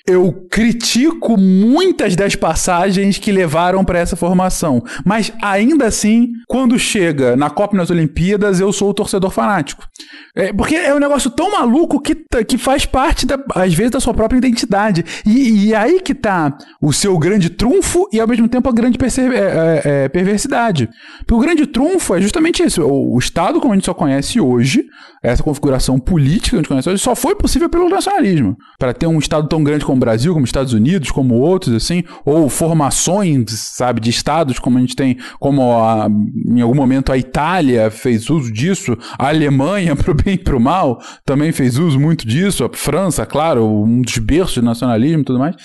eu 0.10 0.48
critico 0.50 1.38
muitas 1.38 2.16
das 2.16 2.36
passagens 2.36 3.18
que 3.18 3.32
levaram 3.32 3.86
para 3.86 4.00
essa 4.00 4.16
formação. 4.16 4.84
Mas 5.06 5.32
ainda 5.42 5.86
assim, 5.86 6.32
quando 6.48 6.80
chega 6.80 7.36
na 7.36 7.50
Copa 7.50 7.78
nas 7.78 7.90
Olimpíadas, 7.90 8.60
eu 8.60 8.74
sou 8.74 8.90
o 8.90 8.94
torcedor 8.94 9.30
fanático. 9.30 9.88
É, 10.36 10.52
porque 10.52 10.76
é 10.76 10.94
um 10.94 11.00
negócio 11.00 11.30
tão 11.30 11.52
maluco 11.52 12.02
que, 12.02 12.16
que 12.48 12.58
faz 12.58 12.86
parte, 12.86 13.26
da, 13.26 13.38
às 13.56 13.74
vezes, 13.74 13.92
da 13.92 14.00
sua 14.00 14.14
própria 14.14 14.38
identidade. 14.38 15.06
E, 15.26 15.68
e 15.68 15.76
aí 15.76 16.00
que 16.00 16.16
tá 16.16 16.58
o 16.82 16.92
seu 16.92 17.18
grande 17.18 17.50
trunfo 17.50 18.08
e, 18.12 18.20
ao 18.20 18.28
mesmo 18.28 18.48
tempo, 18.48 18.68
a 18.68 18.72
grande 18.72 18.98
é, 19.00 19.38
é, 19.38 19.82
é, 19.84 20.10
perversidade. 20.10 20.90
Porque 21.20 21.34
o 21.34 21.40
grande 21.40 21.68
trunfo 21.68 22.16
é 22.16 22.22
justamente 22.22 22.64
isso. 22.64 22.82
O, 22.84 23.16
o 23.16 23.20
Estado, 23.20 23.60
como 23.60 23.74
a 23.74 23.76
gente 23.76 23.86
só 23.86 23.94
conhece 23.94 24.40
hoje, 24.40 24.86
essa 25.22 25.44
configuração 25.44 26.00
política 26.00 26.50
que 26.50 26.56
a 26.56 26.60
gente 26.60 26.68
conhece 26.68 26.90
hoje, 26.90 27.04
só 27.04 27.16
foi 27.16 27.36
possível 27.36 27.70
pelo 27.70 27.90
nacionalismo. 27.90 28.58
Para 28.80 28.94
ter 28.94 29.06
um 29.06 29.20
Estado 29.20 29.48
tão 29.48 29.64
grande 29.64 29.86
como 29.86 29.99
o 30.00 30.06
Brasil, 30.06 30.34
como 30.34 30.44
os 30.44 30.50
Estados 30.50 30.74
Unidos, 30.74 31.12
como 31.12 31.36
outros, 31.36 31.76
assim, 31.76 32.04
ou 32.26 32.50
formações, 32.50 33.46
sabe, 33.52 34.02
de 34.02 34.10
estados 34.10 34.60
como 34.60 34.78
a 34.78 34.82
gente 34.82 34.96
tem, 34.96 35.18
como 35.40 35.74
a, 35.78 36.08
em 36.48 36.62
algum 36.62 36.76
momento 36.76 37.12
a 37.12 37.18
Itália 37.18 37.92
fez 37.92 38.30
uso 38.30 38.52
disso, 38.52 38.98
a 39.18 39.28
Alemanha, 39.28 39.96
pro 39.98 40.14
bem 40.14 40.36
e 40.36 40.38
pro 40.38 40.60
mal, 40.60 41.00
também 41.26 41.52
fez 41.52 41.78
uso 41.78 42.00
muito 42.00 42.28
disso, 42.28 42.64
a 42.64 42.70
França, 42.72 43.26
claro, 43.26 43.66
um 43.66 44.02
dos 44.02 44.18
berços 44.18 44.56
de 44.56 44.62
nacionalismo 44.62 45.22
e 45.22 45.26
tudo 45.26 45.40
mais. 45.40 45.56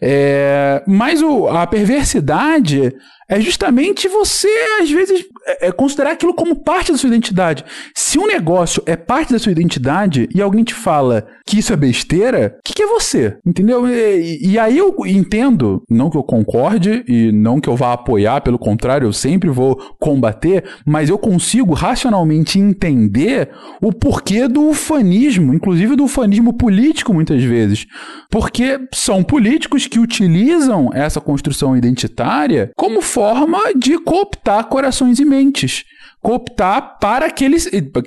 É, 0.00 0.82
mas 0.86 1.22
o, 1.22 1.48
a 1.48 1.66
perversidade 1.66 2.94
é 3.30 3.40
justamente 3.40 4.08
você, 4.08 4.48
às 4.82 4.90
vezes, 4.90 5.24
é, 5.46 5.68
é 5.68 5.72
considerar 5.72 6.10
aquilo 6.10 6.34
como 6.34 6.56
parte 6.56 6.90
da 6.90 6.98
sua 6.98 7.06
identidade. 7.06 7.64
Se 7.94 8.18
um 8.18 8.26
negócio 8.26 8.82
é 8.84 8.96
parte 8.96 9.32
da 9.32 9.38
sua 9.38 9.52
identidade 9.52 10.28
e 10.34 10.42
alguém 10.42 10.64
te 10.64 10.74
fala 10.74 11.24
que 11.46 11.60
isso 11.60 11.72
é 11.72 11.76
besteira, 11.76 12.56
o 12.58 12.62
que, 12.64 12.74
que, 12.74 12.82
é 12.82 12.86
você? 12.88 13.36
Entendeu? 13.46 13.86
E, 13.86 14.38
e, 14.42 14.58
aí 14.58 14.76
eu 14.76 14.92
entendo, 15.06 15.80
não 15.88 16.10
que 16.10 16.16
eu 16.16 16.24
concorde 16.24 17.04
e 17.06 17.30
não 17.30 17.60
que 17.60 17.68
eu 17.68 17.76
vá 17.76 17.92
apoiar, 17.92 18.40
pelo 18.40 18.58
contrário, 18.58 19.06
eu 19.06 19.12
sempre 19.12 19.48
vou 19.48 19.76
combater, 20.00 20.64
mas 20.84 21.08
eu 21.08 21.16
consigo 21.16 21.72
racionalmente 21.72 22.58
entender 22.58 23.50
o 23.80 23.92
porquê 23.92 24.48
do 24.48 24.68
ufanismo, 24.68 25.54
inclusive 25.54 25.94
do 25.94 26.04
ufanismo 26.04 26.52
político, 26.52 27.14
muitas 27.14 27.44
vezes. 27.44 27.86
Porque 28.28 28.80
são 28.92 29.22
políticos 29.22 29.86
que 29.86 30.00
utilizam 30.00 30.90
essa 30.92 31.20
construção 31.20 31.76
identitária 31.76 32.72
como 32.76 33.00
forma 33.00 33.19
de 33.76 33.98
cooptar 33.98 34.64
corações 34.64 35.18
e 35.18 35.24
mentes 35.24 35.84
cooptar 36.22 36.98
para 37.00 37.26
aquele, 37.26 37.56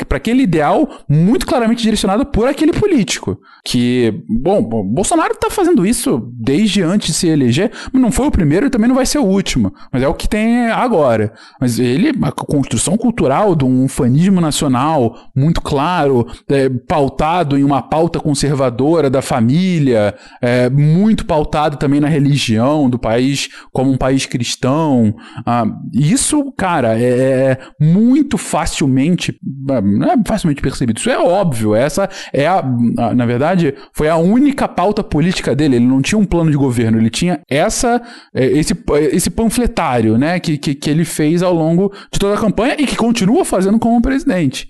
para 0.07 0.17
aquele 0.17 0.43
ideal 0.43 0.87
muito 1.09 1.45
claramente 1.45 1.81
direcionado 1.81 2.25
por 2.25 2.47
aquele 2.47 2.71
político. 2.71 3.39
Que, 3.65 4.23
bom, 4.29 4.61
Bolsonaro 4.61 5.33
está 5.33 5.49
fazendo 5.49 5.85
isso 5.85 6.29
desde 6.33 6.81
antes 6.81 7.07
de 7.07 7.13
se 7.13 7.27
eleger, 7.27 7.71
mas 7.91 8.01
não 8.01 8.11
foi 8.11 8.27
o 8.27 8.31
primeiro 8.31 8.67
e 8.67 8.69
também 8.69 8.87
não 8.87 8.95
vai 8.95 9.05
ser 9.05 9.17
o 9.17 9.25
último. 9.25 9.73
Mas 9.91 10.03
é 10.03 10.07
o 10.07 10.13
que 10.13 10.27
tem 10.27 10.69
agora. 10.69 11.33
Mas 11.59 11.79
ele, 11.79 12.11
a 12.21 12.31
construção 12.31 12.97
cultural 12.97 13.55
de 13.55 13.65
um 13.65 13.87
fanismo 13.87 14.39
nacional 14.39 15.15
muito 15.35 15.61
claro, 15.61 16.27
é, 16.49 16.69
pautado 16.69 17.57
em 17.57 17.63
uma 17.63 17.81
pauta 17.81 18.19
conservadora 18.19 19.09
da 19.09 19.21
família, 19.21 20.13
é, 20.41 20.69
muito 20.69 21.25
pautado 21.25 21.77
também 21.77 21.99
na 21.99 22.07
religião 22.07 22.89
do 22.89 22.99
país 22.99 23.49
como 23.71 23.91
um 23.91 23.97
país 23.97 24.25
cristão. 24.25 25.15
Ah, 25.45 25.65
isso, 25.93 26.51
cara, 26.55 26.99
é, 26.99 27.03
é 27.03 27.57
muito 27.79 28.02
muito 28.03 28.37
facilmente, 28.37 29.37
não 29.83 30.11
é 30.11 30.15
facilmente 30.25 30.61
percebido, 30.61 30.99
isso 30.99 31.09
é 31.09 31.17
óbvio, 31.17 31.73
essa 31.75 32.09
é 32.31 32.45
a, 32.45 32.59
a, 32.97 33.13
na 33.13 33.25
verdade, 33.25 33.73
foi 33.93 34.09
a 34.09 34.17
única 34.17 34.67
pauta 34.67 35.03
política 35.03 35.55
dele, 35.55 35.77
ele 35.77 35.85
não 35.85 36.01
tinha 36.01 36.19
um 36.19 36.25
plano 36.25 36.51
de 36.51 36.57
governo, 36.57 36.97
ele 36.97 37.09
tinha 37.09 37.41
essa, 37.49 38.01
é, 38.33 38.45
esse, 38.45 38.73
esse 39.11 39.29
panfletário, 39.29 40.17
né, 40.17 40.39
que, 40.39 40.57
que, 40.57 40.75
que 40.75 40.89
ele 40.89 41.05
fez 41.05 41.41
ao 41.41 41.53
longo 41.53 41.93
de 42.11 42.19
toda 42.19 42.35
a 42.35 42.41
campanha 42.41 42.75
e 42.77 42.85
que 42.85 42.95
continua 42.95 43.45
fazendo 43.45 43.79
como 43.79 44.01
presidente. 44.01 44.67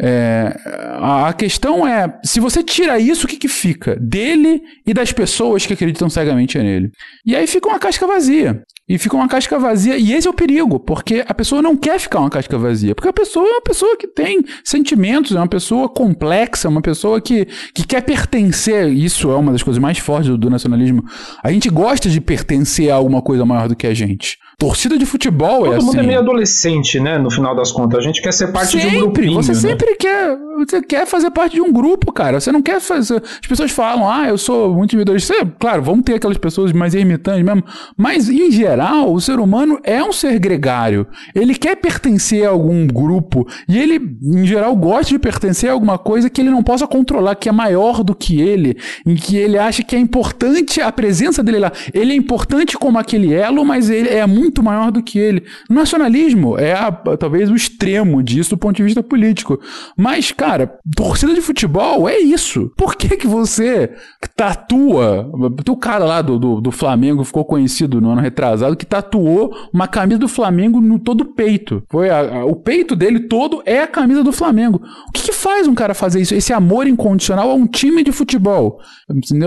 É, 0.00 0.56
a 1.00 1.32
questão 1.32 1.86
é, 1.86 2.18
se 2.24 2.40
você 2.40 2.62
tira 2.62 2.98
isso, 2.98 3.26
o 3.26 3.28
que, 3.28 3.36
que 3.36 3.48
fica? 3.48 3.96
Dele 3.96 4.62
e 4.86 4.94
das 4.94 5.12
pessoas 5.12 5.66
que 5.66 5.72
acreditam 5.72 6.08
cegamente 6.08 6.58
nele. 6.58 6.90
E 7.24 7.36
aí 7.36 7.46
fica 7.46 7.68
uma 7.68 7.78
casca 7.78 8.06
vazia. 8.06 8.62
E 8.88 8.98
fica 8.98 9.16
uma 9.16 9.28
casca 9.28 9.58
vazia. 9.58 9.96
E 9.96 10.12
esse 10.12 10.26
é 10.26 10.30
o 10.30 10.34
perigo, 10.34 10.78
porque 10.80 11.24
a 11.26 11.32
pessoa 11.32 11.62
não 11.62 11.76
quer 11.76 11.98
ficar 12.00 12.20
uma 12.20 12.28
casca 12.28 12.58
vazia. 12.58 12.94
Porque 12.94 13.08
a 13.08 13.12
pessoa 13.12 13.46
é 13.46 13.52
uma 13.52 13.62
pessoa 13.62 13.96
que 13.96 14.08
tem 14.08 14.44
sentimentos, 14.64 15.34
é 15.34 15.38
uma 15.38 15.48
pessoa 15.48 15.88
complexa, 15.88 16.68
uma 16.68 16.82
pessoa 16.82 17.20
que, 17.20 17.46
que 17.74 17.86
quer 17.86 18.02
pertencer. 18.02 18.88
Isso 18.88 19.30
é 19.30 19.36
uma 19.36 19.52
das 19.52 19.62
coisas 19.62 19.80
mais 19.80 19.98
fortes 19.98 20.28
do, 20.28 20.36
do 20.36 20.50
nacionalismo. 20.50 21.04
A 21.42 21.52
gente 21.52 21.70
gosta 21.70 22.10
de 22.10 22.20
pertencer 22.20 22.90
a 22.90 22.96
alguma 22.96 23.22
coisa 23.22 23.46
maior 23.46 23.68
do 23.68 23.76
que 23.76 23.86
a 23.86 23.94
gente. 23.94 24.36
Torcida 24.58 24.98
de 24.98 25.06
futebol 25.06 25.60
Todo 25.60 25.72
é 25.72 25.76
assim. 25.76 25.86
Todo 25.86 25.96
mundo 25.96 26.04
é 26.04 26.06
meio 26.06 26.18
adolescente, 26.18 27.00
né? 27.00 27.18
No 27.18 27.30
final 27.30 27.54
das 27.56 27.72
contas. 27.72 27.98
A 28.00 28.02
gente 28.02 28.20
quer 28.20 28.32
ser 28.32 28.52
parte 28.52 28.72
sempre, 28.72 28.90
de 28.90 28.96
um 28.96 29.00
grupinho. 29.00 29.34
Você 29.34 29.52
né? 29.52 29.58
Sempre 29.82 29.96
quer. 29.96 30.38
Você 30.58 30.82
quer 30.82 31.06
fazer 31.06 31.30
parte 31.30 31.54
de 31.54 31.60
um 31.60 31.72
grupo, 31.72 32.12
cara. 32.12 32.40
Você 32.40 32.52
não 32.52 32.62
quer 32.62 32.80
fazer. 32.80 33.22
As 33.22 33.46
pessoas 33.48 33.70
falam, 33.70 34.08
ah, 34.08 34.28
eu 34.28 34.38
sou 34.38 34.74
muito 34.74 34.92
individualista. 34.92 35.34
Claro, 35.58 35.82
vamos 35.82 36.04
ter 36.04 36.14
aquelas 36.14 36.38
pessoas 36.38 36.72
mais 36.72 36.94
ermitantes 36.94 37.44
mesmo. 37.44 37.64
Mas, 37.96 38.28
em 38.28 38.50
geral, 38.50 39.12
o 39.12 39.20
ser 39.20 39.40
humano 39.40 39.78
é 39.82 40.02
um 40.02 40.12
ser 40.12 40.38
gregário. 40.38 41.06
Ele 41.34 41.54
quer 41.54 41.76
pertencer 41.76 42.46
a 42.46 42.50
algum 42.50 42.86
grupo. 42.86 43.46
E 43.68 43.78
ele, 43.78 44.00
em 44.22 44.46
geral, 44.46 44.74
gosta 44.76 45.10
de 45.10 45.18
pertencer 45.18 45.70
a 45.70 45.72
alguma 45.72 45.98
coisa 45.98 46.30
que 46.30 46.40
ele 46.40 46.50
não 46.50 46.62
possa 46.62 46.86
controlar, 46.86 47.34
que 47.34 47.48
é 47.48 47.52
maior 47.52 48.04
do 48.04 48.14
que 48.14 48.40
ele. 48.40 48.76
Em 49.04 49.16
que 49.16 49.36
ele 49.36 49.58
acha 49.58 49.82
que 49.82 49.96
é 49.96 49.98
importante 49.98 50.80
a 50.80 50.92
presença 50.92 51.42
dele 51.42 51.58
lá. 51.58 51.72
Ele 51.92 52.12
é 52.12 52.16
importante 52.16 52.76
como 52.78 52.98
aquele 52.98 53.32
elo, 53.32 53.64
mas 53.64 53.90
ele 53.90 54.08
é 54.08 54.26
muito 54.26 54.62
maior 54.62 54.92
do 54.92 55.02
que 55.02 55.18
ele. 55.18 55.44
O 55.68 55.74
nacionalismo 55.74 56.58
é 56.58 56.72
a, 56.72 56.92
talvez 56.92 57.50
o 57.50 57.56
extremo 57.56 58.22
disso 58.22 58.50
do 58.50 58.58
ponto 58.58 58.76
de 58.76 58.82
vista 58.82 59.02
político. 59.02 59.58
Mas, 59.96 60.32
cara, 60.32 60.78
torcida 60.96 61.34
de 61.34 61.40
futebol 61.40 62.08
é 62.08 62.18
isso. 62.18 62.70
Por 62.76 62.96
que 62.96 63.16
que 63.16 63.26
você 63.26 63.90
tatua, 64.36 65.30
o 65.68 65.76
cara 65.76 66.04
lá 66.04 66.22
do, 66.22 66.38
do, 66.38 66.60
do 66.60 66.70
Flamengo 66.70 67.24
ficou 67.24 67.44
conhecido 67.44 68.00
no 68.00 68.10
ano 68.10 68.20
retrasado 68.20 68.76
que 68.76 68.86
tatuou 68.86 69.54
uma 69.72 69.86
camisa 69.86 70.18
do 70.18 70.28
Flamengo 70.28 70.80
no 70.80 70.98
todo 70.98 71.22
o 71.22 71.34
peito. 71.34 71.82
Foi 71.90 72.10
a, 72.10 72.40
a, 72.40 72.44
o 72.44 72.56
peito 72.56 72.96
dele 72.96 73.20
todo 73.20 73.62
é 73.64 73.82
a 73.82 73.86
camisa 73.86 74.22
do 74.22 74.32
Flamengo. 74.32 74.80
O 75.08 75.12
que, 75.12 75.22
que 75.22 75.32
faz 75.32 75.66
um 75.66 75.74
cara 75.74 75.94
fazer 75.94 76.20
isso? 76.20 76.34
Esse 76.34 76.52
amor 76.52 76.86
incondicional 76.86 77.50
a 77.50 77.54
um 77.54 77.66
time 77.66 78.02
de 78.02 78.12
futebol. 78.12 78.80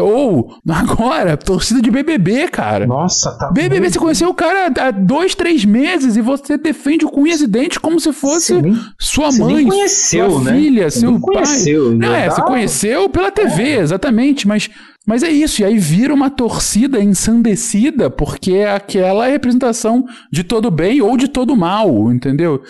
Ou, 0.02 0.56
agora, 0.70 1.38
torcida 1.38 1.82
de 1.82 1.90
BBB, 1.90 2.48
cara. 2.50 2.86
Nossa, 2.86 3.38
tá. 3.38 3.52
BBB, 3.52 3.80
muito... 3.80 3.94
você 3.94 4.00
conheceu 4.00 4.30
o 4.30 4.34
cara 4.34 4.72
há 4.80 4.92
dois, 4.92 5.36
três 5.36 5.66
meses 5.66 6.16
e 6.16 6.22
você 6.22 6.58
defende 6.58 7.06
o 7.06 7.10
cunhas 7.10 7.42
e 7.42 7.48
dente 7.48 7.80
como 7.80 8.00
se 8.00 8.12
fosse 8.14 8.62
nem, 8.62 8.78
sua 9.00 9.32
mãe, 9.32 9.68
conheceu, 9.68 10.15
sua 10.16 10.44
né? 10.44 10.54
filha, 10.54 10.90
seu 10.90 11.12
pai. 11.20 11.34
Conheceu, 11.36 11.92
Não, 11.96 12.14
é, 12.14 12.30
você 12.30 12.42
conheceu 12.42 13.10
pela 13.10 13.32
TV, 13.32 13.80
exatamente, 13.80 14.48
mas 14.48 14.70
mas 15.08 15.22
é 15.22 15.30
isso, 15.30 15.62
e 15.62 15.66
aí 15.66 15.78
vira 15.78 16.12
uma 16.12 16.32
torcida 16.32 17.00
ensandecida 17.00 18.10
porque 18.10 18.54
é 18.54 18.72
aquela 18.72 19.28
representação 19.28 20.04
de 20.32 20.44
todo 20.44 20.72
bem 20.72 21.00
ou 21.00 21.16
de 21.16 21.28
todo 21.28 21.56
mal, 21.56 22.12
entendeu? 22.12 22.64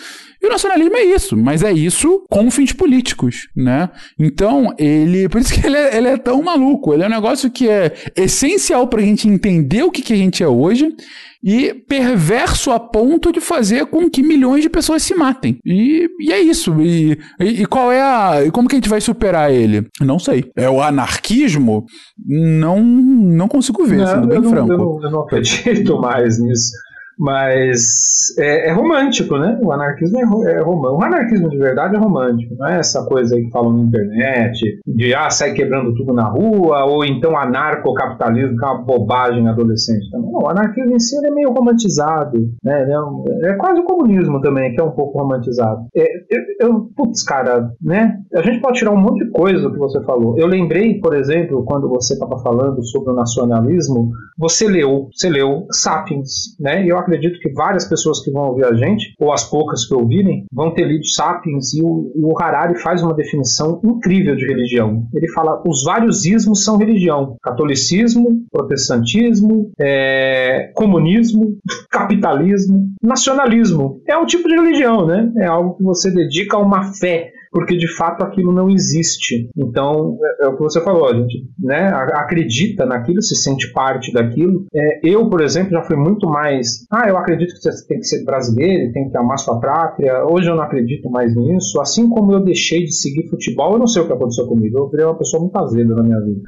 E 0.46 0.48
o 0.48 0.52
nacionalismo 0.52 0.96
é 0.96 1.02
isso, 1.02 1.36
mas 1.36 1.64
é 1.64 1.72
isso 1.72 2.24
com 2.30 2.48
fins 2.52 2.72
políticos, 2.72 3.48
né? 3.56 3.90
Então, 4.16 4.72
ele. 4.78 5.28
Por 5.28 5.40
isso 5.40 5.52
que 5.52 5.66
ele 5.66 5.76
é, 5.76 5.96
ele 5.96 6.06
é 6.06 6.16
tão 6.16 6.40
maluco. 6.40 6.94
Ele 6.94 7.02
é 7.02 7.06
um 7.06 7.10
negócio 7.10 7.50
que 7.50 7.68
é 7.68 7.92
essencial 8.14 8.86
pra 8.86 9.02
gente 9.02 9.28
entender 9.28 9.82
o 9.82 9.90
que, 9.90 10.02
que 10.02 10.12
a 10.12 10.16
gente 10.16 10.44
é 10.44 10.48
hoje 10.48 10.94
e 11.42 11.74
perverso 11.74 12.70
a 12.70 12.78
ponto 12.78 13.32
de 13.32 13.40
fazer 13.40 13.86
com 13.86 14.08
que 14.08 14.22
milhões 14.22 14.62
de 14.62 14.70
pessoas 14.70 15.02
se 15.02 15.16
matem. 15.16 15.58
E, 15.64 16.08
e 16.20 16.32
é 16.32 16.40
isso. 16.40 16.80
E, 16.80 17.18
e, 17.40 17.62
e, 17.62 17.66
qual 17.66 17.90
é 17.90 18.00
a. 18.00 18.44
E 18.46 18.50
como 18.52 18.68
que 18.68 18.76
a 18.76 18.78
gente 18.78 18.88
vai 18.88 19.00
superar 19.00 19.52
ele? 19.52 19.88
Não 20.00 20.20
sei. 20.20 20.48
É 20.56 20.70
o 20.70 20.80
anarquismo? 20.80 21.86
Não, 22.24 22.80
não 22.80 23.48
consigo 23.48 23.84
ver, 23.84 23.96
não, 23.96 24.06
sendo 24.06 24.28
bem 24.28 24.36
eu 24.38 24.48
franco. 24.48 24.72
eu, 24.72 24.78
não, 24.78 25.02
eu 25.02 25.10
não 25.10 25.20
acredito 25.22 25.98
mais 26.00 26.38
nisso. 26.38 26.70
Mas 27.18 28.16
é, 28.38 28.68
é, 28.68 28.72
romântico, 28.72 29.38
né? 29.38 29.58
O 29.62 29.72
anarquismo 29.72 30.18
é, 30.18 30.52
é, 30.52 30.60
romântico. 30.60 31.00
O 31.00 31.04
anarquismo 31.04 31.48
de 31.48 31.56
verdade 31.56 31.96
é 31.96 31.98
romântico, 31.98 32.54
não 32.58 32.66
é 32.66 32.78
essa 32.78 33.04
coisa 33.06 33.34
aí 33.34 33.44
que 33.44 33.50
falam 33.50 33.72
na 33.72 33.84
internet, 33.84 34.80
de 34.86 35.14
ah, 35.14 35.30
sai 35.30 35.52
quebrando 35.52 35.94
tudo 35.94 36.12
na 36.12 36.28
rua, 36.28 36.84
ou 36.84 37.04
então 37.04 37.36
anarcocapitalismo, 37.36 38.56
que 38.56 38.64
é 38.64 38.68
uma 38.68 38.82
bobagem 38.82 39.48
adolescente 39.48 40.10
também. 40.10 40.30
Não, 40.30 40.40
o 40.40 40.48
anarquismo 40.48 40.94
em 40.94 41.00
si 41.00 41.16
é 41.24 41.30
meio 41.30 41.52
romantizado, 41.52 42.38
né? 42.62 42.86
É, 42.86 43.50
é, 43.50 43.54
quase 43.54 43.80
o 43.80 43.84
comunismo 43.84 44.40
também, 44.40 44.74
que 44.74 44.80
é 44.80 44.84
um 44.84 44.92
pouco 44.92 45.18
romantizado. 45.18 45.86
É, 45.96 46.06
eu, 46.30 46.68
eu, 46.68 46.90
putz, 46.96 47.22
cara, 47.22 47.70
né? 47.82 48.18
A 48.34 48.42
gente 48.42 48.60
pode 48.60 48.78
tirar 48.78 48.90
um 48.90 49.00
monte 49.00 49.24
de 49.24 49.30
coisa 49.30 49.62
do 49.62 49.72
que 49.72 49.78
você 49.78 50.02
falou. 50.04 50.38
Eu 50.38 50.46
lembrei, 50.46 51.00
por 51.00 51.14
exemplo, 51.14 51.64
quando 51.64 51.88
você 51.88 52.14
estava 52.14 52.38
falando 52.38 52.84
sobre 52.84 53.12
o 53.12 53.16
nacionalismo, 53.16 54.10
você 54.38 54.68
leu, 54.68 55.08
você 55.14 55.28
leu 55.28 55.66
Sapiens, 55.70 56.56
né? 56.60 56.84
E 56.84 56.88
eu 56.88 56.98
acredito 57.06 57.38
que 57.38 57.52
várias 57.52 57.88
pessoas 57.88 58.22
que 58.22 58.30
vão 58.30 58.48
ouvir 58.48 58.64
a 58.64 58.74
gente, 58.74 59.14
ou 59.20 59.32
as 59.32 59.48
poucas 59.48 59.86
que 59.86 59.94
ouvirem, 59.94 60.44
vão 60.52 60.74
ter 60.74 60.84
lido 60.84 61.06
Sapiens 61.06 61.72
e 61.72 61.82
o, 61.82 62.12
o 62.16 62.34
Harari 62.40 62.78
faz 62.80 63.02
uma 63.02 63.14
definição 63.14 63.80
incrível 63.84 64.34
de 64.36 64.46
religião. 64.46 65.06
Ele 65.14 65.30
fala 65.32 65.62
os 65.66 65.84
vários 65.84 66.24
ismos 66.24 66.64
são 66.64 66.76
religião: 66.76 67.36
catolicismo, 67.42 68.44
protestantismo, 68.50 69.70
é, 69.78 70.72
comunismo, 70.74 71.56
capitalismo, 71.90 72.88
nacionalismo. 73.02 74.00
É 74.06 74.16
um 74.16 74.26
tipo 74.26 74.48
de 74.48 74.56
religião, 74.56 75.06
né? 75.06 75.32
É 75.38 75.46
algo 75.46 75.76
que 75.76 75.84
você 75.84 76.10
dedica 76.10 76.56
a 76.56 76.60
uma 76.60 76.92
fé 76.94 77.32
porque 77.56 77.74
de 77.74 77.88
fato 77.96 78.22
aquilo 78.22 78.52
não 78.52 78.68
existe. 78.68 79.48
Então, 79.56 80.18
é, 80.42 80.44
é 80.44 80.46
o 80.46 80.54
que 80.54 80.62
você 80.62 80.78
falou, 80.82 81.08
a 81.08 81.14
gente 81.14 81.48
né, 81.58 81.88
acredita 82.12 82.84
naquilo, 82.84 83.22
se 83.22 83.34
sente 83.34 83.72
parte 83.72 84.12
daquilo. 84.12 84.66
É, 84.74 85.00
eu, 85.02 85.30
por 85.30 85.40
exemplo, 85.40 85.70
já 85.70 85.82
fui 85.82 85.96
muito 85.96 86.28
mais. 86.28 86.84
Ah, 86.92 87.08
eu 87.08 87.16
acredito 87.16 87.54
que 87.54 87.62
você 87.62 87.86
tem 87.86 87.98
que 87.98 88.06
ser 88.06 88.24
brasileiro, 88.24 88.92
tem 88.92 89.08
que 89.08 89.16
amar 89.16 89.38
sua 89.38 89.58
pátria. 89.58 90.22
Hoje 90.26 90.50
eu 90.50 90.54
não 90.54 90.64
acredito 90.64 91.08
mais 91.08 91.34
nisso. 91.34 91.80
Assim 91.80 92.10
como 92.10 92.30
eu 92.30 92.40
deixei 92.40 92.84
de 92.84 92.92
seguir 92.92 93.26
futebol, 93.30 93.72
eu 93.72 93.78
não 93.78 93.86
sei 93.86 94.02
o 94.02 94.06
que 94.06 94.12
aconteceu 94.12 94.46
comigo. 94.46 94.76
Eu 94.76 94.90
virei 94.90 95.06
uma 95.06 95.16
pessoa 95.16 95.40
muito 95.40 95.56
azeda 95.56 95.94
na 95.94 96.02
minha 96.02 96.20
vida. 96.20 96.42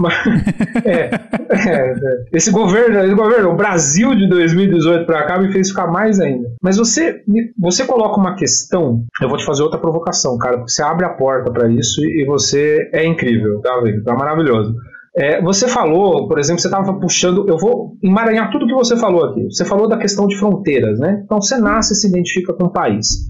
Mas, 0.00 0.14
é, 0.84 1.10
é, 1.14 1.94
esse 2.32 2.50
governo, 2.50 2.98
esse 3.00 3.14
governo, 3.14 3.50
o 3.50 3.56
Brasil 3.56 4.14
de 4.14 4.28
2018 4.28 5.06
para 5.06 5.26
cá 5.26 5.38
me 5.38 5.52
fez 5.52 5.68
ficar 5.68 5.86
mais 5.88 6.20
ainda. 6.20 6.48
Mas 6.62 6.76
você, 6.76 7.22
você 7.58 7.84
coloca 7.84 8.18
uma 8.18 8.34
questão, 8.34 9.04
eu 9.20 9.28
vou 9.28 9.36
te 9.36 9.44
fazer 9.44 9.62
outra 9.62 9.78
provocação, 9.78 10.38
cara, 10.38 10.58
porque 10.58 10.72
você 10.72 10.82
abre 10.82 11.04
a 11.04 11.10
porta 11.10 11.52
para 11.52 11.70
isso 11.70 12.00
e 12.00 12.24
você 12.26 12.90
é 12.92 13.04
incrível, 13.04 13.60
tá, 13.60 13.80
vendo? 13.80 14.02
Tá 14.02 14.14
maravilhoso. 14.14 14.74
É, 15.14 15.42
você 15.42 15.68
falou, 15.68 16.26
por 16.26 16.38
exemplo, 16.38 16.62
você 16.62 16.68
estava 16.68 16.98
puxando. 16.98 17.46
Eu 17.46 17.58
vou 17.58 17.98
emaranhar 18.02 18.50
tudo 18.50 18.66
que 18.66 18.72
você 18.72 18.96
falou 18.96 19.26
aqui. 19.26 19.44
Você 19.44 19.64
falou 19.64 19.86
da 19.86 19.98
questão 19.98 20.26
de 20.26 20.38
fronteiras, 20.38 20.98
né? 20.98 21.20
Então 21.24 21.38
você 21.40 21.58
nasce 21.58 21.92
e 21.92 21.96
se 21.96 22.08
identifica 22.08 22.54
com 22.54 22.64
o 22.64 22.72
país. 22.72 23.26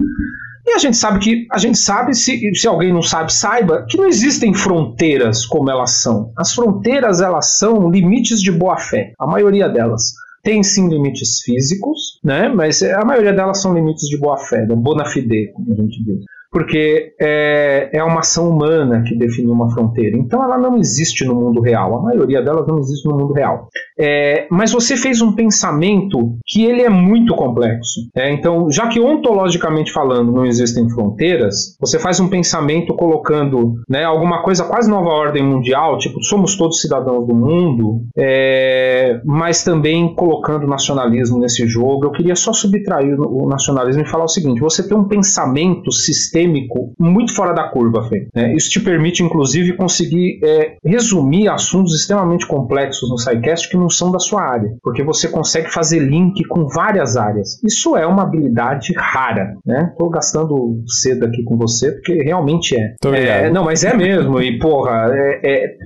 E 0.66 0.72
a 0.72 0.78
gente 0.78 0.96
sabe 0.96 1.18
que, 1.18 1.46
a 1.50 1.58
gente 1.58 1.76
sabe, 1.76 2.14
se, 2.14 2.54
se 2.54 2.68
alguém 2.68 2.92
não 2.92 3.02
sabe, 3.02 3.32
saiba, 3.32 3.84
que 3.88 3.96
não 3.96 4.06
existem 4.06 4.54
fronteiras 4.54 5.44
como 5.44 5.70
elas 5.70 6.02
são. 6.02 6.32
As 6.36 6.54
fronteiras, 6.54 7.20
elas 7.20 7.58
são 7.58 7.90
limites 7.90 8.40
de 8.40 8.52
boa-fé, 8.52 9.12
a 9.18 9.26
maioria 9.26 9.68
delas. 9.68 10.12
Tem 10.42 10.62
sim 10.62 10.88
limites 10.88 11.40
físicos, 11.44 12.18
né? 12.24 12.48
mas 12.48 12.82
a 12.82 13.04
maioria 13.04 13.32
delas 13.32 13.60
são 13.60 13.74
limites 13.74 14.08
de 14.08 14.18
boa-fé, 14.18 14.66
da 14.66 14.74
bona 14.74 15.04
fide, 15.04 15.52
como 15.52 15.72
a 15.72 15.76
gente 15.76 16.02
diz 16.04 16.24
porque 16.52 17.14
é, 17.18 17.88
é 17.94 18.04
uma 18.04 18.20
ação 18.20 18.50
humana 18.50 19.02
que 19.08 19.16
define 19.16 19.50
uma 19.50 19.70
fronteira. 19.70 20.18
Então 20.18 20.44
ela 20.44 20.58
não 20.58 20.76
existe 20.76 21.24
no 21.24 21.34
mundo 21.34 21.62
real. 21.62 21.98
A 21.98 22.02
maioria 22.02 22.42
delas 22.42 22.66
não 22.68 22.78
existe 22.78 23.08
no 23.08 23.16
mundo 23.16 23.32
real. 23.32 23.68
É, 23.98 24.46
mas 24.50 24.72
você 24.72 24.96
fez 24.96 25.20
um 25.20 25.32
pensamento 25.32 26.36
que 26.46 26.64
ele 26.64 26.82
é 26.82 26.88
muito 26.88 27.34
complexo. 27.34 28.00
É, 28.16 28.32
então, 28.32 28.70
já 28.70 28.88
que 28.88 29.00
ontologicamente 29.00 29.92
falando 29.92 30.32
não 30.32 30.46
existem 30.46 30.88
fronteiras, 30.90 31.76
você 31.80 31.98
faz 31.98 32.20
um 32.20 32.28
pensamento 32.28 32.94
colocando 32.94 33.74
né, 33.88 34.04
alguma 34.04 34.42
coisa 34.42 34.64
quase 34.64 34.90
nova 34.90 35.10
ordem 35.10 35.42
mundial, 35.42 35.98
tipo 35.98 36.22
somos 36.22 36.56
todos 36.56 36.80
cidadãos 36.80 37.26
do 37.26 37.34
mundo, 37.34 38.04
é, 38.16 39.20
mas 39.24 39.62
também 39.62 40.14
colocando 40.14 40.66
nacionalismo 40.66 41.38
nesse 41.38 41.66
jogo. 41.66 42.06
Eu 42.06 42.12
queria 42.12 42.34
só 42.34 42.52
subtrair 42.52 43.18
o 43.20 43.48
nacionalismo 43.48 44.02
e 44.02 44.08
falar 44.08 44.24
o 44.24 44.28
seguinte: 44.28 44.60
você 44.60 44.86
tem 44.86 44.96
um 44.96 45.08
pensamento 45.08 45.90
sistêmico 45.90 46.92
muito 46.98 47.34
fora 47.34 47.52
da 47.52 47.68
curva, 47.68 48.08
Fê. 48.08 48.28
É, 48.34 48.54
isso 48.54 48.70
te 48.70 48.80
permite, 48.80 49.22
inclusive, 49.22 49.76
conseguir 49.76 50.40
é, 50.44 50.76
resumir 50.84 51.48
assuntos 51.48 51.94
extremamente 51.94 52.46
complexos 52.46 53.08
no 53.08 53.18
SciCast 53.18 53.68
que 53.68 53.76
são 53.88 54.10
da 54.10 54.18
sua 54.18 54.42
área, 54.42 54.70
porque 54.82 55.02
você 55.02 55.28
consegue 55.28 55.70
fazer 55.70 55.98
link 55.98 56.44
com 56.44 56.66
várias 56.66 57.16
áreas. 57.16 57.62
Isso 57.64 57.96
é 57.96 58.06
uma 58.06 58.22
habilidade 58.22 58.92
rara, 58.96 59.54
né? 59.64 59.88
Estou 59.92 60.10
gastando 60.10 60.82
cedo 60.86 61.26
aqui 61.26 61.42
com 61.44 61.56
você, 61.56 61.92
porque 61.92 62.22
realmente 62.22 62.74
é. 62.76 62.94
é 63.14 63.50
não, 63.50 63.64
mas 63.64 63.84
é 63.84 63.94
mesmo, 63.96 64.40
e 64.40 64.58
porra, 64.58 65.08
é, 65.12 65.40
é 65.44 65.76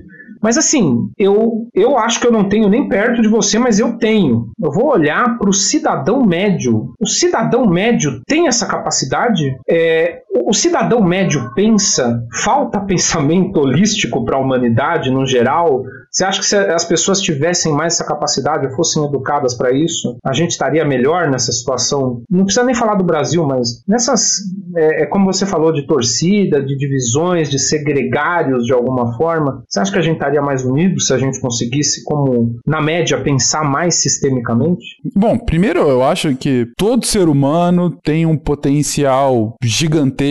mas 0.41 0.57
assim, 0.57 1.09
eu, 1.17 1.67
eu 1.73 1.97
acho 1.97 2.19
que 2.19 2.27
eu 2.27 2.31
não 2.31 2.47
tenho 2.47 2.69
nem 2.69 2.87
perto 2.87 3.21
de 3.21 3.27
você, 3.27 3.57
mas 3.57 3.79
eu 3.79 3.97
tenho. 3.97 4.51
Eu 4.61 4.71
vou 4.71 4.87
olhar 4.87 5.37
para 5.37 5.49
o 5.49 5.53
cidadão 5.53 6.25
médio. 6.25 6.93
O 6.99 7.07
cidadão 7.07 7.67
médio 7.67 8.21
tem 8.25 8.47
essa 8.47 8.67
capacidade? 8.67 9.43
É, 9.69 10.21
o 10.45 10.53
cidadão 10.53 11.01
médio 11.01 11.51
pensa? 11.55 12.21
Falta 12.43 12.79
pensamento 12.79 13.59
holístico 13.59 14.23
para 14.25 14.37
a 14.37 14.39
humanidade 14.39 15.09
no 15.09 15.25
geral? 15.25 15.83
Você 16.11 16.23
acha 16.23 16.39
que 16.39 16.45
se 16.45 16.55
as 16.55 16.85
pessoas 16.85 17.21
tivessem 17.21 17.73
mais 17.73 17.93
essa 17.93 18.05
capacidade, 18.05 18.75
fossem 18.75 19.03
educadas 19.05 19.55
para 19.55 19.71
isso, 19.71 20.17
a 20.25 20.33
gente 20.33 20.51
estaria 20.51 20.83
melhor 20.85 21.29
nessa 21.29 21.51
situação? 21.51 22.23
Não 22.29 22.43
precisa 22.43 22.65
nem 22.65 22.73
falar 22.73 22.95
do 22.95 23.03
Brasil, 23.03 23.45
mas 23.45 23.83
nessas, 23.87 24.37
é, 24.75 25.03
é 25.03 25.05
como 25.05 25.25
você 25.25 25.45
falou, 25.45 25.71
de 25.71 25.85
torcida, 25.85 26.63
de 26.63 26.77
divisões, 26.77 27.49
de 27.49 27.59
segregários 27.59 28.65
de 28.65 28.73
alguma 28.73 29.15
forma. 29.17 29.63
Você 29.67 29.79
acha 29.79 29.91
que 29.91 29.99
a 29.99 30.01
gente 30.01 30.15
estaria 30.15 30.41
mais 30.41 30.63
unido 30.65 30.99
se 30.99 31.13
a 31.13 31.17
gente 31.17 31.39
conseguisse, 31.39 32.03
como 32.03 32.55
na 32.65 32.81
média, 32.81 33.21
pensar 33.21 33.63
mais 33.63 33.95
sistemicamente? 34.01 34.83
Bom, 35.15 35.37
primeiro 35.37 35.79
eu 35.81 36.03
acho 36.03 36.35
que 36.35 36.67
todo 36.77 37.05
ser 37.05 37.27
humano 37.29 37.91
tem 38.03 38.25
um 38.25 38.37
potencial 38.37 39.55
gigantesco 39.63 40.26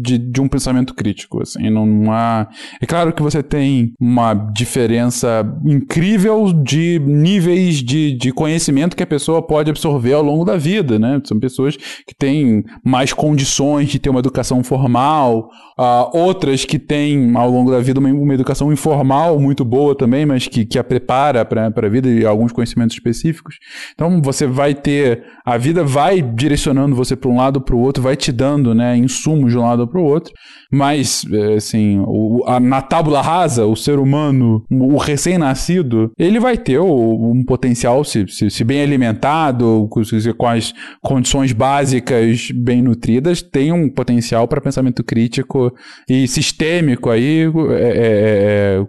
de, 0.00 0.18
de 0.18 0.40
um 0.40 0.48
pensamento 0.48 0.94
crítico. 0.94 1.42
Assim, 1.42 1.70
não 1.70 2.12
há. 2.12 2.48
É 2.80 2.86
claro 2.86 3.12
que 3.12 3.22
você 3.22 3.42
tem 3.42 3.92
uma 4.00 4.34
diferença 4.34 4.90
diferença 4.90 5.46
incrível 5.64 6.52
de 6.52 6.98
níveis 6.98 7.76
de, 7.76 8.12
de 8.12 8.32
conhecimento 8.32 8.96
que 8.96 9.02
a 9.02 9.06
pessoa 9.06 9.42
pode 9.42 9.70
absorver 9.70 10.14
ao 10.14 10.22
longo 10.22 10.44
da 10.44 10.56
vida, 10.56 10.98
né? 10.98 11.20
São 11.24 11.38
pessoas 11.38 11.76
que 11.76 12.14
têm 12.14 12.64
mais 12.84 13.12
condições 13.12 13.88
de 13.88 13.98
ter 13.98 14.10
uma 14.10 14.20
educação 14.20 14.62
formal, 14.62 15.50
uh, 15.78 16.16
outras 16.16 16.64
que 16.64 16.78
têm 16.78 17.36
ao 17.36 17.50
longo 17.50 17.70
da 17.70 17.80
vida 17.80 18.00
uma, 18.00 18.08
uma, 18.08 18.34
educação 18.34 18.72
informal 18.72 19.38
muito 19.38 19.64
boa 19.64 19.94
também, 19.94 20.24
mas 20.24 20.46
que, 20.46 20.64
que 20.64 20.78
a 20.78 20.84
prepara 20.84 21.44
para 21.44 21.66
a 21.66 21.88
vida 21.88 22.08
e 22.08 22.24
alguns 22.24 22.52
conhecimentos 22.52 22.96
específicos. 22.96 23.56
Então 23.94 24.20
você 24.22 24.46
vai 24.46 24.74
ter, 24.74 25.24
a 25.50 25.58
vida 25.58 25.82
vai 25.82 26.22
direcionando 26.22 26.94
você 26.94 27.16
para 27.16 27.28
um 27.28 27.36
lado 27.36 27.60
para 27.60 27.74
o 27.74 27.80
outro, 27.80 28.02
vai 28.02 28.16
te 28.16 28.30
dando 28.30 28.74
né, 28.74 28.96
insumos 28.96 29.52
de 29.52 29.58
um 29.58 29.62
lado 29.62 29.86
para 29.86 30.00
o 30.00 30.04
outro, 30.04 30.32
mas 30.72 31.24
eh, 31.32 31.54
assim, 31.54 31.98
o, 32.06 32.44
a, 32.46 32.60
na 32.60 32.80
tábula 32.80 33.20
rasa, 33.20 33.66
o 33.66 33.74
ser 33.74 33.98
humano, 33.98 34.64
o 34.70 34.96
recém-nascido, 34.96 36.12
ele 36.18 36.38
vai 36.38 36.56
ter 36.56 36.78
o, 36.78 37.32
um 37.32 37.44
potencial, 37.44 38.04
se, 38.04 38.26
se, 38.28 38.48
se 38.50 38.64
bem 38.64 38.80
alimentado, 38.80 39.88
com, 39.90 40.02
com 40.36 40.46
as 40.46 40.72
condições 41.02 41.52
básicas 41.52 42.50
bem 42.54 42.80
nutridas, 42.82 43.42
tem 43.42 43.72
um 43.72 43.88
potencial 43.88 44.46
para 44.46 44.60
pensamento 44.60 45.02
crítico 45.02 45.72
e 46.08 46.28
sistêmico 46.28 47.10
aí, 47.10 47.42
é, 47.42 47.82
é, 47.82 48.86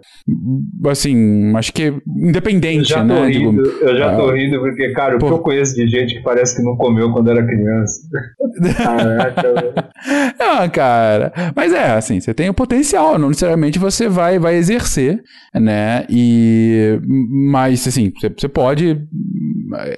é, 0.86 0.88
assim, 0.88 1.52
acho 1.56 1.72
que 1.72 1.92
independente, 2.16 2.92
eu 2.92 2.98
já 2.98 3.04
né? 3.04 3.26
Rindo, 3.26 3.62
Digo, 3.62 3.84
eu 3.84 3.96
já 3.96 4.16
tô 4.16 4.28
ah, 4.28 4.34
rindo 4.34 4.60
porque, 4.60 4.92
cara, 4.92 5.16
o 5.16 5.18
que 5.18 5.24
eu 5.24 5.38
conheço 5.38 5.74
de 5.74 5.86
gente 5.88 6.14
que 6.14 6.22
parece 6.22 6.51
que 6.56 6.62
não 6.62 6.76
comeu 6.76 7.12
quando 7.12 7.30
era 7.30 7.44
criança. 7.44 8.08
Caraca, 8.76 9.42
não, 10.38 10.68
cara, 10.70 11.32
mas 11.54 11.72
é, 11.72 11.92
assim, 11.92 12.20
você 12.20 12.34
tem 12.34 12.48
o 12.48 12.54
potencial, 12.54 13.18
não 13.18 13.28
necessariamente 13.28 13.78
você 13.78 14.08
vai, 14.08 14.38
vai 14.38 14.56
exercer, 14.56 15.22
né? 15.54 16.04
E, 16.08 17.00
mas, 17.50 17.86
assim, 17.86 18.12
você, 18.14 18.28
você 18.28 18.48
pode 18.48 19.00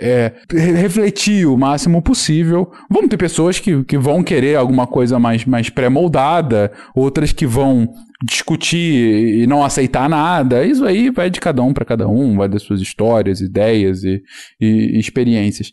é, 0.01 0.33
refletir 0.53 1.47
o 1.47 1.57
máximo 1.57 2.03
possível. 2.03 2.71
Vamos 2.91 3.09
ter 3.09 3.17
pessoas 3.17 3.59
que, 3.59 3.83
que 3.85 3.99
vão 3.99 4.23
querer 4.23 4.57
alguma 4.57 4.87
coisa 4.87 5.19
mais, 5.19 5.45
mais 5.45 5.69
pré-moldada, 5.69 6.73
outras 6.95 7.33
que 7.33 7.47
vão 7.47 7.89
discutir 8.23 9.43
e 9.43 9.47
não 9.47 9.65
aceitar 9.65 10.09
nada. 10.09 10.65
Isso 10.65 10.85
aí 10.85 11.11
vai 11.11 11.31
de 11.31 11.41
cada 11.41 11.63
um 11.63 11.73
para 11.73 11.85
cada 11.85 12.09
um, 12.09 12.37
vai 12.37 12.49
das 12.49 12.63
suas 12.63 12.81
histórias, 12.81 13.41
ideias 13.41 14.05
e, 14.05 14.23
e 14.61 14.99
experiências. 14.99 15.71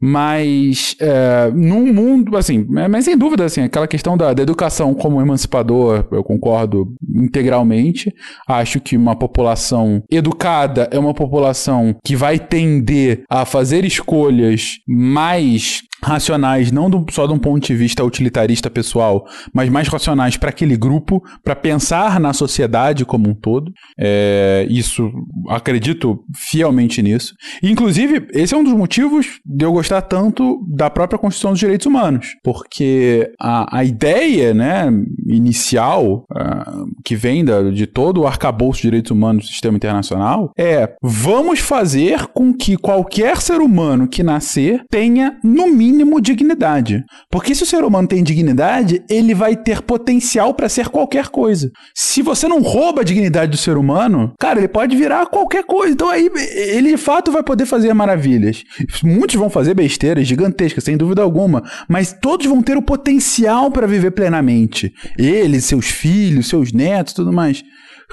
Mas 0.00 0.96
é, 1.00 1.50
num 1.52 1.92
mundo, 1.92 2.36
assim, 2.36 2.66
é, 2.76 2.88
mas 2.88 3.04
sem 3.04 3.16
dúvida, 3.16 3.44
assim, 3.44 3.62
aquela 3.62 3.88
questão 3.88 4.16
da, 4.16 4.32
da 4.32 4.42
educação 4.42 4.94
como 4.94 5.20
emancipador, 5.20 6.06
eu 6.12 6.22
concordo 6.22 6.94
integralmente. 7.14 8.12
Acho 8.46 8.80
que 8.80 8.96
uma 8.96 9.16
população 9.16 10.02
educada 10.10 10.88
é 10.90 10.98
uma 10.98 11.14
população 11.14 11.96
que 12.04 12.16
vai 12.16 12.38
tender 12.38 13.24
a 13.28 13.44
fazer 13.44 13.84
escolhas 13.84 14.78
mais 14.86 15.82
racionais, 16.02 16.72
não 16.72 16.88
do, 16.88 17.04
só 17.10 17.26
de 17.26 17.32
um 17.32 17.38
ponto 17.38 17.66
de 17.66 17.74
vista 17.74 18.04
utilitarista 18.04 18.70
pessoal, 18.70 19.26
mas 19.52 19.68
mais 19.68 19.88
racionais 19.88 20.36
para 20.36 20.50
aquele 20.50 20.76
grupo, 20.76 21.22
para 21.44 21.54
pensar 21.54 22.18
na 22.20 22.32
sociedade 22.32 23.04
como 23.04 23.28
um 23.28 23.34
todo. 23.34 23.72
É, 23.98 24.66
isso, 24.68 25.10
acredito 25.48 26.24
fielmente 26.34 27.02
nisso. 27.02 27.34
E, 27.62 27.70
inclusive, 27.70 28.26
esse 28.32 28.54
é 28.54 28.56
um 28.56 28.64
dos 28.64 28.72
motivos 28.72 29.40
de 29.44 29.64
eu 29.64 29.72
gostar 29.72 30.02
tanto 30.02 30.64
da 30.68 30.90
própria 30.90 31.18
Constituição 31.18 31.52
dos 31.52 31.60
Direitos 31.60 31.86
Humanos, 31.86 32.28
porque 32.42 33.30
a, 33.40 33.78
a 33.78 33.84
ideia 33.84 34.54
né, 34.54 34.90
inicial 35.28 36.24
uh, 36.30 36.86
que 37.04 37.14
vem 37.14 37.44
da, 37.44 37.70
de 37.70 37.86
todo 37.86 38.22
o 38.22 38.26
arcabouço 38.26 38.78
de 38.78 38.88
direitos 38.88 39.10
humanos 39.10 39.44
do 39.44 39.50
sistema 39.50 39.76
internacional 39.76 40.52
é 40.58 40.94
vamos 41.02 41.60
fazer 41.60 42.26
com 42.28 42.52
que 42.52 42.76
qualquer 42.76 43.40
ser 43.40 43.60
humano 43.60 44.08
que 44.08 44.22
nascer 44.22 44.82
tenha, 44.90 45.38
no 45.42 45.66
mínimo, 45.68 45.89
mínimo 45.90 46.20
dignidade. 46.20 47.04
Porque 47.30 47.54
se 47.54 47.62
o 47.62 47.66
ser 47.66 47.84
humano 47.84 48.08
tem 48.08 48.22
dignidade, 48.22 49.02
ele 49.08 49.34
vai 49.34 49.56
ter 49.56 49.82
potencial 49.82 50.54
para 50.54 50.68
ser 50.68 50.88
qualquer 50.88 51.28
coisa. 51.28 51.70
Se 51.94 52.22
você 52.22 52.46
não 52.46 52.62
rouba 52.62 53.00
a 53.00 53.04
dignidade 53.04 53.50
do 53.50 53.56
ser 53.56 53.76
humano, 53.76 54.32
cara, 54.38 54.58
ele 54.58 54.68
pode 54.68 54.96
virar 54.96 55.26
qualquer 55.26 55.64
coisa. 55.64 55.92
Então 55.92 56.08
aí 56.08 56.30
ele 56.54 56.90
de 56.90 56.96
fato 56.96 57.32
vai 57.32 57.42
poder 57.42 57.66
fazer 57.66 57.92
maravilhas. 57.92 58.62
Muitos 59.02 59.36
vão 59.36 59.50
fazer 59.50 59.74
besteiras 59.74 60.26
gigantescas, 60.26 60.84
sem 60.84 60.96
dúvida 60.96 61.22
alguma, 61.22 61.62
mas 61.88 62.12
todos 62.12 62.46
vão 62.46 62.62
ter 62.62 62.76
o 62.76 62.82
potencial 62.82 63.70
para 63.70 63.86
viver 63.86 64.12
plenamente. 64.12 64.92
Eles, 65.18 65.64
seus 65.64 65.86
filhos, 65.86 66.48
seus 66.48 66.72
netos, 66.72 67.14
tudo 67.14 67.32
mais 67.32 67.62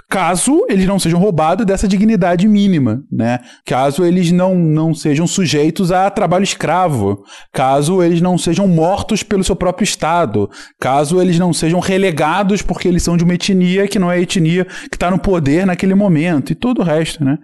caso 0.10 0.66
eles 0.70 0.86
não 0.86 1.00
sejam 1.00 1.20
roubados 1.20 1.66
dessa 1.66 1.88
dignidade 1.88 2.48
mínima, 2.48 3.04
né? 3.12 3.40
Caso 3.66 4.06
eles 4.06 4.32
não, 4.32 4.56
não 4.56 4.94
sejam 4.94 5.28
sujeitos 5.28 5.92
a 5.92 6.10
trabalho 6.10 6.44
escravo, 6.44 7.24
caso 7.54 8.02
eles 8.02 8.22
não 8.22 8.38
sejam 8.38 8.68
mortos 8.68 9.24
pelo 9.24 9.44
seu 9.44 9.56
próprio 9.56 9.84
Estado, 9.84 10.50
caso 10.80 11.22
eles 11.22 11.40
não 11.40 11.54
sejam 11.54 11.80
relegados 11.80 12.62
porque 12.62 12.88
eles 12.88 13.04
são 13.04 13.18
de 13.18 13.24
uma 13.24 13.34
etnia 13.34 13.88
que 13.88 14.00
não 14.00 14.12
é 14.12 14.16
a 14.16 14.22
etnia 14.22 14.66
que 14.66 14.96
está 14.96 15.12
no 15.12 15.20
poder 15.20 15.66
naquele 15.66 15.96
momento, 15.96 16.52
e 16.52 16.56
todo 16.56 16.80
o 16.80 16.84
resto, 16.84 17.24
né? 17.24 17.38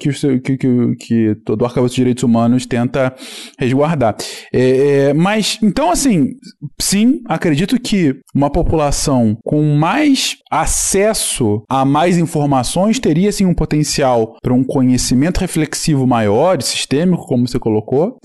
Que, 0.00 0.10
que, 0.40 0.56
que, 0.56 0.96
que 0.98 1.34
todo 1.44 1.62
o 1.62 1.64
arcabouço 1.64 1.94
de 1.94 2.00
direitos 2.00 2.22
humanos 2.22 2.66
tenta 2.66 3.14
resguardar. 3.58 4.16
É, 4.52 5.08
é, 5.08 5.14
mas, 5.14 5.58
então, 5.62 5.90
assim, 5.90 6.30
sim, 6.80 7.20
acredito 7.26 7.80
que 7.80 8.14
uma 8.34 8.50
população 8.50 9.36
com 9.44 9.76
mais 9.76 10.36
acesso 10.50 11.62
a 11.68 11.84
mais 11.96 12.18
informações 12.18 12.98
teria 12.98 13.32
sim 13.32 13.46
um 13.46 13.54
potencial 13.54 14.36
para 14.42 14.52
um 14.52 14.62
conhecimento 14.62 15.38
reflexivo 15.38 16.06
maior 16.06 16.60
sistêmico, 16.60 17.24
como 17.26 17.48
você 17.48 17.58
colocou. 17.58 18.18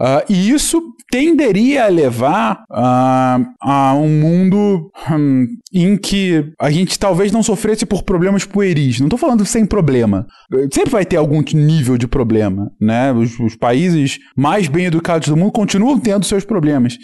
Uh, 0.00 0.24
e 0.30 0.50
isso 0.50 0.80
tenderia 1.10 1.84
a 1.84 1.88
levar 1.88 2.64
uh, 2.70 3.44
a 3.60 3.94
um 3.94 4.08
mundo 4.08 4.90
um, 5.10 5.46
em 5.74 5.98
que 5.98 6.52
a 6.58 6.70
gente 6.70 6.98
talvez 6.98 7.30
não 7.30 7.42
sofresse 7.42 7.84
por 7.84 8.02
problemas 8.02 8.46
pueris. 8.46 8.98
Não 8.98 9.08
estou 9.08 9.18
falando 9.18 9.44
sem 9.44 9.66
problema. 9.66 10.26
Sempre 10.72 10.90
vai 10.90 11.04
ter 11.04 11.16
algum 11.16 11.42
nível 11.52 11.98
de 11.98 12.08
problema, 12.08 12.70
né? 12.80 13.12
Os, 13.12 13.38
os 13.38 13.56
países 13.56 14.18
mais 14.34 14.68
bem 14.68 14.86
educados 14.86 15.28
do 15.28 15.36
mundo 15.36 15.52
continuam 15.52 15.98
tendo 15.98 16.24
seus 16.24 16.46
problemas 16.46 16.96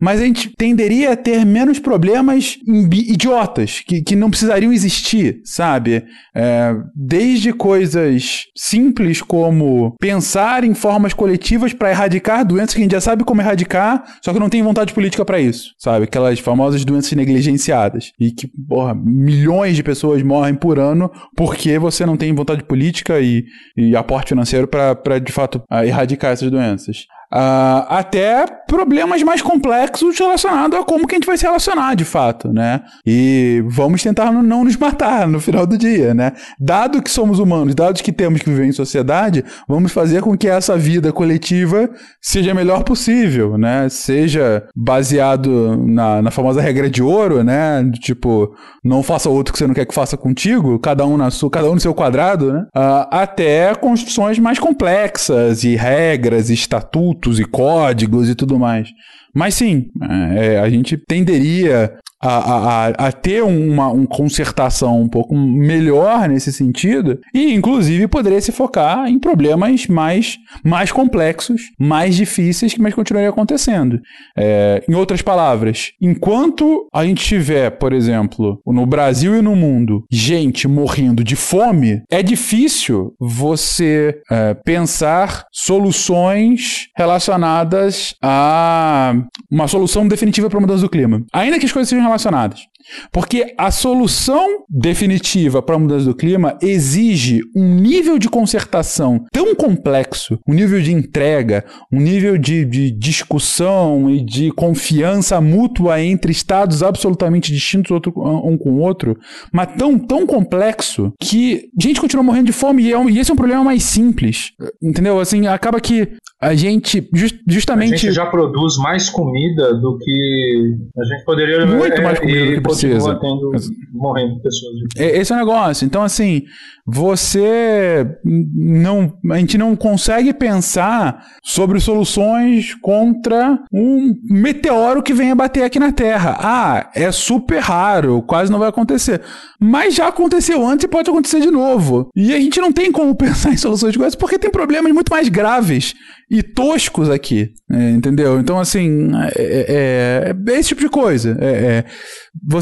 mas 0.00 0.20
a 0.20 0.24
gente 0.24 0.50
tenderia 0.56 1.12
a 1.12 1.16
ter 1.16 1.44
menos 1.44 1.78
problemas 1.78 2.58
idiotas, 2.66 3.82
que, 3.86 4.02
que 4.02 4.14
não 4.14 4.30
precisariam 4.30 4.72
existir, 4.72 5.40
sabe? 5.44 6.04
É, 6.34 6.74
desde 6.94 7.52
coisas 7.52 8.44
simples 8.56 9.20
como 9.20 9.94
pensar 10.00 10.64
em 10.64 10.74
formas 10.74 11.12
coletivas 11.12 11.72
para 11.72 11.90
erradicar 11.90 12.46
doenças 12.46 12.74
que 12.74 12.80
a 12.80 12.82
gente 12.82 12.92
já 12.92 13.00
sabe 13.00 13.24
como 13.24 13.40
erradicar, 13.40 14.04
só 14.22 14.32
que 14.32 14.38
não 14.38 14.48
tem 14.48 14.62
vontade 14.62 14.92
política 14.92 15.24
para 15.24 15.40
isso, 15.40 15.72
sabe? 15.78 16.04
Aquelas 16.04 16.38
famosas 16.38 16.84
doenças 16.84 17.12
negligenciadas. 17.12 18.12
E 18.18 18.30
que, 18.30 18.48
porra, 18.68 18.94
milhões 18.94 19.74
de 19.76 19.82
pessoas 19.82 20.22
morrem 20.22 20.54
por 20.54 20.78
ano 20.78 21.10
porque 21.36 21.78
você 21.78 22.06
não 22.06 22.16
tem 22.16 22.34
vontade 22.34 22.62
política 22.62 23.20
e, 23.20 23.44
e 23.76 23.96
aporte 23.96 24.28
financeiro 24.28 24.68
para, 24.68 25.18
de 25.18 25.32
fato, 25.32 25.62
erradicar 25.84 26.32
essas 26.32 26.50
doenças. 26.50 27.06
Uh, 27.30 27.84
até 27.90 28.46
problemas 28.66 29.22
mais 29.22 29.42
complexos 29.42 30.18
relacionados 30.18 30.78
a 30.78 30.82
como 30.82 31.06
que 31.06 31.14
a 31.14 31.18
gente 31.18 31.26
vai 31.26 31.36
se 31.36 31.44
relacionar 31.44 31.94
de 31.94 32.04
fato, 32.04 32.50
né? 32.50 32.80
E 33.04 33.62
vamos 33.66 34.02
tentar 34.02 34.32
não 34.32 34.64
nos 34.64 34.76
matar 34.76 35.28
no 35.28 35.38
final 35.38 35.66
do 35.66 35.76
dia, 35.76 36.14
né? 36.14 36.32
Dado 36.58 37.02
que 37.02 37.10
somos 37.10 37.38
humanos, 37.38 37.74
dado 37.74 38.02
que 38.02 38.12
temos 38.12 38.40
que 38.40 38.48
viver 38.48 38.64
em 38.64 38.72
sociedade, 38.72 39.44
vamos 39.68 39.92
fazer 39.92 40.22
com 40.22 40.36
que 40.38 40.48
essa 40.48 40.78
vida 40.78 41.12
coletiva 41.12 41.90
seja 42.18 42.52
a 42.52 42.54
melhor 42.54 42.82
possível, 42.82 43.58
né? 43.58 43.90
Seja 43.90 44.66
baseado 44.74 45.76
na, 45.86 46.22
na 46.22 46.30
famosa 46.30 46.62
regra 46.62 46.88
de 46.88 47.02
ouro, 47.02 47.44
né? 47.44 47.84
Tipo, 48.00 48.54
não 48.82 49.02
faça 49.02 49.28
outro 49.28 49.52
que 49.52 49.58
você 49.58 49.66
não 49.66 49.74
quer 49.74 49.84
que 49.84 49.94
faça 49.94 50.16
contigo, 50.16 50.78
cada 50.78 51.04
um, 51.04 51.18
na 51.18 51.30
sua, 51.30 51.50
cada 51.50 51.70
um 51.70 51.74
no 51.74 51.80
seu 51.80 51.92
quadrado, 51.92 52.54
né? 52.54 52.60
Uh, 52.74 53.06
até 53.10 53.74
construções 53.74 54.38
mais 54.38 54.58
complexas 54.58 55.62
e 55.62 55.76
regras 55.76 56.48
e 56.48 56.54
estatutos 56.54 57.17
e 57.38 57.44
códigos 57.44 58.28
e 58.28 58.34
tudo 58.34 58.58
mais. 58.58 58.88
Mas 59.34 59.54
sim, 59.54 59.88
é, 60.36 60.58
a 60.58 60.68
gente 60.68 60.96
tenderia 60.96 61.98
a, 62.20 62.28
a, 62.28 62.88
a 62.88 63.12
ter 63.12 63.42
uma, 63.42 63.88
uma 63.88 64.06
concertação 64.06 65.00
um 65.00 65.08
pouco 65.08 65.36
melhor 65.36 66.28
nesse 66.28 66.52
sentido 66.52 67.18
e, 67.34 67.54
inclusive, 67.54 68.08
poderia 68.08 68.40
se 68.40 68.52
focar 68.52 69.08
em 69.08 69.18
problemas 69.18 69.86
mais, 69.86 70.38
mais 70.64 70.90
complexos, 70.90 71.62
mais 71.78 72.16
difíceis, 72.16 72.76
mas 72.76 72.94
continuariam 72.94 73.30
acontecendo. 73.30 74.00
É, 74.36 74.82
em 74.88 74.94
outras 74.94 75.22
palavras, 75.22 75.92
enquanto 76.00 76.88
a 76.92 77.04
gente 77.04 77.24
tiver, 77.24 77.70
por 77.70 77.92
exemplo, 77.92 78.60
no 78.66 78.86
Brasil 78.86 79.36
e 79.36 79.42
no 79.42 79.54
mundo, 79.54 80.04
gente 80.10 80.66
morrendo 80.66 81.22
de 81.22 81.36
fome, 81.36 82.02
é 82.10 82.22
difícil 82.22 83.14
você 83.20 84.20
é, 84.30 84.54
pensar 84.54 85.44
soluções 85.52 86.88
relacionadas 86.96 88.14
a 88.22 89.14
uma 89.50 89.68
solução 89.68 90.06
definitiva 90.08 90.48
para 90.48 90.58
a 90.58 90.60
mudança 90.60 90.82
do 90.82 90.90
clima. 90.90 91.22
Ainda 91.32 91.58
que 91.58 91.66
as 91.66 91.72
coisas 91.72 91.88
sejam 91.88 92.07
relacionadas. 92.08 92.68
Porque 93.12 93.54
a 93.56 93.70
solução 93.70 94.64
definitiva 94.68 95.62
para 95.62 95.76
a 95.76 95.78
mudança 95.78 96.04
do 96.04 96.14
clima 96.14 96.56
exige 96.62 97.40
um 97.56 97.74
nível 97.74 98.18
de 98.18 98.28
concertação 98.28 99.24
tão 99.32 99.54
complexo, 99.54 100.38
um 100.46 100.54
nível 100.54 100.80
de 100.80 100.92
entrega, 100.92 101.64
um 101.92 102.00
nível 102.00 102.38
de, 102.38 102.64
de 102.64 102.90
discussão 102.90 104.10
e 104.10 104.24
de 104.24 104.50
confiança 104.52 105.40
mútua 105.40 106.00
entre 106.02 106.32
estados 106.32 106.82
absolutamente 106.82 107.52
distintos 107.52 107.90
outro, 107.90 108.12
um 108.16 108.56
com 108.56 108.70
o 108.70 108.78
outro, 108.78 109.16
mas 109.52 109.68
tão, 109.76 109.98
tão 109.98 110.26
complexo 110.26 111.12
que 111.20 111.68
a 111.78 111.82
gente 111.82 112.00
continua 112.00 112.22
morrendo 112.22 112.46
de 112.46 112.52
fome 112.52 112.84
e, 112.84 112.92
é 112.92 112.98
um, 112.98 113.08
e 113.08 113.18
esse 113.18 113.30
é 113.30 113.34
um 113.34 113.36
problema 113.36 113.64
mais 113.64 113.82
simples. 113.84 114.52
Entendeu? 114.82 115.20
Assim, 115.20 115.46
acaba 115.46 115.80
que 115.80 116.08
a 116.40 116.54
gente, 116.54 117.08
just, 117.12 117.36
justamente. 117.46 117.94
A 117.94 117.96
gente 117.96 118.12
já 118.12 118.26
produz 118.26 118.76
mais 118.78 119.10
comida 119.10 119.74
do 119.74 119.98
que 119.98 120.76
a 120.96 121.04
gente 121.04 121.24
poderia. 121.24 121.66
Muito 121.66 122.00
mais 122.00 122.20
comida 122.20 122.46
do 122.46 122.52
que 122.54 122.60
precisa. 122.86 123.18
Tendo, 123.20 123.50
morrendo 123.92 124.40
pessoas. 124.40 124.74
Esse 124.96 125.32
é 125.32 125.36
o 125.36 125.38
negócio. 125.38 125.84
Então, 125.84 126.02
assim, 126.02 126.42
você 126.86 128.06
não. 128.24 129.12
A 129.30 129.38
gente 129.38 129.58
não 129.58 129.76
consegue 129.76 130.32
pensar 130.32 131.24
sobre 131.42 131.80
soluções 131.80 132.74
contra 132.74 133.58
um 133.72 134.14
meteoro 134.24 135.02
que 135.02 135.12
venha 135.12 135.34
bater 135.34 135.64
aqui 135.64 135.78
na 135.78 135.92
Terra. 135.92 136.36
Ah, 136.40 136.90
é 136.94 137.12
super 137.12 137.60
raro, 137.60 138.22
quase 138.22 138.50
não 138.50 138.58
vai 138.58 138.68
acontecer. 138.68 139.20
Mas 139.60 139.94
já 139.94 140.08
aconteceu 140.08 140.66
antes 140.66 140.84
e 140.84 140.88
pode 140.88 141.10
acontecer 141.10 141.40
de 141.40 141.50
novo. 141.50 142.08
E 142.16 142.32
a 142.32 142.40
gente 142.40 142.60
não 142.60 142.72
tem 142.72 142.90
como 142.90 143.14
pensar 143.16 143.52
em 143.52 143.56
soluções 143.56 143.92
de 143.92 143.98
coisas 143.98 144.14
porque 144.14 144.38
tem 144.38 144.50
problemas 144.50 144.92
muito 144.92 145.10
mais 145.10 145.28
graves 145.28 145.94
e 146.30 146.42
toscos 146.42 147.08
aqui, 147.08 147.52
é, 147.70 147.90
entendeu? 147.90 148.38
Então, 148.38 148.58
assim, 148.58 149.10
é, 149.34 150.34
é, 150.34 150.52
é, 150.52 150.58
esse 150.58 150.70
tipo 150.70 150.82
de 150.82 150.88
coisa. 150.88 151.36
É, 151.40 151.46
é, 151.46 151.84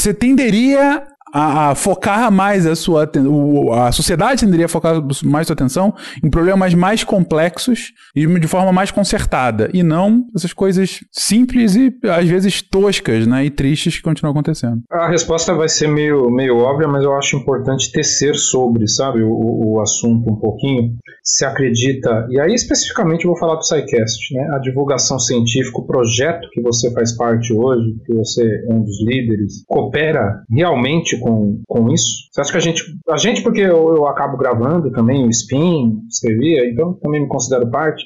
você 0.07 0.15
tenderia 0.15 1.03
a, 1.33 1.71
a, 1.71 1.75
focar 1.75 2.31
mais 2.31 2.67
a 2.67 2.77
sua 2.77 3.11
a 3.87 3.93
sociedade 3.93 4.45
tenderia 4.45 4.67
a 4.67 4.69
focar 4.69 5.03
mais 5.25 5.47
sua 5.47 5.55
atenção 5.55 5.95
em 6.23 6.31
problemas 6.31 6.75
mais 6.75 7.03
complexos 7.03 7.93
e 8.15 8.27
de 8.39 8.47
forma 8.47 8.73
mais 8.73 8.91
concertada 8.91 9.69
e 9.73 9.83
não 9.83 10.25
essas 10.35 10.53
coisas 10.53 11.01
simples 11.11 11.75
e 11.75 11.93
às 12.05 12.29
vezes 12.29 12.63
toscas, 12.63 13.27
né, 13.27 13.45
e 13.45 13.51
tristes 13.51 13.97
que 13.97 14.03
continuam 14.03 14.33
acontecendo. 14.33 14.83
A 14.91 15.09
resposta 15.09 15.55
vai 15.55 15.69
ser 15.69 15.89
meio 15.89 16.31
meio 16.31 16.59
óbvia, 16.59 16.89
mas 16.89 17.05
eu 17.05 17.15
acho 17.17 17.37
importante 17.37 17.91
tecer 17.93 18.35
sobre, 18.35 18.87
sabe, 18.87 19.23
o, 19.23 19.75
o 19.75 19.81
assunto 19.81 20.31
um 20.31 20.37
pouquinho. 20.37 20.95
Se 21.23 21.45
acredita 21.45 22.27
e 22.31 22.39
aí 22.41 22.55
especificamente 22.55 23.27
vou 23.27 23.37
falar 23.37 23.57
do 23.57 23.65
SciCast, 23.65 24.35
né, 24.35 24.49
a 24.55 24.59
divulgação 24.59 25.19
científica, 25.19 25.79
o 25.79 25.87
projeto 25.87 26.49
que 26.53 26.63
você 26.63 26.93
faz 26.93 27.17
parte 27.17 27.53
hoje, 27.53 27.97
que 28.05 28.15
você 28.15 28.43
é 28.43 28.73
um 28.73 28.83
dos 28.83 29.03
líderes, 29.03 29.65
coopera 29.67 30.43
realmente 30.51 31.16
com, 31.21 31.61
com 31.67 31.93
isso? 31.93 32.29
Você 32.31 32.41
acha 32.41 32.53
que 32.53 32.59
a 32.59 32.61
gente. 32.61 32.83
A 33.09 33.17
gente, 33.17 33.43
porque 33.43 33.61
eu, 33.61 33.97
eu 33.97 34.07
acabo 34.07 34.37
gravando 34.37 34.91
também 34.91 35.25
o 35.25 35.31
Spin, 35.31 36.01
escrevia, 36.09 36.71
então 36.71 36.95
também 36.95 37.23
me 37.23 37.29
considero 37.29 37.71
parte. 37.71 38.05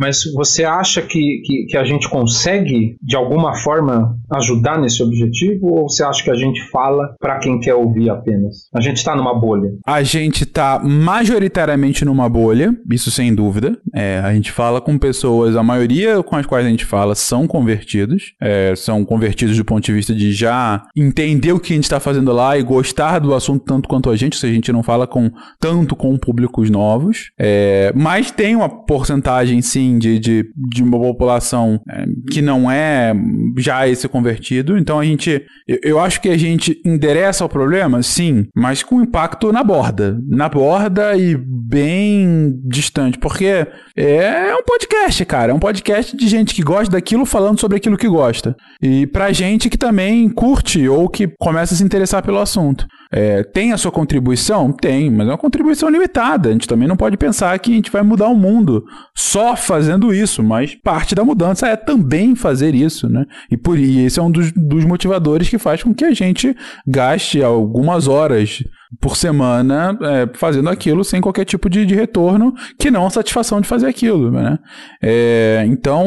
Mas 0.00 0.22
você 0.34 0.64
acha 0.64 1.02
que, 1.02 1.42
que, 1.44 1.66
que, 1.68 1.76
a 1.76 1.84
gente 1.84 2.08
consegue, 2.08 2.96
de 3.02 3.16
alguma 3.16 3.54
forma, 3.54 4.16
ajudar 4.32 4.80
nesse 4.80 5.02
objetivo? 5.02 5.66
Ou 5.66 5.90
você 5.90 6.02
acha 6.02 6.24
que 6.24 6.30
a 6.30 6.34
gente 6.34 6.58
fala 6.70 7.14
para 7.20 7.38
quem 7.38 7.60
quer 7.60 7.74
ouvir 7.74 8.08
apenas? 8.08 8.68
A 8.74 8.80
gente 8.80 8.96
está 8.96 9.14
numa 9.14 9.38
bolha? 9.38 9.70
A 9.86 10.02
gente 10.02 10.44
está 10.44 10.80
majoritariamente 10.82 12.02
numa 12.02 12.30
bolha, 12.30 12.74
isso 12.90 13.10
sem 13.10 13.34
dúvida. 13.34 13.76
É, 13.94 14.20
a 14.24 14.32
gente 14.32 14.50
fala 14.50 14.80
com 14.80 14.96
pessoas, 14.96 15.54
a 15.54 15.62
maioria 15.62 16.22
com 16.22 16.34
as 16.34 16.46
quais 16.46 16.64
a 16.64 16.70
gente 16.70 16.86
fala 16.86 17.14
são 17.14 17.46
convertidos. 17.46 18.32
É, 18.40 18.74
são 18.76 19.04
convertidos 19.04 19.58
do 19.58 19.64
ponto 19.66 19.84
de 19.84 19.92
vista 19.92 20.14
de 20.14 20.32
já 20.32 20.82
entender 20.96 21.52
o 21.52 21.60
que 21.60 21.74
a 21.74 21.76
gente 21.76 21.84
está 21.84 22.00
fazendo 22.00 22.32
lá 22.32 22.56
e 22.56 22.62
gostar 22.62 23.18
do 23.18 23.34
assunto 23.34 23.66
tanto 23.66 23.86
quanto 23.86 24.08
a 24.08 24.16
gente, 24.16 24.38
se 24.38 24.46
a 24.46 24.50
gente 24.50 24.72
não 24.72 24.82
fala 24.82 25.06
com 25.06 25.30
tanto 25.58 25.94
com 25.94 26.16
públicos 26.16 26.70
novos. 26.70 27.32
É, 27.38 27.92
mas 27.94 28.30
tem 28.30 28.56
uma 28.56 28.68
porcentagem, 28.68 29.60
sim, 29.60 29.89
assim, 29.90 29.98
de, 29.98 30.18
de, 30.18 30.44
de 30.70 30.82
uma 30.82 30.98
população 30.98 31.80
é, 31.90 32.04
que 32.30 32.40
não 32.40 32.70
é 32.70 33.12
já 33.58 33.88
esse 33.88 34.08
convertido. 34.08 34.78
Então 34.78 34.98
a 34.98 35.04
gente, 35.04 35.44
eu, 35.66 35.78
eu 35.82 36.00
acho 36.00 36.20
que 36.20 36.28
a 36.28 36.36
gente 36.36 36.80
endereça 36.84 37.44
o 37.44 37.48
problema, 37.48 38.02
sim, 38.02 38.46
mas 38.54 38.82
com 38.82 39.02
impacto 39.02 39.52
na 39.52 39.64
borda. 39.64 40.18
Na 40.28 40.48
borda 40.48 41.16
e 41.16 41.36
bem 41.36 42.54
distante, 42.64 43.18
porque 43.18 43.66
é 43.96 44.54
um 44.54 44.62
podcast, 44.64 45.24
cara. 45.24 45.52
É 45.52 45.54
um 45.54 45.58
podcast 45.58 46.16
de 46.16 46.28
gente 46.28 46.54
que 46.54 46.62
gosta 46.62 46.92
daquilo 46.92 47.26
falando 47.26 47.60
sobre 47.60 47.76
aquilo 47.76 47.96
que 47.96 48.08
gosta. 48.08 48.56
E 48.82 49.06
pra 49.06 49.32
gente 49.32 49.68
que 49.68 49.78
também 49.78 50.28
curte 50.28 50.88
ou 50.88 51.08
que 51.08 51.28
começa 51.38 51.74
a 51.74 51.76
se 51.76 51.84
interessar 51.84 52.22
pelo 52.22 52.38
assunto. 52.38 52.86
É, 53.12 53.42
tem 53.42 53.72
a 53.72 53.76
sua 53.76 53.90
contribuição? 53.90 54.72
Tem, 54.72 55.10
mas 55.10 55.26
é 55.26 55.30
uma 55.32 55.38
contribuição 55.38 55.88
limitada. 55.88 56.48
A 56.48 56.52
gente 56.52 56.68
também 56.68 56.86
não 56.86 56.96
pode 56.96 57.16
pensar 57.16 57.58
que 57.58 57.72
a 57.72 57.74
gente 57.74 57.90
vai 57.90 58.02
mudar 58.02 58.28
o 58.28 58.36
mundo 58.36 58.84
só 59.16 59.56
fazendo 59.70 60.12
isso, 60.12 60.42
mas 60.42 60.74
parte 60.74 61.14
da 61.14 61.24
mudança 61.24 61.68
é 61.68 61.76
também 61.76 62.34
fazer 62.34 62.74
isso, 62.74 63.08
né? 63.08 63.24
E 63.48 63.56
por 63.56 63.78
e 63.78 64.04
esse 64.04 64.18
é 64.18 64.22
um 64.22 64.28
dos, 64.28 64.50
dos 64.50 64.84
motivadores 64.84 65.48
que 65.48 65.58
faz 65.58 65.80
com 65.80 65.94
que 65.94 66.04
a 66.04 66.12
gente 66.12 66.56
gaste 66.84 67.40
algumas 67.40 68.08
horas 68.08 68.64
por 69.00 69.16
semana 69.16 69.96
é, 70.02 70.28
fazendo 70.36 70.68
aquilo 70.68 71.04
sem 71.04 71.20
qualquer 71.20 71.44
tipo 71.44 71.70
de, 71.70 71.86
de, 71.86 71.94
retorno, 71.94 72.52
que 72.76 72.90
não 72.90 73.06
a 73.06 73.10
satisfação 73.10 73.60
de 73.60 73.68
fazer 73.68 73.86
aquilo, 73.86 74.32
né? 74.32 74.58
É, 75.00 75.62
então, 75.68 76.04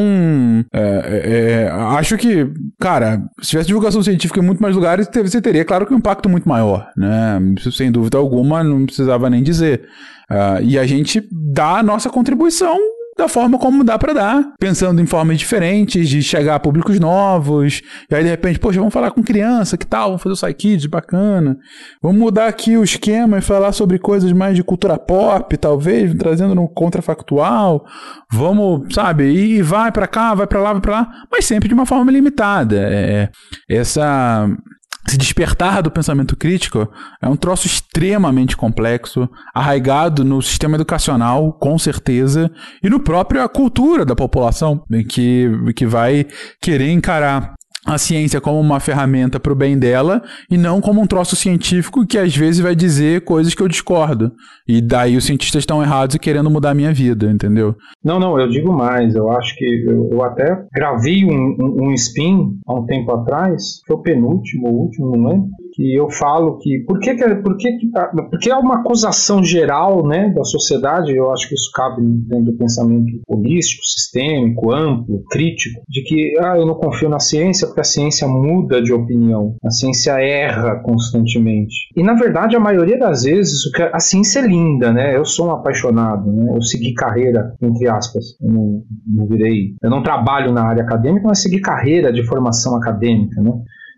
é, 0.73 0.81
é, 0.81 1.63
é 1.63 1.69
acho 1.97 2.17
que, 2.17 2.45
cara, 2.81 3.23
se 3.41 3.51
tivesse 3.51 3.67
divulgação 3.67 4.03
científica 4.03 4.41
em 4.41 4.43
muito 4.43 4.61
mais 4.61 4.75
lugares, 4.75 5.07
você 5.09 5.41
teria, 5.41 5.63
claro, 5.63 5.85
que 5.85 5.93
um 5.93 5.99
impacto 5.99 6.27
muito 6.27 6.49
maior, 6.49 6.85
né? 6.97 7.39
Sem 7.71 7.89
dúvida 7.89 8.17
alguma, 8.17 8.61
não 8.61 8.85
precisava 8.85 9.29
nem 9.29 9.41
dizer. 9.41 9.87
Uh, 10.29 10.63
e 10.63 10.77
a 10.77 10.85
gente 10.85 11.25
dá 11.31 11.77
a 11.77 11.83
nossa 11.83 12.09
contribuição 12.09 12.77
da 13.23 13.27
forma 13.29 13.57
como 13.57 13.83
dá 13.83 13.97
para 13.97 14.13
dar, 14.13 14.53
pensando 14.59 15.01
em 15.01 15.05
formas 15.05 15.39
diferentes, 15.39 16.09
de 16.09 16.21
chegar 16.21 16.55
a 16.55 16.59
públicos 16.59 16.99
novos, 16.99 17.81
e 18.09 18.15
aí 18.15 18.23
de 18.23 18.29
repente, 18.29 18.59
poxa, 18.59 18.79
vamos 18.79 18.93
falar 18.93 19.11
com 19.11 19.23
criança, 19.23 19.77
que 19.77 19.87
tal? 19.87 20.09
Vamos 20.09 20.23
fazer 20.23 20.33
o 20.33 20.37
Psykids, 20.37 20.85
bacana. 20.87 21.57
Vamos 22.01 22.17
mudar 22.17 22.47
aqui 22.47 22.77
o 22.77 22.83
esquema 22.83 23.37
e 23.37 23.41
falar 23.41 23.71
sobre 23.71 23.97
coisas 23.97 24.31
mais 24.33 24.55
de 24.55 24.63
cultura 24.63 24.97
pop, 24.97 25.55
talvez, 25.57 26.13
trazendo 26.15 26.53
no 26.53 26.67
contrafactual. 26.67 27.85
Vamos, 28.31 28.93
sabe, 28.93 29.23
e 29.23 29.61
vai 29.61 29.91
para 29.91 30.07
cá, 30.07 30.33
vai 30.33 30.45
para 30.45 30.59
lá, 30.59 30.73
vai 30.73 30.81
para 30.81 30.91
lá, 30.91 31.11
mas 31.31 31.45
sempre 31.45 31.69
de 31.69 31.73
uma 31.73 31.85
forma 31.85 32.11
limitada. 32.11 32.75
É, 32.91 33.29
essa 33.69 34.49
se 35.07 35.17
despertar 35.17 35.81
do 35.81 35.91
pensamento 35.91 36.35
crítico 36.35 36.89
é 37.21 37.27
um 37.27 37.35
troço 37.35 37.67
extremamente 37.67 38.55
complexo, 38.55 39.29
arraigado 39.53 40.23
no 40.23 40.41
sistema 40.41 40.75
educacional, 40.75 41.53
com 41.53 41.77
certeza, 41.77 42.51
e 42.81 42.89
no 42.89 42.99
próprio 42.99 43.41
a 43.41 43.49
cultura 43.49 44.05
da 44.05 44.15
população, 44.15 44.83
que, 45.09 45.49
que 45.75 45.85
vai 45.85 46.25
querer 46.61 46.91
encarar 46.91 47.53
a 47.85 47.97
ciência 47.97 48.39
como 48.39 48.59
uma 48.59 48.79
ferramenta 48.79 49.39
para 49.39 49.51
o 49.51 49.55
bem 49.55 49.77
dela 49.77 50.21
e 50.49 50.57
não 50.57 50.79
como 50.79 51.01
um 51.01 51.07
troço 51.07 51.35
científico 51.35 52.05
que 52.05 52.17
às 52.17 52.35
vezes 52.35 52.61
vai 52.61 52.75
dizer 52.75 53.21
coisas 53.21 53.53
que 53.53 53.61
eu 53.61 53.67
discordo. 53.67 54.31
E 54.67 54.81
daí 54.81 55.17
os 55.17 55.25
cientistas 55.25 55.61
estão 55.61 55.81
errados 55.81 56.15
e 56.15 56.19
querendo 56.19 56.49
mudar 56.49 56.71
a 56.71 56.75
minha 56.75 56.93
vida, 56.93 57.29
entendeu? 57.29 57.75
Não, 58.03 58.19
não, 58.19 58.39
eu 58.39 58.49
digo 58.49 58.71
mais. 58.71 59.13
Eu 59.15 59.29
acho 59.31 59.55
que 59.57 59.65
eu, 59.65 60.09
eu 60.11 60.23
até 60.23 60.65
gravei 60.73 61.25
um, 61.25 61.55
um, 61.59 61.87
um, 61.87 61.93
spin 61.93 62.57
há 62.65 62.73
um 62.73 62.85
tempo 62.85 63.11
atrás, 63.11 63.81
foi 63.85 63.95
o 63.97 64.01
penúltimo, 64.01 64.67
o 64.67 64.81
último, 64.83 65.17
não 65.17 65.29
lembro 65.29 65.62
que 65.73 65.95
eu 65.95 66.09
falo 66.09 66.57
que 66.59 66.83
por 66.85 66.99
que, 66.99 67.15
por 67.15 67.57
que 67.57 67.89
tá, 67.91 68.11
porque 68.29 68.51
é 68.51 68.55
uma 68.55 68.75
acusação 68.75 69.43
geral 69.43 70.05
né, 70.05 70.29
da 70.29 70.43
sociedade, 70.43 71.15
eu 71.15 71.31
acho 71.31 71.49
que 71.49 71.55
isso 71.55 71.71
cabe 71.73 72.01
dentro 72.01 72.51
do 72.51 72.57
pensamento 72.57 73.19
holístico, 73.27 73.83
sistêmico, 73.83 74.71
amplo, 74.71 75.23
crítico, 75.29 75.81
de 75.89 76.03
que 76.03 76.37
ah, 76.39 76.57
eu 76.57 76.65
não 76.65 76.75
confio 76.75 77.09
na 77.09 77.19
ciência 77.19 77.67
porque 77.67 77.81
a 77.81 77.85
ciência 77.85 78.27
muda 78.27 78.81
de 78.81 78.93
opinião, 78.93 79.55
a 79.63 79.71
ciência 79.71 80.11
erra 80.21 80.79
constantemente. 80.83 81.73
E 81.95 82.03
na 82.03 82.13
verdade, 82.13 82.55
a 82.55 82.59
maioria 82.59 82.97
das 82.97 83.23
vezes, 83.23 83.61
a 83.91 83.99
ciência 83.99 84.39
é 84.39 84.47
linda, 84.47 84.93
né? 84.93 85.17
Eu 85.17 85.25
sou 85.25 85.47
um 85.47 85.51
apaixonado, 85.51 86.31
né? 86.31 86.53
Eu 86.55 86.61
segui 86.61 86.93
carreira, 86.93 87.55
entre 87.61 87.87
aspas, 87.87 88.23
eu 88.41 88.51
não, 88.51 88.83
não 89.07 89.27
virei, 89.27 89.75
eu 89.81 89.89
não 89.89 90.03
trabalho 90.03 90.51
na 90.51 90.63
área 90.63 90.83
acadêmica, 90.83 91.27
mas 91.27 91.41
segui 91.41 91.59
carreira 91.59 92.13
de 92.13 92.23
formação 92.25 92.75
acadêmica, 92.75 93.41
né? 93.41 93.51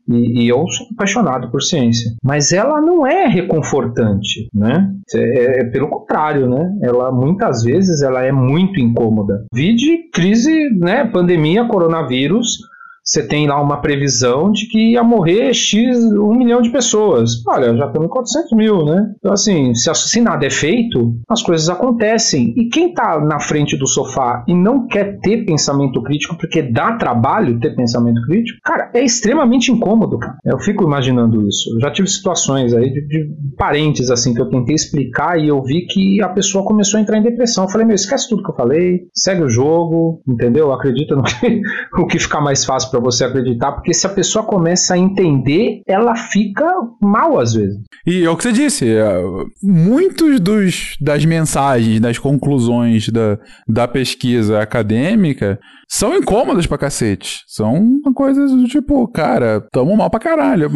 E, 0.07 0.43
e, 0.43 0.47
eu 0.47 0.67
sou 0.67 0.87
apaixonado 0.93 1.49
por 1.49 1.61
ciência. 1.61 2.11
Mas 2.23 2.51
ela 2.51 2.79
não 2.81 3.05
é 3.05 3.25
reconfortante, 3.27 4.49
né? 4.53 4.91
É, 5.13 5.19
é, 5.19 5.59
é, 5.61 5.63
pelo 5.65 5.89
contrário, 5.89 6.49
né? 6.49 6.77
Ela 6.81 7.11
muitas 7.11 7.63
vezes 7.63 8.01
ela 8.01 8.23
é 8.23 8.31
muito 8.31 8.79
incômoda. 8.79 9.45
Vide 9.53 10.09
crise, 10.11 10.69
né? 10.77 11.05
Pandemia, 11.05 11.67
coronavírus 11.67 12.57
você 13.05 13.27
tem 13.27 13.47
lá 13.47 13.61
uma 13.61 13.77
previsão 13.77 14.51
de 14.51 14.67
que 14.67 14.93
ia 14.93 15.03
morrer 15.03 15.53
X, 15.53 15.95
um 16.03 16.33
milhão 16.33 16.59
de 16.59 16.71
pessoas. 16.71 17.45
Olha, 17.47 17.77
já 17.77 17.87
temos 17.89 18.09
400 18.09 18.51
mil, 18.53 18.83
né? 18.83 19.13
Então, 19.19 19.31
assim, 19.31 19.75
se, 19.75 19.93
se 19.93 20.19
nada 20.19 20.43
é 20.43 20.49
feito, 20.49 21.13
as 21.29 21.43
coisas 21.43 21.69
acontecem. 21.69 22.53
E 22.57 22.67
quem 22.69 22.89
está 22.89 23.19
na 23.19 23.39
frente 23.39 23.77
do 23.77 23.87
sofá 23.87 24.43
e 24.47 24.55
não 24.55 24.87
quer 24.87 25.19
ter 25.19 25.45
pensamento 25.45 26.01
crítico, 26.01 26.35
porque 26.35 26.63
dá 26.63 26.93
trabalho 26.93 27.59
ter 27.59 27.75
pensamento 27.75 28.19
crítico, 28.25 28.59
cara, 28.63 28.89
é 28.93 29.03
extremamente 29.03 29.71
incômodo, 29.71 30.17
cara. 30.17 30.37
Eu 30.43 30.57
fico 30.57 30.83
imaginando 30.83 31.47
isso. 31.47 31.75
Eu 31.75 31.81
já 31.81 31.91
tive 31.91 32.07
situações 32.07 32.73
aí 32.73 32.91
de, 32.91 33.07
de 33.07 33.29
parentes, 33.55 34.09
assim, 34.09 34.33
que 34.33 34.41
eu 34.41 34.49
tentei 34.49 34.73
explicar 34.73 35.39
e 35.39 35.47
eu 35.47 35.61
vi 35.61 35.85
que 35.85 36.21
a 36.23 36.29
pessoa 36.29 36.65
começou 36.65 36.97
a 36.97 37.01
entrar 37.01 37.19
em 37.19 37.23
depressão. 37.23 37.65
Eu 37.65 37.69
falei, 37.69 37.85
meu, 37.85 37.95
esquece 37.95 38.27
tudo 38.27 38.41
que 38.41 38.49
eu 38.49 38.55
falei, 38.55 39.01
segue 39.13 39.43
o 39.43 39.49
jogo, 39.49 40.21
entendeu? 40.27 40.73
Acredita 40.73 41.15
no 41.15 41.23
que, 41.23 41.61
o 42.01 42.07
que 42.07 42.17
ficar 42.17 42.41
mais 42.41 42.65
fácil 42.65 42.94
para 42.95 43.03
você 43.03 43.25
acreditar, 43.25 43.73
porque 43.73 43.93
se 43.93 44.07
a 44.07 44.09
pessoa 44.09 44.45
começa 44.45 44.93
a 44.93 44.97
entender, 44.97 45.81
ela 45.87 46.15
fica 46.15 46.65
mal 47.01 47.39
às 47.39 47.53
vezes. 47.53 47.77
E 48.05 48.23
é 48.23 48.29
o 48.29 48.37
que 48.37 48.43
você 48.43 48.51
disse, 48.51 48.89
é, 48.89 49.21
muitos 49.61 50.39
dos, 50.39 50.95
das 51.01 51.25
mensagens, 51.25 51.99
das 51.99 52.17
conclusões 52.17 53.09
da, 53.09 53.37
da 53.67 53.87
pesquisa 53.87 54.61
acadêmica 54.61 55.59
são 55.87 56.15
incômodas 56.15 56.65
pra 56.65 56.77
cacete. 56.77 57.43
São 57.47 58.01
coisas 58.13 58.51
do 58.51 58.65
tipo, 58.65 59.07
cara, 59.07 59.61
tamo 59.71 59.95
mal 59.95 60.09
pra 60.09 60.19
caralho. 60.19 60.71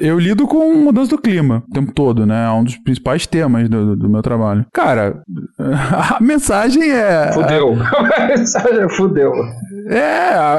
Eu 0.00 0.18
lido 0.18 0.46
com 0.46 0.74
mudança 0.74 1.10
do 1.10 1.18
clima 1.18 1.62
o 1.68 1.72
tempo 1.72 1.92
todo, 1.92 2.26
né? 2.26 2.46
É 2.46 2.50
um 2.50 2.64
dos 2.64 2.76
principais 2.78 3.26
temas 3.26 3.68
do, 3.68 3.96
do 3.96 4.08
meu 4.08 4.22
trabalho. 4.22 4.66
Cara, 4.72 5.22
a 5.58 6.18
mensagem 6.20 6.90
é. 6.90 7.32
Fudeu. 7.32 7.76
A 8.18 8.26
mensagem 8.26 8.80
é 8.80 8.88
fudeu. 8.88 9.32
É, 9.88 9.98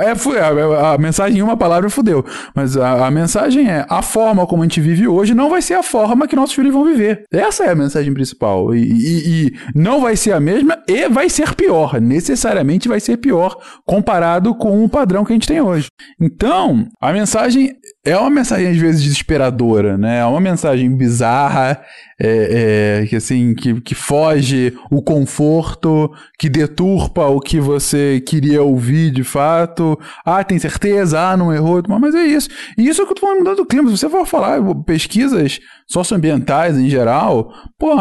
é, 0.05 0.09
é, 0.09 0.93
a 0.93 0.97
mensagem 0.99 1.39
em 1.39 1.41
uma 1.41 1.57
palavra 1.57 1.89
fudeu. 1.89 2.25
Mas 2.55 2.77
a, 2.77 3.07
a, 3.07 3.11
mensagem 3.11 3.69
é: 3.69 3.85
a 3.89 4.01
forma 4.01 4.45
como 4.45 4.61
a 4.61 4.65
gente 4.65 4.81
vive 4.81 5.07
hoje 5.07 5.33
não 5.33 5.49
vai 5.49 5.61
ser 5.61 5.75
a 5.75 5.83
forma 5.83 6.27
que 6.27 6.35
nossos 6.35 6.55
filhos 6.55 6.73
vão 6.73 6.85
viver. 6.85 7.23
Essa 7.31 7.65
é 7.65 7.71
a 7.71 7.75
mensagem 7.75 8.13
principal. 8.13 8.73
E, 8.75 8.81
e, 8.81 9.47
e 9.47 9.53
não 9.73 10.01
vai 10.01 10.15
ser 10.15 10.33
a 10.33 10.39
mesma 10.39 10.77
e 10.87 11.07
vai 11.09 11.29
ser 11.29 11.55
pior. 11.55 11.99
Necessariamente 11.99 12.87
vai 12.87 12.99
ser 12.99 13.17
pior 13.17 13.57
comparado 13.85 14.53
com 14.55 14.83
o 14.83 14.89
padrão 14.89 15.25
que 15.25 15.31
a 15.31 15.35
gente 15.35 15.47
tem 15.47 15.61
hoje. 15.61 15.87
Então, 16.19 16.87
a 17.01 17.11
mensagem 17.11 17.75
é 18.09 18.17
uma 18.17 18.29
mensagem 18.29 18.67
às 18.67 18.77
vezes 18.77 19.03
desesperadora, 19.03 19.97
né? 19.97 20.19
É 20.19 20.25
uma 20.25 20.41
mensagem 20.41 20.89
bizarra, 20.95 21.81
é, 22.19 23.01
é, 23.01 23.07
que 23.07 23.15
assim, 23.15 23.53
que, 23.53 23.79
que 23.81 23.95
foge 23.95 24.73
o 24.91 25.01
conforto, 25.01 26.11
que 26.37 26.49
deturpa 26.49 27.25
o 27.27 27.39
que 27.39 27.59
você 27.59 28.21
queria 28.25 28.61
ouvir 28.61 29.11
de 29.11 29.23
fato. 29.23 29.97
Ah, 30.25 30.43
tem 30.43 30.57
certeza? 30.59 31.19
Ah, 31.19 31.37
não 31.37 31.53
errou. 31.53 31.81
Mas 31.87 32.15
é 32.15 32.23
isso. 32.23 32.49
E 32.77 32.87
isso 32.87 33.01
é 33.01 33.05
que 33.05 33.11
eu 33.11 33.15
tô 33.15 33.21
falando 33.21 33.39
mudando 33.39 33.57
do 33.57 33.65
clima. 33.65 33.89
Se 33.89 33.97
você 33.97 34.09
for 34.09 34.25
falar 34.25 34.59
pesquisas 34.85 35.59
socioambientais 35.87 36.77
em 36.77 36.89
geral, 36.89 37.51
pô, 37.77 37.95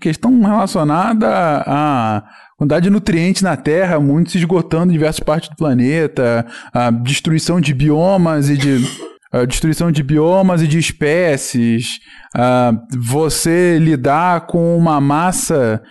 questão 0.00 0.40
relacionada 0.40 1.28
a 1.66 2.24
quantidade 2.56 2.84
de 2.84 2.90
nutrientes 2.90 3.42
na 3.42 3.56
Terra, 3.56 3.98
muito 3.98 4.30
se 4.30 4.38
esgotando 4.38 4.90
em 4.90 4.92
diversas 4.92 5.20
partes 5.20 5.48
do 5.48 5.56
planeta, 5.56 6.46
a 6.72 6.90
destruição 6.90 7.60
de 7.60 7.72
biomas 7.72 8.50
e 8.50 8.56
de 8.56 9.10
a 9.32 9.44
destruição 9.44 9.92
de 9.92 10.02
biomas 10.02 10.62
e 10.62 10.66
de 10.66 10.78
espécies, 10.78 12.00
uh, 12.36 12.76
você 12.98 13.78
lidar 13.78 14.46
com 14.46 14.76
uma 14.76 15.00
massa 15.00 15.82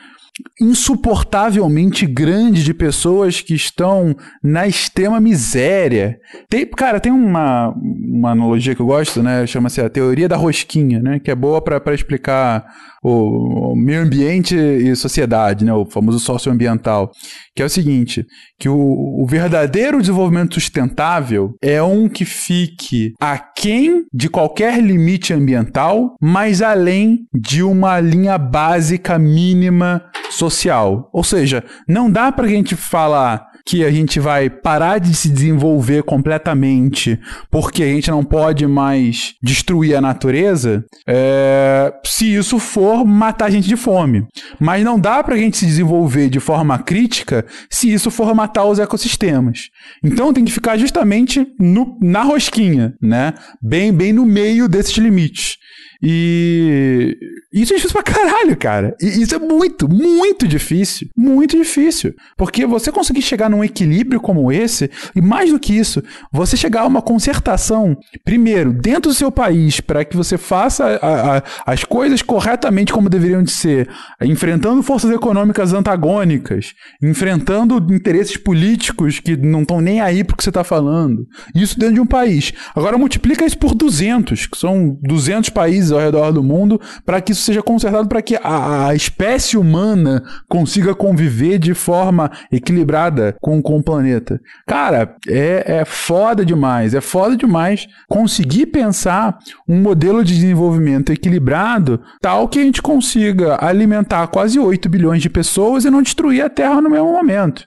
insuportavelmente 0.60 2.06
grande 2.06 2.64
de 2.64 2.74
pessoas 2.74 3.42
que 3.42 3.54
estão 3.54 4.16
na 4.44 4.68
extrema 4.68 5.20
miséria. 5.20 6.18
Tem, 6.50 6.66
cara, 6.66 7.00
tem 7.00 7.12
uma, 7.12 7.74
uma 7.78 8.32
analogia 8.32 8.76
que 8.76 8.82
eu 8.82 8.86
gosto, 8.86 9.22
né? 9.22 9.46
Chama-se 9.46 9.82
a 9.82 9.90
teoria 9.90 10.30
da 10.30 10.38
rosquinha, 10.38 11.02
né? 11.02 11.20
Que 11.20 11.32
é 11.32 11.36
boa 11.36 11.62
para 11.62 11.94
explicar 11.94 12.66
o, 13.04 13.76
meio 13.76 14.02
ambiente 14.02 14.56
e 14.56 14.96
sociedade, 14.96 15.66
né? 15.66 15.74
O 15.74 15.86
famoso 15.86 16.20
socioambiental. 16.20 17.12
Que 17.56 17.62
é 17.62 17.66
o 17.66 17.70
seguinte, 17.70 18.26
que 18.60 18.70
o, 18.70 18.76
o 18.76 19.26
verdadeiro 19.28 20.00
desenvolvimento 20.00 20.54
sustentável 20.54 21.54
é 21.62 21.82
um 21.82 22.08
que 22.08 22.26
fique 22.26 23.14
aquém 23.20 24.06
de 24.14 24.30
qualquer 24.30 24.82
limite 24.82 25.34
ambiental, 25.34 26.16
mas 26.22 26.62
além 26.62 27.20
de 27.34 27.64
uma 27.64 28.00
linha 28.00 28.38
básica 28.38 29.20
mínima 29.20 30.04
social. 30.30 31.10
Ou 31.12 31.24
seja, 31.24 31.64
não 31.88 32.10
dá 32.10 32.32
para 32.32 32.46
a 32.46 32.50
gente 32.50 32.76
falar 32.76 33.49
que 33.70 33.86
a 33.86 33.92
gente 33.92 34.20
vai 34.20 34.50
parar 34.50 34.98
de 34.98 35.14
se 35.14 35.30
desenvolver 35.30 36.02
completamente 36.02 37.20
porque 37.52 37.84
a 37.84 37.86
gente 37.86 38.10
não 38.10 38.24
pode 38.24 38.66
mais 38.66 39.36
destruir 39.44 39.96
a 39.96 40.02
natureza, 40.02 40.84
é, 41.08 41.94
se 42.04 42.34
isso 42.34 42.58
for 42.58 43.06
matar 43.06 43.46
a 43.46 43.50
gente 43.52 43.68
de 43.68 43.76
fome. 43.76 44.26
Mas 44.60 44.84
não 44.84 45.00
dá 45.00 45.24
para 45.24 45.36
a 45.36 45.38
gente 45.38 45.56
se 45.56 45.68
desenvolver 45.68 46.32
de 46.32 46.40
forma 46.40 46.80
crítica 46.80 47.46
se 47.70 47.94
isso 47.94 48.10
for 48.10 48.34
matar 48.34 48.66
os 48.66 48.80
ecossistemas. 48.80 49.70
Então 50.04 50.34
tem 50.34 50.44
que 50.44 50.52
ficar 50.52 50.76
justamente 50.76 51.46
no, 51.60 51.96
na 52.02 52.24
rosquinha, 52.24 52.96
né? 53.00 53.36
Bem, 53.62 53.94
bem 53.94 54.12
no 54.12 54.26
meio 54.26 54.68
desses 54.68 54.98
limites. 54.98 55.58
E 56.02 57.18
isso 57.52 57.74
é 57.74 57.76
difícil 57.76 58.02
pra 58.02 58.14
caralho, 58.14 58.56
cara. 58.56 58.96
E 59.02 59.22
isso 59.22 59.36
é 59.36 59.40
muito, 59.40 59.90
muito 59.90 60.48
difícil. 60.48 61.08
Muito 61.16 61.58
difícil. 61.58 62.14
Porque 62.38 62.66
você 62.66 62.92
conseguir 62.92 63.22
chegar 63.22 63.50
num 63.50 63.64
equilíbrio 63.64 64.22
como 64.22 64.52
esse, 64.52 64.90
e 65.16 65.22
mais 65.22 65.52
do 65.52 65.60
que 65.60 65.74
isso, 65.74 66.02
você 66.32 66.56
chegar 66.56 66.82
a 66.82 66.88
uma 66.88 67.02
concertação, 67.02 67.98
primeiro, 68.24 68.72
dentro 68.72 69.10
do 69.12 69.16
seu 69.16 69.32
país, 69.32 69.82
para 69.82 70.06
que 70.06 70.16
você 70.16 70.38
faça 70.38 70.86
a, 70.86 71.38
a, 71.38 71.44
as 71.66 71.84
coisas 71.84 72.22
corretamente 72.22 72.94
como 72.94 73.10
deveriam 73.10 73.44
de 73.44 73.52
ser, 73.52 73.90
enfrentando 74.22 74.84
forças 74.84 75.12
econômicas 75.12 75.74
antagônicas, 75.74 76.74
enfrentando 77.02 77.78
interesses 77.94 78.38
políticos 78.38 79.20
que 79.20 79.36
não 79.36 79.62
estão 79.64 79.82
nem 79.82 80.00
aí 80.02 80.24
pro 80.24 80.38
que 80.38 80.44
você 80.44 80.52
tá 80.52 80.64
falando. 80.64 81.26
Isso 81.54 81.78
dentro 81.78 81.96
de 81.96 82.02
um 82.02 82.06
país. 82.06 82.54
Agora 82.76 82.98
multiplica 82.98 83.46
isso 83.46 83.58
por 83.58 83.74
200, 83.74 84.46
que 84.46 84.58
são 84.58 84.98
200 85.02 85.50
países 85.50 85.89
países 85.90 85.92
ao 85.92 86.00
redor 86.00 86.32
do 86.32 86.44
mundo 86.44 86.80
para 87.06 87.20
que 87.22 87.32
isso 87.32 87.42
seja 87.42 87.62
consertado, 87.62 88.08
para 88.08 88.22
que 88.22 88.36
a, 88.36 88.88
a, 88.88 88.96
espécie 88.96 89.58
humana 89.58 90.24
consiga 90.48 90.94
conviver 90.94 91.58
de 91.58 91.74
forma 91.74 92.32
equilibrada 92.52 93.36
com, 93.42 93.62
com 93.62 93.78
o 93.78 93.84
planeta. 93.84 94.40
Cara, 94.68 95.16
é, 95.28 95.80
é 95.80 95.86
foda 95.86 96.46
demais, 96.46 96.94
é 96.94 97.02
foda 97.02 97.36
demais 97.36 97.88
conseguir 98.08 98.68
pensar 98.68 99.38
um 99.68 99.82
modelo 99.82 100.24
de 100.24 100.34
desenvolvimento 100.34 101.12
equilibrado 101.12 102.02
tal 102.22 102.48
que 102.48 102.60
a 102.60 102.64
gente 102.64 102.82
consiga 102.82 103.58
alimentar 103.64 104.28
quase 104.28 104.60
8 104.60 104.90
bilhões 104.90 105.22
de 105.22 105.30
pessoas 105.30 105.86
e 105.86 105.90
não 105.90 106.02
destruir 106.02 106.44
a 106.44 106.50
Terra 106.50 106.82
no 106.82 106.90
mesmo 106.90 107.12
momento. 107.12 107.66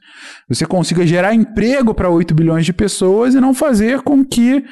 Você 0.49 0.67
consiga 0.67 1.07
gerar 1.07 1.35
emprego 1.35 1.95
para 1.95 2.11
8 2.11 2.35
bilhões 2.35 2.67
de 2.67 2.73
pessoas 2.73 3.35
e 3.35 3.41
não 3.41 3.55
fazer 3.55 4.03
com 4.03 4.25
que 4.25 4.65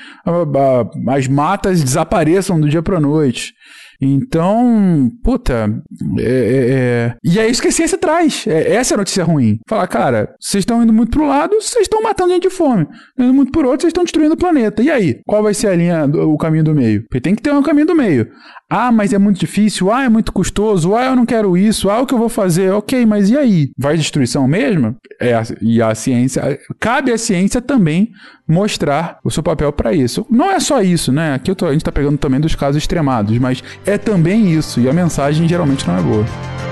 as 1.09 1.26
matas 1.26 1.82
desapareçam 1.82 2.61
do 2.61 2.68
dia 2.68 2.82
para 2.82 3.01
noite. 3.01 3.39
Então, 4.03 5.11
puta, 5.22 5.68
é, 6.18 6.22
é, 6.22 6.70
é, 6.70 7.16
e 7.22 7.38
é 7.38 7.47
isso 7.47 7.61
que 7.61 7.68
a 7.68 7.72
ciência 7.72 7.99
traz. 7.99 8.47
É, 8.47 8.72
essa 8.74 8.95
é 8.95 8.97
a 8.97 8.99
notícia 8.99 9.22
ruim. 9.22 9.59
Falar, 9.68 9.86
cara, 9.88 10.34
vocês 10.41 10.62
estão 10.62 10.82
indo 10.82 10.93
muito 10.93 11.11
pro 11.11 11.26
lado, 11.26 11.55
vocês 11.61 11.82
estão 11.82 12.03
matando 12.03 12.32
gente 12.32 12.49
de 12.49 12.51
fome. 12.51 12.86
Indo 13.18 13.34
muito 13.34 13.53
pro 13.53 13.68
outro, 13.68 13.82
vocês 13.82 13.91
estão 13.91 14.05
destruindo 14.05 14.34
o 14.34 14.38
planeta. 14.38 14.82
E 14.82 14.91
aí? 14.91 15.20
Qual 15.26 15.43
vai 15.43 15.53
ser 15.53 15.68
a 15.68 15.76
linha, 15.76 16.07
o 16.07 16.38
caminho 16.38 16.64
do 16.64 16.74
meio? 16.74 17.03
Porque 17.03 17.20
tem 17.20 17.34
que 17.34 17.43
ter 17.43 17.53
um 17.53 17.62
caminho 17.62 17.86
do 17.86 17.95
meio. 17.95 18.26
Ah, 18.70 18.91
mas 18.91 19.12
é 19.12 19.18
muito 19.18 19.41
difícil. 19.41 19.93
Ah, 19.93 20.05
é 20.05 20.09
muito 20.09 20.32
custoso. 20.32 20.95
Ah, 20.95 21.07
eu 21.07 21.16
não 21.16 21.26
quero 21.26 21.57
isso. 21.57 21.91
Ah, 21.91 22.01
o 22.01 22.07
que 22.07 22.14
eu 22.14 22.18
vou 22.18 22.28
fazer? 22.28 22.72
Ok, 22.72 23.05
mas 23.05 23.28
e 23.28 23.36
aí? 23.36 23.70
Vai 23.76 23.97
destruição 23.97 24.49
mesmo? 24.49 24.97
É, 25.20 25.34
e 25.61 25.82
a 25.82 25.95
ciência. 25.95 26.59
Cabe 26.78 27.12
à 27.12 27.18
ciência 27.18 27.61
também 27.61 28.11
mostrar 28.51 29.18
o 29.22 29.30
seu 29.30 29.42
papel 29.42 29.72
para 29.72 29.92
isso. 29.92 30.26
Não 30.28 30.51
é 30.51 30.61
só 30.61 30.82
isso, 30.82 31.12
né? 31.12 31.34
Aqui 31.34 31.55
tô, 31.55 31.66
a 31.66 31.72
gente 31.72 31.84
tá 31.84 31.92
pegando 31.92 32.18
também 32.18 32.40
dos 32.40 32.55
casos 32.55 32.82
extremados, 32.82 33.38
mas 33.38 33.62
é 33.86 33.96
também 33.96 34.53
isso. 34.53 34.80
E 34.80 34.88
a 34.88 34.92
mensagem 34.92 35.48
geralmente 35.48 35.86
não 35.86 35.98
é 35.98 36.03
boa. 36.03 36.70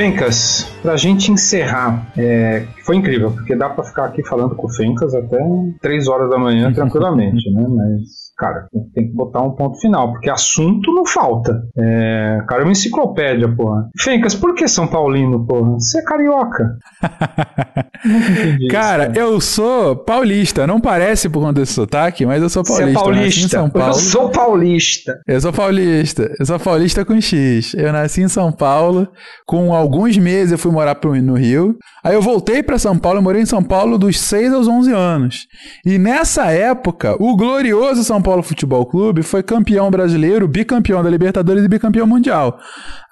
Fencas, 0.00 0.66
pra 0.80 0.96
gente 0.96 1.30
encerrar, 1.30 2.10
é, 2.16 2.66
foi 2.86 2.96
incrível, 2.96 3.32
porque 3.32 3.54
dá 3.54 3.68
pra 3.68 3.84
ficar 3.84 4.06
aqui 4.06 4.26
falando 4.26 4.56
com 4.56 4.66
o 4.66 4.72
Fencas 4.72 5.14
até 5.14 5.38
3 5.82 6.08
horas 6.08 6.30
da 6.30 6.38
manhã 6.38 6.72
tranquilamente, 6.72 7.52
né? 7.52 7.66
Mas 7.68 8.19
cara, 8.40 8.66
tem 8.94 9.08
que 9.08 9.14
botar 9.14 9.42
um 9.42 9.50
ponto 9.50 9.78
final, 9.78 10.12
porque 10.12 10.30
assunto 10.30 10.90
não 10.94 11.04
falta. 11.04 11.60
É, 11.76 12.38
cara, 12.48 12.62
é 12.62 12.64
uma 12.64 12.72
enciclopédia, 12.72 13.54
porra. 13.54 13.90
Fencas, 13.98 14.34
por 14.34 14.54
que 14.54 14.66
São 14.66 14.86
Paulino, 14.86 15.46
porra? 15.46 15.72
Você 15.72 15.98
é 15.98 16.02
carioca. 16.02 16.78
cara, 18.70 19.10
isso, 19.10 19.20
eu 19.20 19.40
sou 19.40 19.96
paulista. 19.96 20.66
Não 20.66 20.80
parece 20.80 21.28
por 21.28 21.40
conta 21.40 21.60
desse 21.60 21.74
sotaque, 21.74 22.24
mas 22.24 22.42
eu 22.42 22.48
sou 22.48 22.64
paulista. 22.64 22.86
Você 22.86 22.98
é 22.98 23.02
paulista. 23.02 23.48
São 23.48 23.68
Paulo. 23.68 23.88
Eu 23.88 23.94
sou 23.94 24.30
paulista. 24.30 25.20
Eu 25.28 25.40
sou 25.40 25.52
paulista. 25.52 26.34
Eu 26.38 26.46
sou 26.46 26.58
paulista 26.58 27.04
com 27.04 27.20
X. 27.20 27.74
Eu 27.74 27.92
nasci 27.92 28.22
em 28.22 28.28
São 28.28 28.50
Paulo. 28.50 29.06
Com 29.46 29.74
alguns 29.74 30.16
meses 30.16 30.52
eu 30.52 30.58
fui 30.58 30.72
morar 30.72 30.98
no 31.22 31.34
Rio. 31.34 31.76
Aí 32.02 32.14
eu 32.14 32.22
voltei 32.22 32.62
para 32.62 32.78
São 32.78 32.98
Paulo. 32.98 33.18
Eu 33.18 33.22
morei 33.22 33.42
em 33.42 33.46
São 33.46 33.62
Paulo 33.62 33.98
dos 33.98 34.18
6 34.18 34.54
aos 34.54 34.66
11 34.66 34.92
anos. 34.92 35.46
E 35.84 35.98
nessa 35.98 36.50
época, 36.50 37.16
o 37.20 37.36
glorioso 37.36 38.02
São 38.02 38.22
Paulo 38.22 38.29
Paulo 38.30 38.44
Futebol 38.44 38.86
Clube 38.86 39.24
foi 39.24 39.42
campeão 39.42 39.90
brasileiro, 39.90 40.46
bicampeão 40.46 41.02
da 41.02 41.10
Libertadores 41.10 41.64
e 41.64 41.68
bicampeão 41.68 42.06
mundial. 42.06 42.60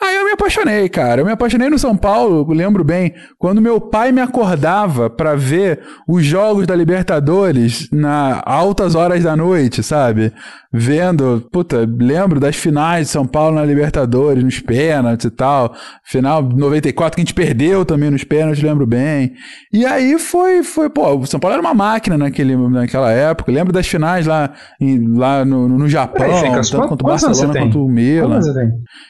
Aí 0.00 0.14
eu 0.14 0.24
me 0.24 0.30
apaixonei, 0.30 0.88
cara. 0.88 1.22
Eu 1.22 1.24
me 1.24 1.32
apaixonei 1.32 1.68
no 1.68 1.76
São 1.76 1.96
Paulo, 1.96 2.48
lembro 2.52 2.84
bem, 2.84 3.12
quando 3.36 3.60
meu 3.60 3.80
pai 3.80 4.12
me 4.12 4.20
acordava 4.20 5.10
para 5.10 5.34
ver 5.34 5.80
os 6.06 6.24
jogos 6.24 6.68
da 6.68 6.76
Libertadores 6.76 7.88
na 7.90 8.40
altas 8.46 8.94
horas 8.94 9.24
da 9.24 9.34
noite, 9.34 9.82
sabe? 9.82 10.32
Vendo, 10.70 11.48
puta, 11.50 11.88
lembro 11.98 12.38
das 12.38 12.54
finais 12.54 13.06
de 13.06 13.12
São 13.12 13.26
Paulo 13.26 13.54
na 13.54 13.64
Libertadores, 13.64 14.44
nos 14.44 14.60
pênaltis 14.60 15.24
e 15.24 15.30
tal. 15.30 15.74
Final 16.04 16.42
94 16.42 17.16
que 17.16 17.22
a 17.22 17.24
gente 17.24 17.32
perdeu 17.32 17.86
também 17.86 18.10
nos 18.10 18.22
pênaltis, 18.22 18.62
lembro 18.62 18.86
bem. 18.86 19.32
E 19.72 19.86
aí 19.86 20.18
foi, 20.18 20.62
foi, 20.62 20.90
pô, 20.90 21.14
o 21.16 21.26
São 21.26 21.40
Paulo 21.40 21.54
era 21.54 21.62
uma 21.62 21.72
máquina 21.72 22.18
naquele, 22.18 22.54
naquela 22.54 23.10
época. 23.10 23.50
Lembro 23.50 23.72
das 23.72 23.86
finais 23.86 24.26
lá, 24.26 24.52
em, 24.78 25.16
lá 25.16 25.42
no, 25.42 25.68
no 25.68 25.88
Japão, 25.88 26.26
Peraí, 26.26 26.52
tanto 26.52 26.86
quanto 26.86 27.02
o 27.02 27.06
Barcelona 27.06 27.60
quanto 27.60 27.84
o 27.86 27.88
Milan. 27.88 28.40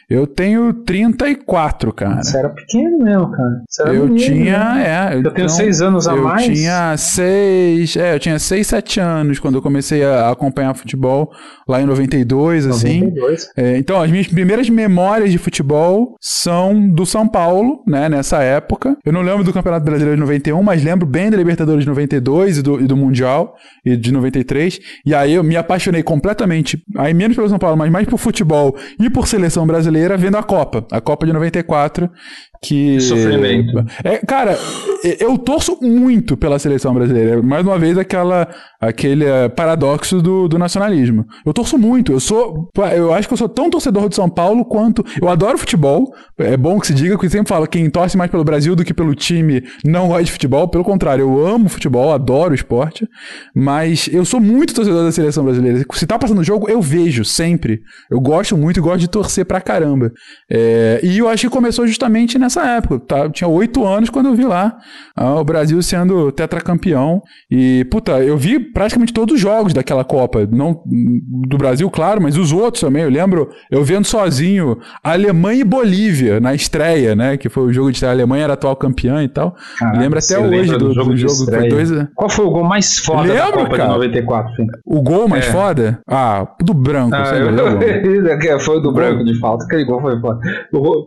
Eu 0.09 0.29
tenho 0.29 0.73
34, 0.73 1.93
cara. 1.93 2.23
Você 2.23 2.39
era 2.39 2.51
pequeno 2.51 2.99
mesmo, 2.99 3.33
cara. 3.33 3.93
eu 3.93 4.07
menino, 4.07 4.17
tinha, 4.17 4.75
né? 4.75 5.09
é. 5.11 5.15
Eu 5.15 5.21
então, 5.21 5.33
tenho 5.33 5.49
seis 5.49 5.83
anos 5.83 6.07
a 6.07 6.15
eu 6.15 6.23
mais. 6.23 6.47
Eu 6.47 6.55
tinha 6.55 6.97
seis, 6.97 7.97
é, 7.97 8.15
eu 8.15 8.21
tinha 8.21 8.39
seis, 8.39 8.69
sete 8.69 9.01
anos 9.01 9.41
quando 9.41 9.57
eu 9.57 9.63
comecei 9.63 10.05
a 10.05 10.31
acompanhar 10.31 10.73
futebol 10.75 11.33
lá 11.68 11.80
em 11.80 11.86
92, 11.86 12.66
92. 12.66 13.34
assim. 13.34 13.51
É, 13.57 13.76
então, 13.76 14.01
as 14.01 14.11
minhas 14.11 14.26
primeiras 14.26 14.68
memórias 14.68 15.30
de 15.30 15.38
futebol 15.38 16.16
são 16.20 16.88
do 16.88 17.05
São 17.05 17.28
Paulo, 17.28 17.82
né, 17.86 18.09
nessa 18.09 18.42
época. 18.42 18.96
Eu 19.05 19.12
não 19.12 19.22
lembro 19.22 19.44
do 19.44 19.53
Campeonato 19.53 19.84
Brasileiro 19.84 20.16
de 20.16 20.20
91, 20.20 20.62
mas 20.62 20.82
lembro 20.82 21.07
bem 21.07 21.30
da 21.30 21.36
Libertadores 21.36 21.84
de 21.84 21.88
92 21.88 22.59
e 22.59 22.62
do, 22.62 22.80
e 22.80 22.86
do 22.86 22.96
Mundial 22.96 23.55
e 23.84 23.96
de 23.96 24.12
93. 24.12 24.80
E 25.05 25.14
aí 25.14 25.34
eu 25.34 25.44
me 25.44 25.57
apaixonei 25.57 26.03
completamente, 26.03 26.82
aí 26.96 27.12
menos 27.12 27.36
pelo 27.36 27.49
São 27.49 27.59
Paulo, 27.59 27.76
mas 27.76 27.90
mais 27.90 28.07
por 28.07 28.18
futebol 28.18 28.76
e 29.01 29.11
por 29.11 29.26
seleção 29.26 29.66
brasileira 29.66 30.16
vendo 30.16 30.36
a 30.36 30.42
Copa. 30.42 30.86
A 30.90 31.01
Copa 31.01 31.26
de 31.26 31.32
94, 31.32 32.11
que 32.63 33.01
sofrimento. 33.01 33.85
É, 34.03 34.19
cara, 34.19 34.59
eu 35.21 35.37
torço 35.39 35.79
muito 35.81 36.37
pela 36.37 36.59
seleção 36.59 36.93
brasileira. 36.95 37.43
Mais 37.43 37.65
uma 37.65 37.79
vez 37.79 37.97
aquela 37.97 38.49
aquele 38.81 39.25
uh, 39.25 39.51
paradoxo 39.51 40.23
do, 40.23 40.49
do 40.49 40.59
nacionalismo. 40.59 41.25
Eu 41.45 41.53
torço 41.53 41.77
muito. 41.77 42.13
Eu 42.13 42.21
sou, 42.21 42.69
eu 42.95 43.13
acho 43.13 43.27
que 43.27 43.35
eu 43.35 43.39
sou 43.39 43.49
tão 43.49 43.69
torcedor 43.69 44.09
de 44.09 44.15
São 44.15 44.29
Paulo 44.29 44.65
quanto 44.65 45.05
eu 45.21 45.29
adoro 45.29 45.59
futebol. 45.59 46.13
É 46.39 46.57
bom 46.57 46.79
que 46.79 46.87
se 46.87 46.95
diga 46.95 47.19
que 47.19 47.27
eu 47.27 47.31
sempre 47.31 47.49
falo 47.49 47.67
quem 47.67 47.91
torce 47.91 48.17
mais 48.17 48.31
pelo 48.31 48.45
Brasil 48.45 48.77
do 48.77 48.85
que 48.85 48.95
pelo 48.95 49.15
time 49.15 49.65
não 49.85 50.09
gosta 50.09 50.25
de 50.25 50.33
futebol. 50.33 50.69
Pelo 50.69 50.85
contrário, 50.85 51.23
eu 51.23 51.47
amo 51.47 51.69
futebol, 51.69 52.13
adoro 52.13 52.55
esporte, 52.55 53.07
mas 53.55 54.09
eu 54.13 54.25
sou 54.25 54.41
muito 54.41 54.75
torcedor 54.75 55.03
da 55.05 55.13
seleção 55.13 55.45
brasileira. 55.45 55.85
Se 55.93 56.07
tá 56.07 56.19
passando 56.19 56.45
jogo, 56.45 56.69
eu 56.71 56.81
vejo 56.81 57.25
sempre. 57.25 57.81
Eu 58.11 58.21
gosto 58.21 58.57
muito 58.57 58.79
e 58.79 58.83
gosto 58.83 59.01
de 59.01 59.09
torcer 59.09 59.45
pra 59.45 59.61
caramba. 59.61 60.13
É, 60.51 61.01
e 61.03 61.19
eu 61.19 61.29
acho 61.29 61.49
que 61.49 61.53
começou 61.53 61.87
justamente 61.87 62.39
nessa 62.39 62.47
nessa 62.49 62.66
época. 62.66 62.99
Tá? 63.01 63.30
Tinha 63.30 63.46
oito 63.46 63.86
anos 63.86 64.11
quando 64.11 64.26
eu 64.26 64.34
vi 64.34 64.44
lá 64.44 64.76
ah, 65.14 65.34
o 65.34 65.44
Brasil 65.44 65.80
sendo 65.82 66.32
tetracampeão. 66.32 67.22
E, 67.51 67.84
puta, 67.90 68.12
eu 68.22 68.36
vi 68.36 68.59
praticamente 68.59 69.12
todos 69.12 69.34
os 69.34 69.40
jogos 69.40 69.72
daquela 69.72 70.05
Copa. 70.05 70.49
Não 70.51 70.82
do 70.86 71.59
Brasil, 71.59 71.88
claro, 71.90 72.20
mas 72.20 72.36
os 72.36 72.53
outros 72.53 72.80
também. 72.80 73.03
Eu 73.03 73.11
lembro, 73.11 73.49
eu 73.70 73.84
vendo 73.84 74.05
sozinho 74.05 74.78
Alemanha 75.05 75.61
e 75.61 75.64
Bolívia 75.64 76.40
na 76.40 76.55
estreia, 76.55 77.14
né? 77.14 77.36
Que 77.36 77.49
foi 77.49 77.64
o 77.64 77.72
jogo 77.72 77.90
de 77.90 77.96
estreia. 77.96 78.12
A 78.12 78.16
Alemanha 78.16 78.44
era 78.44 78.55
atual 78.55 78.74
campeã 78.74 79.22
e 79.22 79.28
tal. 79.28 79.55
Caraca, 79.78 79.99
lembro 79.99 80.18
até 80.18 80.38
hoje 80.38 80.72
do, 80.72 80.78
do, 80.78 80.94
jogo. 80.94 81.11
Do 81.11 81.16
jogo 81.16 81.51
foi 81.51 81.68
dois... 81.68 81.90
Qual 82.14 82.30
foi 82.30 82.44
o 82.44 82.51
gol 82.51 82.64
mais 82.64 82.99
foda 82.99 83.22
lembro, 83.22 83.36
da 83.36 83.53
Copa 83.53 83.76
cara, 83.76 83.88
de 83.88 83.94
94? 83.94 84.55
Filho? 84.55 84.68
O 84.84 85.03
gol 85.03 85.28
mais 85.28 85.46
é. 85.46 85.53
foda? 85.53 86.01
Ah, 86.09 86.46
do 86.62 86.72
branco. 86.72 87.14
Ah, 87.14 87.30
eu... 87.36 88.61
foi 88.61 88.78
o 88.78 88.80
do 88.80 88.92
branco 88.92 89.24
de 89.24 89.38
falta. 89.38 89.64
Aquele 89.64 89.84
gol 89.84 90.01
foi 90.01 90.18
foda. 90.20 90.40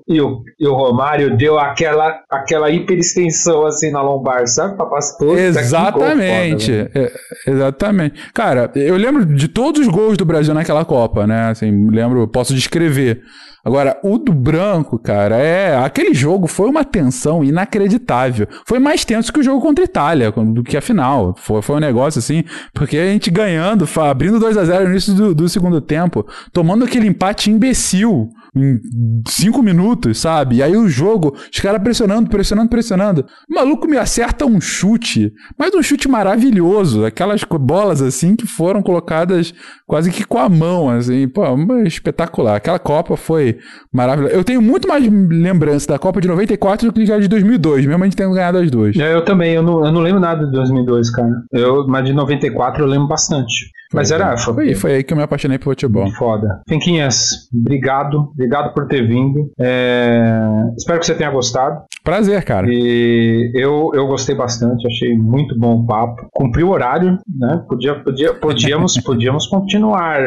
E 0.07 0.21
o, 0.21 0.41
e 0.59 0.67
o 0.67 0.73
Romário 0.73 1.30
deu 1.38 1.59
aquela, 1.59 2.21
aquela 2.29 2.69
hiperextensão 2.69 3.65
assim 3.65 3.91
na 3.91 4.01
lombar, 4.01 4.47
sabe? 4.47 4.77
Papacitou. 4.77 5.38
Exatamente. 5.38 6.71
Foda, 6.71 6.91
é, 6.93 7.11
exatamente. 7.51 8.21
Cara, 8.34 8.71
eu 8.75 8.95
lembro 8.95 9.25
de 9.25 9.47
todos 9.47 9.82
os 9.82 9.88
gols 9.88 10.17
do 10.17 10.25
Brasil 10.25 10.53
naquela 10.53 10.86
Copa, 10.86 11.25
né? 11.27 11.49
Assim, 11.49 11.89
lembro, 11.89 12.27
posso 12.27 12.53
descrever. 12.53 13.21
Agora, 13.63 13.99
o 14.03 14.17
do 14.17 14.34
branco, 14.34 14.97
cara, 14.97 15.38
é. 15.38 15.77
Aquele 15.77 16.13
jogo 16.13 16.47
foi 16.47 16.67
uma 16.67 16.84
tensão 16.84 17.43
inacreditável. 17.43 18.47
Foi 18.65 18.79
mais 18.79 19.05
tenso 19.05 19.32
que 19.32 19.39
o 19.39 19.43
jogo 19.43 19.61
contra 19.61 19.84
a 19.84 19.86
Itália, 19.86 20.32
do 20.32 20.63
que 20.63 20.75
a 20.75 20.82
final. 20.82 21.36
Foi, 21.38 21.61
foi 21.61 21.75
um 21.75 21.79
negócio 21.79 22.17
assim, 22.17 22.43
porque 22.73 22.97
a 22.97 23.05
gente 23.05 23.29
ganhando, 23.29 23.88
abrindo 23.97 24.39
2 24.39 24.57
a 24.57 24.65
0 24.65 24.86
no 24.86 24.91
início 24.91 25.13
do, 25.13 25.36
do 25.36 25.47
segundo 25.47 25.79
tempo, 25.79 26.25
tomando 26.51 26.86
aquele 26.86 27.07
empate 27.07 27.51
imbecil 27.51 28.29
em 28.56 28.82
cinco 29.28 29.64
minutos, 29.64 30.20
sabe? 30.20 30.58
E 30.58 30.64
aí 30.64 30.76
o 30.76 30.89
jogo, 30.89 31.34
os 31.52 31.60
caras 31.60 31.82
pressionando, 31.82 32.30
pressionando, 32.30 32.70
pressionando. 32.70 33.26
O 33.49 33.56
maluco 33.56 33.88
me 33.88 33.97
acerta 33.97 34.45
um 34.45 34.60
chute, 34.60 35.32
mas 35.58 35.74
um 35.74 35.82
chute 35.82 36.10
maravilhoso. 36.10 37.06
Aquelas 37.06 37.43
bolas 37.43 38.02
assim 38.02 38.36
que 38.36 38.45
foram 38.45 38.82
colocadas 38.82 39.54
quase 39.88 40.12
que 40.12 40.26
com 40.26 40.38
a 40.38 40.49
mão, 40.49 40.89
assim. 40.89 41.28
Pô, 41.30 41.43
espetacular. 41.86 42.58
Aquela 42.58 42.80
Copa 42.80 43.16
foi 43.16 43.58
maravilhosa. 43.91 44.36
Eu 44.36 44.43
tenho 44.43 44.62
muito 44.62 44.88
mais 44.88 45.08
lembrança 45.08 45.88
da 45.88 45.99
Copa 45.99 46.20
de 46.20 46.28
94 46.28 46.88
do 46.88 46.93
que 46.93 47.06
já 47.06 47.18
de 47.18 47.30
2002, 47.30 47.86
mesmo 47.86 48.04
a 48.04 48.06
gente 48.06 48.18
tendo 48.18 48.34
ganhado 48.34 48.58
as 48.58 48.70
duas. 48.70 48.97
É, 48.97 49.14
eu 49.14 49.24
também, 49.24 49.54
eu 49.54 49.64
não, 49.64 49.86
eu 49.86 49.91
não 49.93 50.02
lembro 50.02 50.20
nada 50.20 50.45
de 50.45 50.52
2002, 50.52 51.10
cara. 51.12 51.32
Eu, 51.54 51.88
mas 51.88 52.04
de 52.06 52.14
94 52.14 52.84
eu 52.84 52.88
lembro 52.88 53.08
bastante. 53.08 53.72
Mas 53.93 54.11
era. 54.11 54.37
Foi, 54.37 54.73
foi, 54.73 54.93
aí 54.93 55.03
que 55.03 55.13
eu 55.13 55.17
me 55.17 55.23
apaixonei 55.23 55.57
por 55.57 55.71
futebol. 55.71 56.09
Foda. 56.11 56.61
Finquinhas, 56.67 57.49
obrigado. 57.53 58.31
Obrigado 58.33 58.73
por 58.73 58.87
ter 58.87 59.07
vindo. 59.07 59.51
É... 59.59 60.39
Espero 60.77 60.99
que 60.99 61.05
você 61.05 61.15
tenha 61.15 61.29
gostado. 61.29 61.81
Prazer, 62.03 62.43
cara. 62.43 62.67
E 62.69 63.51
eu, 63.53 63.91
eu 63.93 64.07
gostei 64.07 64.33
bastante, 64.33 64.87
achei 64.87 65.15
muito 65.15 65.57
bom 65.57 65.81
o 65.81 65.85
papo. 65.85 66.27
Cumpriu 66.31 66.67
o 66.67 66.71
horário, 66.71 67.19
né? 67.27 67.63
Podia, 67.67 67.95
podia, 67.95 68.33
podíamos, 68.33 68.97
podíamos 69.03 69.45
continuar. 69.47 70.23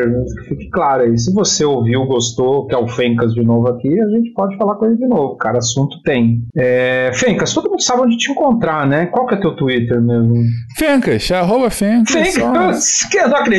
Fique 0.49 0.71
claro 0.71 1.03
aí. 1.03 1.19
Se 1.19 1.33
você 1.33 1.65
ouviu, 1.65 2.05
gostou, 2.07 2.67
quer 2.67 2.77
o 2.77 2.87
Fencas 2.87 3.33
de 3.33 3.43
novo 3.43 3.69
aqui, 3.69 3.89
a 4.01 4.09
gente 4.09 4.33
pode 4.35 4.57
falar 4.57 4.77
com 4.77 4.87
ele 4.87 4.97
de 4.97 5.07
novo. 5.07 5.37
Cara, 5.37 5.59
assunto 5.59 6.01
tem. 6.03 6.45
É... 6.57 7.11
Fencas, 7.15 7.53
todo 7.53 7.69
mundo 7.69 7.83
sabe 7.83 8.03
onde 8.03 8.17
te 8.17 8.31
encontrar, 8.31 8.87
né? 8.87 9.07
Qual 9.07 9.27
que 9.27 9.35
é 9.35 9.41
teu 9.41 9.57
Twitter 9.57 10.01
mesmo? 10.01 10.45
Fencas, 10.77 11.31
arroba 11.33 11.71
Fencas. 11.71 12.13
Fencas, 12.13 12.99
só... 13.01 13.09
que 13.11 13.19
eu 13.19 13.29
não 13.29 13.37
acredito. 13.37 13.54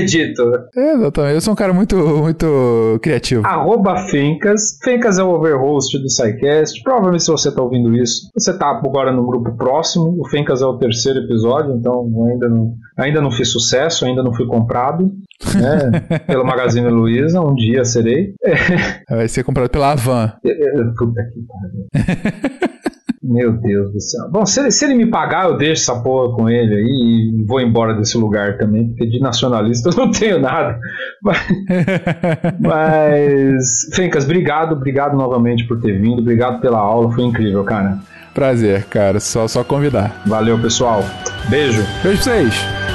É, 0.75 0.93
exatamente. 0.93 1.35
Eu 1.35 1.41
sou 1.41 1.53
um 1.53 1.55
cara 1.55 1.73
muito, 1.73 1.95
muito 1.95 2.99
criativo. 3.01 3.45
Arroba 3.45 3.97
Fencas. 4.07 4.77
Fencas 4.83 5.17
é 5.17 5.23
o 5.23 5.29
overhost 5.29 5.97
do 5.97 6.09
SciCast. 6.09 6.81
Provavelmente 6.83 7.23
se 7.23 7.31
você 7.31 7.49
está 7.49 7.61
ouvindo 7.61 7.95
isso, 7.95 8.29
você 8.33 8.51
está 8.51 8.69
agora 8.69 9.11
no 9.11 9.25
grupo 9.25 9.55
próximo. 9.57 10.15
O 10.19 10.27
Fencas 10.29 10.61
é 10.61 10.65
o 10.65 10.77
terceiro 10.77 11.19
episódio, 11.19 11.75
então 11.75 12.07
ainda 12.31 12.49
não, 12.49 12.73
ainda 12.97 13.21
não 13.21 13.31
fiz 13.31 13.49
sucesso, 13.49 14.05
ainda 14.05 14.23
não 14.23 14.33
fui 14.33 14.45
comprado. 14.45 15.11
Né, 15.53 16.19
pelo 16.25 16.45
Magazine 16.45 16.87
Luiza, 16.89 17.41
um 17.41 17.53
dia 17.55 17.83
serei. 17.83 18.33
Vai 19.09 19.27
ser 19.27 19.43
comprado 19.43 19.69
pela 19.69 19.91
Avan. 19.91 20.33
Puta 20.97 21.23
que 21.23 21.41
pariu. 21.41 22.49
Meu 23.27 23.53
Deus 23.53 23.91
do 23.91 23.99
céu. 23.99 24.29
Bom, 24.29 24.45
se 24.45 24.59
ele, 24.59 24.71
se 24.71 24.85
ele 24.85 24.93
me 24.93 25.07
pagar, 25.07 25.45
eu 25.45 25.57
deixo 25.57 25.81
essa 25.81 26.01
porra 26.01 26.35
com 26.35 26.49
ele 26.49 26.75
aí 26.75 27.39
e 27.39 27.45
vou 27.45 27.59
embora 27.59 27.95
desse 27.95 28.17
lugar 28.17 28.57
também, 28.57 28.89
porque 28.89 29.07
de 29.07 29.19
nacionalista 29.19 29.89
eu 29.95 29.95
não 29.95 30.11
tenho 30.11 30.39
nada. 30.39 30.79
Mas, 31.23 31.39
mas 32.59 33.95
Fencas, 33.95 34.25
obrigado, 34.25 34.73
obrigado 34.73 35.17
novamente 35.17 35.67
por 35.67 35.81
ter 35.81 35.99
vindo, 35.99 36.19
obrigado 36.19 36.61
pela 36.61 36.79
aula, 36.79 37.11
foi 37.11 37.23
incrível, 37.23 37.63
cara. 37.63 37.97
Prazer, 38.33 38.83
cara, 38.85 39.19
só, 39.19 39.47
só 39.47 39.63
convidar. 39.63 40.21
Valeu, 40.25 40.59
pessoal. 40.59 41.03
Beijo. 41.49 41.81
Beijo 42.03 42.21
pra 42.23 42.33
vocês. 42.33 42.94